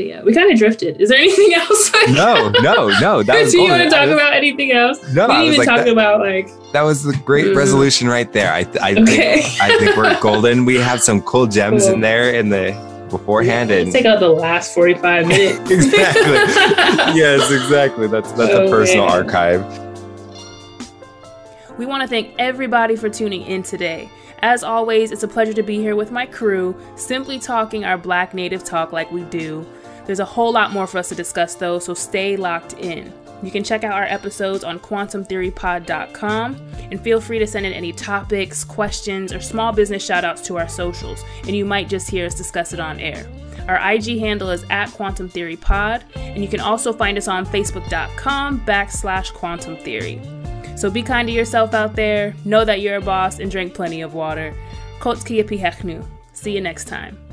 But 0.01 0.07
yeah, 0.07 0.23
we 0.23 0.33
kind 0.33 0.51
of 0.51 0.59
drifted. 0.59 0.99
Is 0.99 1.11
there 1.11 1.19
anything 1.19 1.53
else? 1.57 1.93
no, 2.09 2.49
no, 2.63 2.89
no. 3.01 3.23
That 3.23 3.39
was. 3.43 3.53
Do 3.53 3.61
you 3.61 3.71
want 3.71 3.83
to 3.83 3.91
talk 3.91 4.07
was, 4.07 4.15
about 4.15 4.33
anything 4.33 4.73
else? 4.73 4.99
No, 5.13 5.29
we 5.29 5.35
didn't 5.35 5.47
even 5.47 5.59
like 5.59 5.69
talk 5.69 5.79
that, 5.85 5.89
about 5.89 6.21
like. 6.21 6.49
That 6.73 6.83
was 6.83 7.03
the 7.03 7.15
great 7.27 7.49
mm. 7.49 7.57
resolution 7.57 8.09
right 8.09 8.33
there. 8.33 8.51
I, 8.51 8.61
I 8.81 8.93
okay. 8.93 9.43
think 9.43 9.61
I 9.61 9.79
think 9.79 9.97
we're 9.99 10.19
golden. 10.23 10.65
We 10.65 10.77
have 10.77 11.03
some 11.03 11.21
cool 11.21 11.47
gems 11.47 11.85
cool. 11.85 11.95
in 11.95 12.01
there 12.01 12.33
in 12.33 12.49
the 12.49 12.73
beforehand, 13.11 13.69
yeah, 13.69 13.77
and 13.77 13.93
take 13.93 14.07
out 14.07 14.21
the 14.21 14.29
last 14.31 14.75
forty 14.75 14.95
five 14.95 15.27
minutes. 15.27 15.71
exactly. 15.71 16.23
yes, 17.15 17.51
exactly. 17.51 18.07
That's 18.07 18.33
that's 18.33 18.55
oh, 18.55 18.69
a 18.69 18.71
personal 18.71 19.07
man. 19.07 19.27
archive. 19.27 19.91
We 21.77 21.85
want 21.85 22.01
to 22.03 22.09
thank 22.09 22.35
everybody 22.39 22.97
for 22.97 23.11
tuning 23.11 23.43
in 23.43 23.63
today. 23.63 24.09
As 24.43 24.65
always, 24.65 25.13
it's 25.13 25.23
a 25.23 25.29
pleasure 25.29 25.53
to 25.53 25.63
be 25.63 25.77
here 25.77 25.95
with 25.95 26.11
my 26.11 26.25
crew, 26.25 26.75
simply 26.97 27.39
talking 27.39 27.85
our 27.85 27.99
Black 27.99 28.33
Native 28.33 28.65
talk 28.65 28.91
like 28.91 29.13
we 29.13 29.23
do. 29.25 29.67
There's 30.07 30.21
a 30.21 30.25
whole 30.25 30.53
lot 30.53 30.73
more 30.73 30.87
for 30.87 30.99
us 30.99 31.09
to 31.11 31.15
discuss 31.15 31.55
though, 31.55 31.79
so 31.79 31.95
stay 31.95 32.37
locked 32.37 32.75
in. 32.75 33.13
You 33.43 33.51
can 33.51 33.65
check 33.65 33.85
out 33.85 33.95
our 33.95 34.05
episodes 34.05 34.65
on 34.65 34.79
quantumtheorypod.com 34.79 36.71
and 36.91 37.01
feel 37.01 37.21
free 37.21 37.39
to 37.39 37.47
send 37.47 37.65
in 37.65 37.73
any 37.73 37.93
topics, 37.93 38.65
questions, 38.65 39.33
or 39.33 39.41
small 39.41 39.73
business 39.73 40.07
shoutouts 40.07 40.45
to 40.45 40.59
our 40.59 40.69
socials, 40.69 41.25
and 41.47 41.57
you 41.57 41.65
might 41.65 41.89
just 41.89 42.11
hear 42.11 42.27
us 42.27 42.35
discuss 42.35 42.73
it 42.73 42.81
on 42.81 43.01
air. 43.01 43.27
Our 43.69 43.93
IG 43.93 44.19
handle 44.19 44.51
is 44.51 44.65
at 44.69 44.91
Quantum 44.91 45.29
Theory 45.29 45.57
Pod, 45.57 46.05
and 46.17 46.43
you 46.43 46.49
can 46.49 46.61
also 46.61 46.93
find 46.93 47.17
us 47.17 47.29
on 47.29 47.47
Facebook.com 47.47 48.61
backslash 48.67 49.33
Quantum 49.33 49.77
Theory. 49.77 50.21
So 50.77 50.91
be 50.91 51.03
kind 51.03 51.29
to 51.29 51.35
yourself 51.35 51.75
out 51.75 51.95
there, 51.95 52.35
know 52.45 52.65
that 52.65 52.81
you're 52.81 52.97
a 52.97 53.01
boss, 53.01 53.39
and 53.39 53.51
drink 53.51 53.75
plenty 53.75 54.01
of 54.01 54.15
water. 54.15 54.55
Kots 54.99 55.23
See 56.33 56.53
you 56.53 56.61
next 56.61 56.89
time. 56.89 57.30